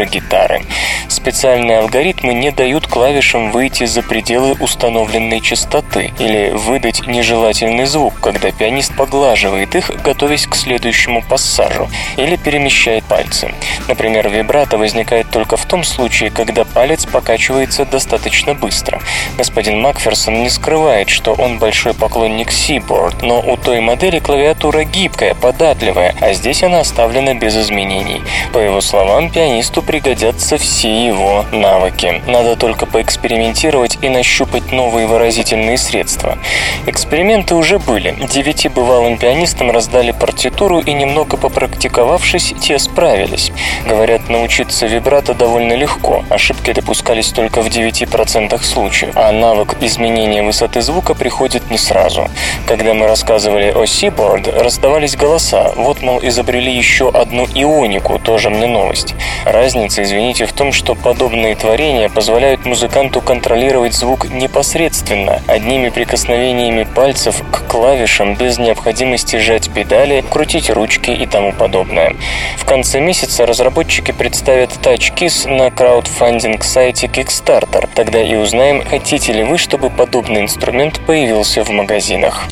электрогитары 0.05 0.23
гитары. 0.23 0.63
Специальные 1.09 1.79
алгоритмы 1.79 2.35
не 2.35 2.51
дают 2.51 2.87
клавишам 2.87 3.51
выйти 3.51 3.85
за 3.85 4.03
пределы 4.03 4.55
установленной 4.61 5.41
частоты 5.41 6.13
или 6.19 6.51
выдать 6.51 7.07
нежелательный 7.07 7.85
звук, 7.85 8.15
когда 8.21 8.51
пианист 8.51 8.97
поглаживает 8.97 9.75
их, 9.75 9.91
готовясь 10.03 10.47
к 10.47 10.55
следующему 10.55 11.23
пассажу, 11.23 11.89
или 12.17 12.37
перемещает 12.37 13.05
пальцы. 13.05 13.53
Например, 13.89 14.29
вибрато 14.29 14.79
возникает 14.79 15.31
только 15.31 15.57
в 15.57 15.65
том 15.67 15.85
случае, 15.85 16.31
когда 16.31 16.65
палец 16.65 17.05
покачивается 17.05 17.85
достаточно 17.85 18.55
быстро. 18.55 19.01
Господин 19.37 19.81
Макферсон 19.81 20.43
не 20.43 20.51
скрывает, 20.51 21.09
что 21.09 21.35
он 21.35 21.59
большой 21.59 21.95
поклонник 21.95 22.51
Seaboard, 22.51 23.19
но 23.23 23.41
у 23.41 23.57
той 23.57 23.81
модели 23.81 24.19
клавиатура 24.19 24.85
гибкая, 24.85 25.35
податливая, 25.35 26.15
а 26.21 26.33
здесь 26.33 26.63
она 26.63 26.81
оставлена 26.81 27.35
без 27.35 27.57
изменений. 27.57 28.23
По 28.53 28.59
его 28.59 28.81
словам, 28.81 29.31
пианисту 29.31 29.83
пригодятся 29.93 30.57
все 30.57 31.07
его 31.07 31.45
навыки. 31.53 32.23
Надо 32.27 32.57
только 32.57 32.87
поэкспериментировать 32.87 33.99
и 34.01 34.09
нащупать 34.09 34.73
новые 34.73 35.07
выразительные 35.07 35.77
средства. 35.77 36.39
Эксперименты 36.87 37.55
уже 37.55 37.79
были. 37.79 38.17
Девяти 38.33 38.71
бывалым 38.71 39.19
пианистам 39.19 39.71
раздали 39.71 40.13
партитуру 40.13 40.79
и 40.79 40.95
немного 40.95 41.37
попрактиковавшись, 41.37 42.55
те 42.63 42.79
справились. 42.79 43.53
Говорят, 43.87 44.31
научиться 44.31 44.87
вибрато 44.87 45.35
довольно 45.35 45.75
легко. 45.75 46.25
Ошибки 46.31 46.73
допускались 46.73 47.29
только 47.29 47.61
в 47.61 47.67
9% 47.67 48.63
случаев, 48.63 49.13
а 49.15 49.31
навык 49.31 49.77
изменения 49.83 50.43
высоты 50.43 50.81
звука 50.81 51.15
приходит 51.15 51.71
не 51.71 51.77
сразу. 51.77 52.31
Когда 52.67 52.95
мы 52.95 53.07
рассказывали 53.09 53.71
о 53.71 53.85
Seaboard, 53.85 54.59
раздавались 54.59 55.17
голоса. 55.17 55.71
Вот, 55.77 56.01
мол, 56.01 56.19
изобрели 56.23 56.75
еще 56.75 57.11
одну 57.11 57.45
ионику, 57.55 58.19
тоже 58.19 58.49
мне 58.49 58.67
новость. 58.67 59.15
Разница, 59.45 59.82
извините, 59.87 60.47
в 60.47 60.53
том, 60.53 60.73
что 60.73 60.95
подобные 60.95 61.55
творения 61.55 62.09
позволяют 62.09 62.65
музыканту 62.65 63.21
контролировать 63.21 63.95
звук 63.95 64.29
непосредственно, 64.31 65.43
одними 65.47 65.89
прикосновениями 65.89 66.85
пальцев 66.85 67.43
к 67.51 67.67
клавишам 67.67 68.35
без 68.35 68.59
необходимости 68.59 69.37
сжать 69.37 69.71
педали, 69.71 70.25
крутить 70.31 70.71
ручки 70.71 71.11
и 71.11 71.27
тому 71.27 71.53
подобное. 71.53 72.15
В 72.57 72.65
конце 72.65 73.01
месяца 73.01 73.47
разработчики 73.47 74.13
представят 74.13 74.71
TouchKeys 74.83 75.49
на 75.49 75.71
краудфандинг-сайте 75.71 77.07
Kickstarter. 77.07 77.89
Тогда 77.95 78.23
и 78.23 78.35
узнаем, 78.37 78.85
хотите 78.85 79.33
ли 79.33 79.43
вы, 79.43 79.59
чтобы 79.59 79.91
подобный 79.91 80.43
инструмент 80.43 81.01
появился 81.07 81.65
в 81.65 81.71
магазинах. 81.71 82.49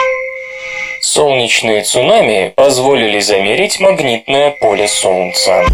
Солнечные 1.01 1.83
цунами 1.83 2.53
позволили 2.55 3.21
замерить 3.21 3.81
магнитное 3.81 4.51
поле 4.51 4.87
Солнца. 4.87 5.65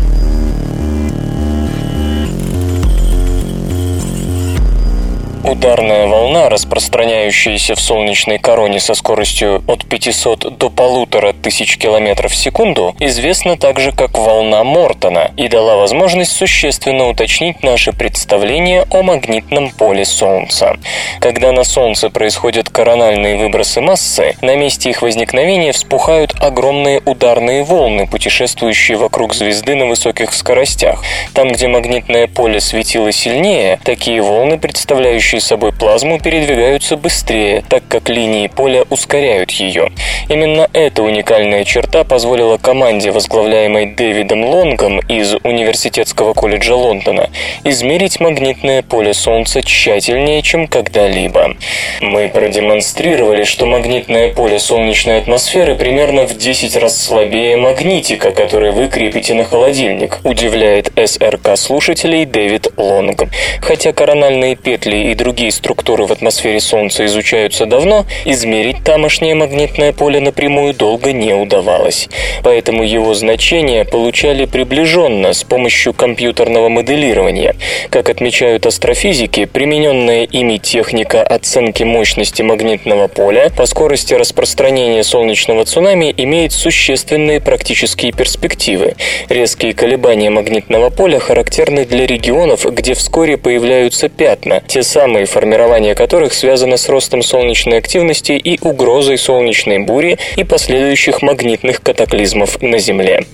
Ударная 5.47 6.09
волна, 6.09 6.49
распространяющаяся 6.49 7.77
в 7.77 7.81
солнечной 7.81 8.39
короне 8.39 8.81
со 8.81 8.95
скоростью 8.95 9.63
от 9.69 9.87
500 9.87 10.59
до 10.59 10.67
1500 10.67 11.77
км 11.77 12.29
в 12.29 12.35
секунду, 12.35 12.97
известна 12.99 13.57
также 13.57 13.93
как 13.93 14.19
волна 14.19 14.65
Мортона 14.65 15.31
и 15.37 15.47
дала 15.47 15.77
возможность 15.77 16.33
существенно 16.33 17.07
уточнить 17.07 17.63
наше 17.63 17.93
представление 17.93 18.87
о 18.91 19.03
магнитном 19.03 19.71
поле 19.71 20.05
Солнца. 20.05 20.79
Когда 21.21 21.53
на 21.53 21.63
Солнце 21.63 22.11
происходят 22.11 22.69
корональные 22.69 23.37
выбросы 23.37 23.81
массы, 23.81 24.35
на 24.43 24.57
месте 24.57 24.91
их 24.91 25.01
возникновения 25.01 25.71
вспухают 25.71 26.35
огромные 26.41 27.01
ударные 27.05 27.63
волны, 27.63 28.09
путешествующие 28.09 28.97
вокруг 28.97 29.33
звезды 29.33 29.77
на 29.77 29.87
высоких 29.87 30.35
скоростях. 30.35 31.05
Там, 31.35 31.53
где 31.53 31.69
магнитное 31.69 32.27
поле 32.27 32.61
светило 32.61 33.13
сильнее, 33.13 33.79
такие 33.85 34.21
волны, 34.21 34.59
представляющие 34.59 35.36
представляющие 35.37 35.41
собой 35.41 35.73
плазму, 35.73 36.19
передвигаются 36.19 36.97
быстрее, 36.97 37.65
так 37.69 37.83
как 37.89 38.09
линии 38.09 38.49
поля 38.49 38.85
ускоряют 38.91 39.51
ее. 39.53 39.91
Именно 40.29 40.69
эта 40.73 41.03
уникальная 41.03 41.65
черта 41.65 42.05
позволила 42.05 42.57
команде, 42.57 43.11
возглавляемой 43.11 43.87
Дэвидом 43.87 44.45
Лонгом 44.45 45.01
из 45.01 45.35
Университетского 45.45 46.35
колледжа 46.35 46.75
Лондона, 46.75 47.31
измерить 47.65 48.21
магнитное 48.21 48.83
поле 48.83 49.15
Солнца 49.15 49.63
тщательнее, 49.63 50.43
чем 50.43 50.67
когда-либо. 50.67 51.57
Мы 52.01 52.29
продемонстрировали, 52.29 53.45
что 53.45 53.67
магнитное 53.67 54.33
поле 54.33 54.59
солнечной 54.59 55.19
атмосферы 55.19 55.75
примерно 55.75 56.27
в 56.27 56.37
10 56.37 56.77
раз 56.77 57.01
слабее 57.01 57.57
магнитика, 57.57 58.31
который 58.31 58.73
вы 58.73 58.89
крепите 58.89 59.35
на 59.35 59.45
холодильник, 59.45 60.19
удивляет 60.25 60.93
СРК 60.97 61.57
слушателей 61.57 62.25
Дэвид 62.25 62.69
Лонг. 62.77 63.25
Хотя 63.61 63.93
корональные 63.93 64.57
петли 64.57 65.11
и 65.11 65.15
другие 65.17 65.51
структуры 65.51 66.07
в 66.07 66.13
атмосфере 66.13 66.61
Солнца 66.61 67.05
изучаются 67.07 67.67
давно, 67.67 68.07
измерить 68.25 68.85
тамошнее 68.85 69.35
магнитное 69.35 69.93
поле 69.93 70.21
напрямую 70.21 70.75
долго 70.75 71.13
не 71.13 71.35
удавалось. 71.35 72.09
Поэтому 72.43 72.85
его 72.85 73.15
значения 73.15 73.85
получали 73.85 74.45
приближенно 74.45 75.33
с 75.33 75.43
помощью 75.43 75.93
компьютерного 75.95 76.69
моделирования. 76.69 77.57
Как 77.91 78.09
отмечают 78.09 78.67
астрофизики, 78.67 79.47
примененная 79.47 80.25
ими 80.25 80.59
техника 80.59 81.23
оценки 81.23 81.83
мощности 81.83 82.43
магнитного 82.43 83.09
поля 83.09 83.51
по 83.57 83.67
скорости 83.67 84.15
распространения 84.15 85.03
солнечного 85.03 85.65
цунами 85.65 86.13
имеет 86.17 86.53
существенные 86.53 87.41
практические 87.41 88.13
перспективы. 88.13 88.95
Резкие 89.29 89.73
колебания 89.75 90.31
магнитного 90.31 90.91
поля 90.91 91.19
характерны 91.19 91.85
для 91.85 92.07
регионов, 92.07 92.65
где 92.65 92.95
вскоре 92.95 93.37
появляются 93.37 94.09
пятна, 94.09 94.63
те 94.67 94.83
самые 94.83 95.06
самые 95.07 95.27
формирование 95.27 95.95
которых 95.95 96.35
связано 96.35 96.77
с 96.77 96.89
ростом 96.89 97.23
солнечной 97.23 97.79
активности 97.79 98.33
и 98.33 98.59
угрозой 98.61 99.19
солнечной 99.19 99.79
бури 99.79 100.19
и 100.35 100.43
последующих 100.43 101.23
магнитных 101.23 101.81
катаклизмов 101.81 102.61
на 102.61 102.79
Земле. 102.79 103.25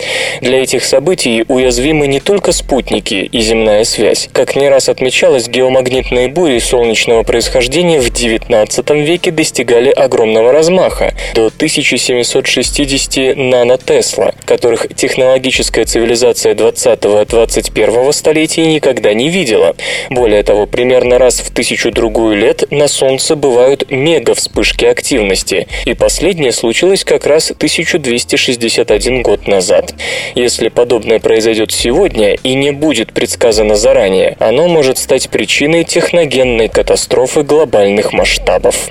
Для 0.42 0.62
этих 0.62 0.84
событий 0.84 1.46
уязвимы 1.48 2.08
не 2.08 2.20
только 2.20 2.52
спутники 2.52 3.14
и 3.14 3.40
земная 3.40 3.84
связь. 3.84 4.28
Как 4.34 4.54
не 4.54 4.68
раз 4.68 4.90
отмечалось, 4.90 5.48
геомагнитные 5.48 6.28
бури 6.28 6.58
солнечного 6.58 7.22
происхождения 7.22 8.00
в 8.00 8.10
XIX 8.10 9.02
веке 9.02 9.30
достигали 9.30 9.88
огромного 9.88 10.52
размаха– 10.52 11.14
до 11.34 11.46
1760 11.46 13.36
нанотесла, 13.36 14.34
которых 14.44 14.88
технологическая 14.94 15.84
цивилизация 15.84 16.54
20-21 16.54 18.12
столетий 18.12 18.66
никогда 18.66 19.14
не 19.14 19.30
видела. 19.30 19.74
Более 20.10 20.42
того, 20.42 20.66
примерно 20.66 21.18
раз 21.18 21.40
в 21.40 21.50
тысячу-другую 21.62 22.36
лет 22.36 22.64
на 22.72 22.88
Солнце 22.88 23.36
бывают 23.36 23.88
мега-вспышки 23.88 24.84
активности, 24.84 25.68
и 25.84 25.94
последнее 25.94 26.50
случилось 26.50 27.04
как 27.04 27.24
раз 27.24 27.52
1261 27.52 29.22
год 29.22 29.46
назад. 29.46 29.94
Если 30.34 30.70
подобное 30.70 31.20
произойдет 31.20 31.70
сегодня 31.70 32.34
и 32.34 32.54
не 32.54 32.72
будет 32.72 33.12
предсказано 33.12 33.76
заранее, 33.76 34.36
оно 34.40 34.66
может 34.66 34.98
стать 34.98 35.30
причиной 35.30 35.84
техногенной 35.84 36.68
катастрофы 36.68 37.44
глобальных 37.44 38.12
масштабов. 38.12 38.88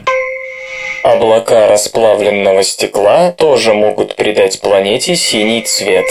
Облака 1.03 1.67
расплавленного 1.67 2.63
стекла 2.63 3.33
тоже 3.33 3.73
могут 3.73 4.15
придать 4.15 4.61
планете 4.61 5.17
синий 5.17 5.61
цвет. 5.63 6.05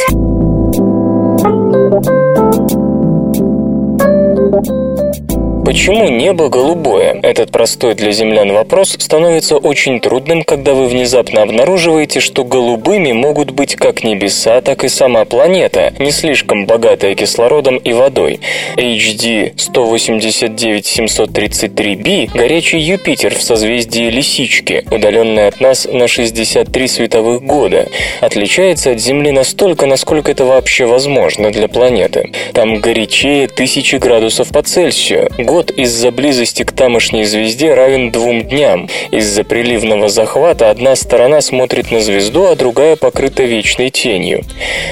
Почему 5.71 6.09
небо 6.09 6.49
голубое? 6.49 7.21
Этот 7.23 7.53
простой 7.53 7.95
для 7.95 8.11
землян 8.11 8.51
вопрос 8.51 8.97
становится 8.99 9.57
очень 9.57 10.01
трудным, 10.01 10.43
когда 10.43 10.75
вы 10.75 10.89
внезапно 10.89 11.43
обнаруживаете, 11.43 12.19
что 12.19 12.43
голубыми 12.43 13.13
могут 13.13 13.53
быть 13.53 13.77
как 13.77 14.03
небеса, 14.03 14.63
так 14.63 14.83
и 14.83 14.89
сама 14.89 15.25
планета, 15.25 15.95
не 16.01 16.11
слишком 16.11 16.67
богатая 16.67 17.15
кислородом 17.15 17.77
и 17.77 17.93
водой. 17.93 18.41
HD 18.79 19.55
189733b– 19.55 22.31
горячий 22.35 22.81
Юпитер 22.81 23.37
в 23.37 23.43
созвездии 23.43 24.11
Лисички, 24.11 24.85
удаленный 24.91 25.47
от 25.47 25.61
нас 25.61 25.87
на 25.89 26.09
63 26.09 26.89
световых 26.89 27.45
года, 27.45 27.87
отличается 28.21 28.91
от 28.91 28.99
Земли 28.99 29.31
настолько, 29.31 29.87
насколько 29.87 30.33
это 30.33 30.45
вообще 30.45 30.87
возможно 30.87 31.53
для 31.53 31.69
планеты. 31.69 32.33
Там 32.55 32.81
горячее 32.81 33.47
тысячи 33.47 33.95
градусов 33.95 34.49
по 34.49 34.65
Цельсию. 34.65 35.31
Год 35.39 35.60
год 35.61 35.73
из-за 35.73 36.11
близости 36.11 36.63
к 36.63 36.73
тамошней 36.73 37.25
звезде 37.25 37.75
равен 37.75 38.11
двум 38.11 38.41
дням. 38.45 38.89
Из-за 39.11 39.45
приливного 39.45 40.09
захвата 40.09 40.71
одна 40.71 40.97
сторона 40.97 41.43
смотрит 41.43 41.91
на 41.91 42.01
звезду, 42.01 42.47
а 42.47 42.57
другая 42.57 42.97
покрыта 42.97 43.43
вечной 43.43 43.91
тенью. 43.91 44.43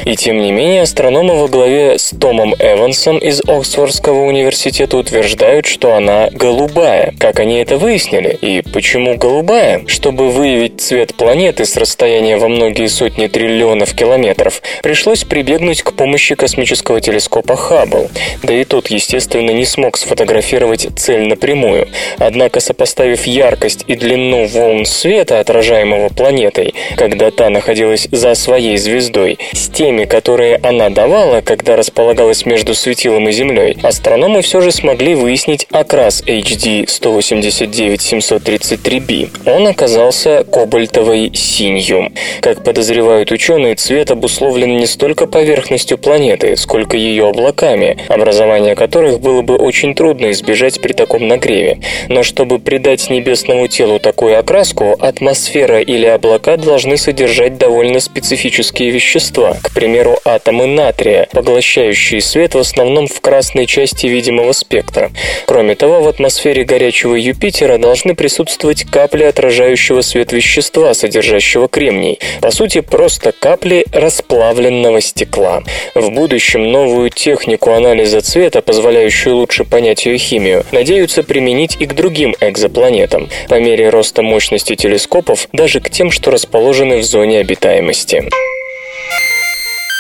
И 0.05 0.15
тем 0.15 0.43
не 0.43 0.53
менее, 0.53 0.83
астрономы 0.83 1.37
во 1.37 1.49
главе 1.49 1.99
с 1.99 2.11
Томом 2.11 2.55
Эвансом 2.59 3.17
из 3.17 3.41
Оксфордского 3.41 4.27
университета 4.27 4.99
утверждают, 4.99 5.65
что 5.65 5.95
она 5.95 6.29
голубая. 6.33 7.15
Как 7.19 7.41
они 7.41 7.61
это 7.61 7.79
выяснили? 7.79 8.37
И 8.39 8.61
почему 8.61 9.17
голубая? 9.17 9.85
Чтобы 9.87 10.29
выявить 10.29 10.83
цвет 10.83 11.15
планеты 11.15 11.65
с 11.65 11.79
расстояния 11.79 12.37
во 12.37 12.49
многие 12.49 12.89
сотни 12.89 13.27
триллионов 13.27 13.95
километров, 13.95 14.61
пришлось 14.83 15.25
прибегнуть 15.25 15.81
к 15.81 15.95
помощи 15.95 16.35
космического 16.35 17.01
телескопа 17.01 17.57
Хаббл. 17.57 18.11
Да 18.43 18.53
и 18.53 18.65
тот, 18.65 18.89
естественно, 18.89 19.51
не 19.53 19.65
смог 19.65 19.97
сфотографировать 19.97 20.58
цель 20.97 21.29
напрямую. 21.29 21.89
Однако, 22.19 22.61
сопоставив 22.61 23.27
яркость 23.27 23.85
и 23.87 23.95
длину 23.95 24.47
волн 24.47 24.85
света, 24.85 25.41
отражаемого 25.41 26.09
планетой, 26.09 26.75
когда 26.97 27.31
та 27.31 27.51
находилась 27.51 28.09
за 28.11 28.35
своей 28.35 28.77
звездой, 28.77 29.39
с 29.53 29.69
теми, 29.69 30.05
которые 30.05 30.57
она 30.57 30.91
давала, 30.91 31.41
когда 31.41 31.77
располагалась 31.77 32.47
между 32.47 32.75
светилом 32.75 33.29
и 33.29 33.33
Землей, 33.33 33.77
астрономы 33.83 34.43
все 34.43 34.61
же 34.61 34.73
смогли 34.73 35.15
выяснить 35.15 35.67
окрас 35.71 36.23
HD 36.23 36.87
189-733b. 36.87 39.29
Он 39.47 39.67
оказался 39.67 40.45
кобальтовой 40.45 41.33
синью. 41.35 42.13
Как 42.41 42.65
подозревают 42.65 43.31
ученые, 43.31 43.75
цвет 43.75 44.11
обусловлен 44.11 44.77
не 44.77 44.87
столько 44.87 45.27
поверхностью 45.27 45.99
планеты, 45.99 46.57
сколько 46.57 46.97
ее 46.97 47.29
облаками, 47.29 47.99
образование 48.09 48.75
которых 48.75 49.21
было 49.21 49.43
бы 49.43 49.57
очень 49.57 49.95
трудно 49.95 50.31
избежать 50.39 50.81
при 50.81 50.93
таком 50.93 51.29
нагреве. 51.29 51.81
Но 52.09 52.23
чтобы 52.23 52.59
придать 52.59 53.11
небесному 53.11 53.69
телу 53.69 53.99
такую 53.99 54.39
окраску, 54.39 54.97
атмосфера 54.99 55.81
или 55.81 56.07
облака 56.07 56.57
должны 56.57 56.97
содержать 56.97 57.59
довольно 57.59 58.01
специфические 58.01 58.91
вещества, 58.91 59.57
к 59.63 59.75
примеру, 59.75 60.19
атомы 60.25 60.67
натрия, 60.67 61.29
поглощающие 61.33 62.21
свет 62.21 62.55
в 62.55 62.59
основном 62.59 63.07
в 63.07 63.21
красной 63.21 63.67
части 63.67 64.07
видимого 64.07 64.53
спектра. 64.53 65.11
Кроме 65.47 65.75
того, 65.75 66.01
в 66.01 66.09
атмосфере 66.09 66.65
горячего 66.65 67.15
Юпитера 67.15 67.79
должны 67.79 68.15
присутствовать 68.15 68.85
капли 68.85 69.25
отражающего 69.25 70.01
свет 70.03 70.33
вещества, 70.33 70.95
содержащего 70.95 71.69
кремний. 71.69 72.19
По 72.41 72.51
сути, 72.51 72.81
просто 72.81 73.33
капли 73.33 73.85
расплавленного 73.93 75.01
стекла. 75.01 75.63
В 75.95 76.11
будущем 76.11 76.71
новую 76.71 77.11
технику 77.11 77.73
анализа 77.73 78.21
цвета, 78.21 78.63
позволяющую 78.63 79.37
лучше 79.37 79.65
понять 79.65 80.07
ее 80.07 80.19
химию, 80.29 80.65
надеются 80.73 81.23
применить 81.23 81.77
и 81.81 81.87
к 81.87 81.95
другим 81.95 82.35
экзопланетам, 82.41 83.29
по 83.49 83.59
мере 83.59 83.89
роста 83.89 84.23
мощности 84.23 84.75
телескопов, 84.75 85.49
даже 85.53 85.81
к 85.81 85.89
тем, 85.89 86.11
что 86.11 86.31
расположены 86.31 86.99
в 86.99 87.03
зоне 87.03 87.39
обитаемости. 87.39 88.29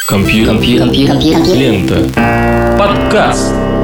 Компьютер. 0.08 0.54
Компьютер. 0.54 1.12
Компьютер. 1.12 1.54
Лента. 1.54 2.78
Подкаст. 2.78 3.77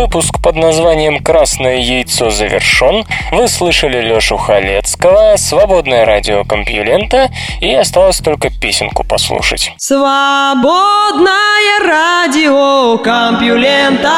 Выпуск 0.00 0.40
под 0.42 0.56
названием 0.56 1.22
«Красное 1.22 1.76
яйцо» 1.76 2.30
завершен. 2.30 3.04
Вы 3.32 3.48
слышали 3.48 4.00
Лешу 4.00 4.38
Халецкого, 4.38 5.34
«Свободное 5.36 6.06
радио 6.06 6.42
Компьюлента» 6.42 7.28
и 7.60 7.74
осталось 7.74 8.16
только 8.20 8.48
песенку 8.48 9.04
послушать. 9.04 9.74
Свободное 9.76 11.28
радио 11.86 12.96
Компьюлента 12.96 14.14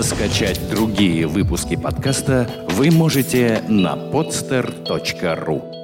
Скачать 0.00 0.70
другие 0.70 1.26
выпуски 1.26 1.74
подкаста 1.74 2.48
вы 2.68 2.92
можете 2.92 3.60
на 3.66 3.96
podster.ru 3.96 5.75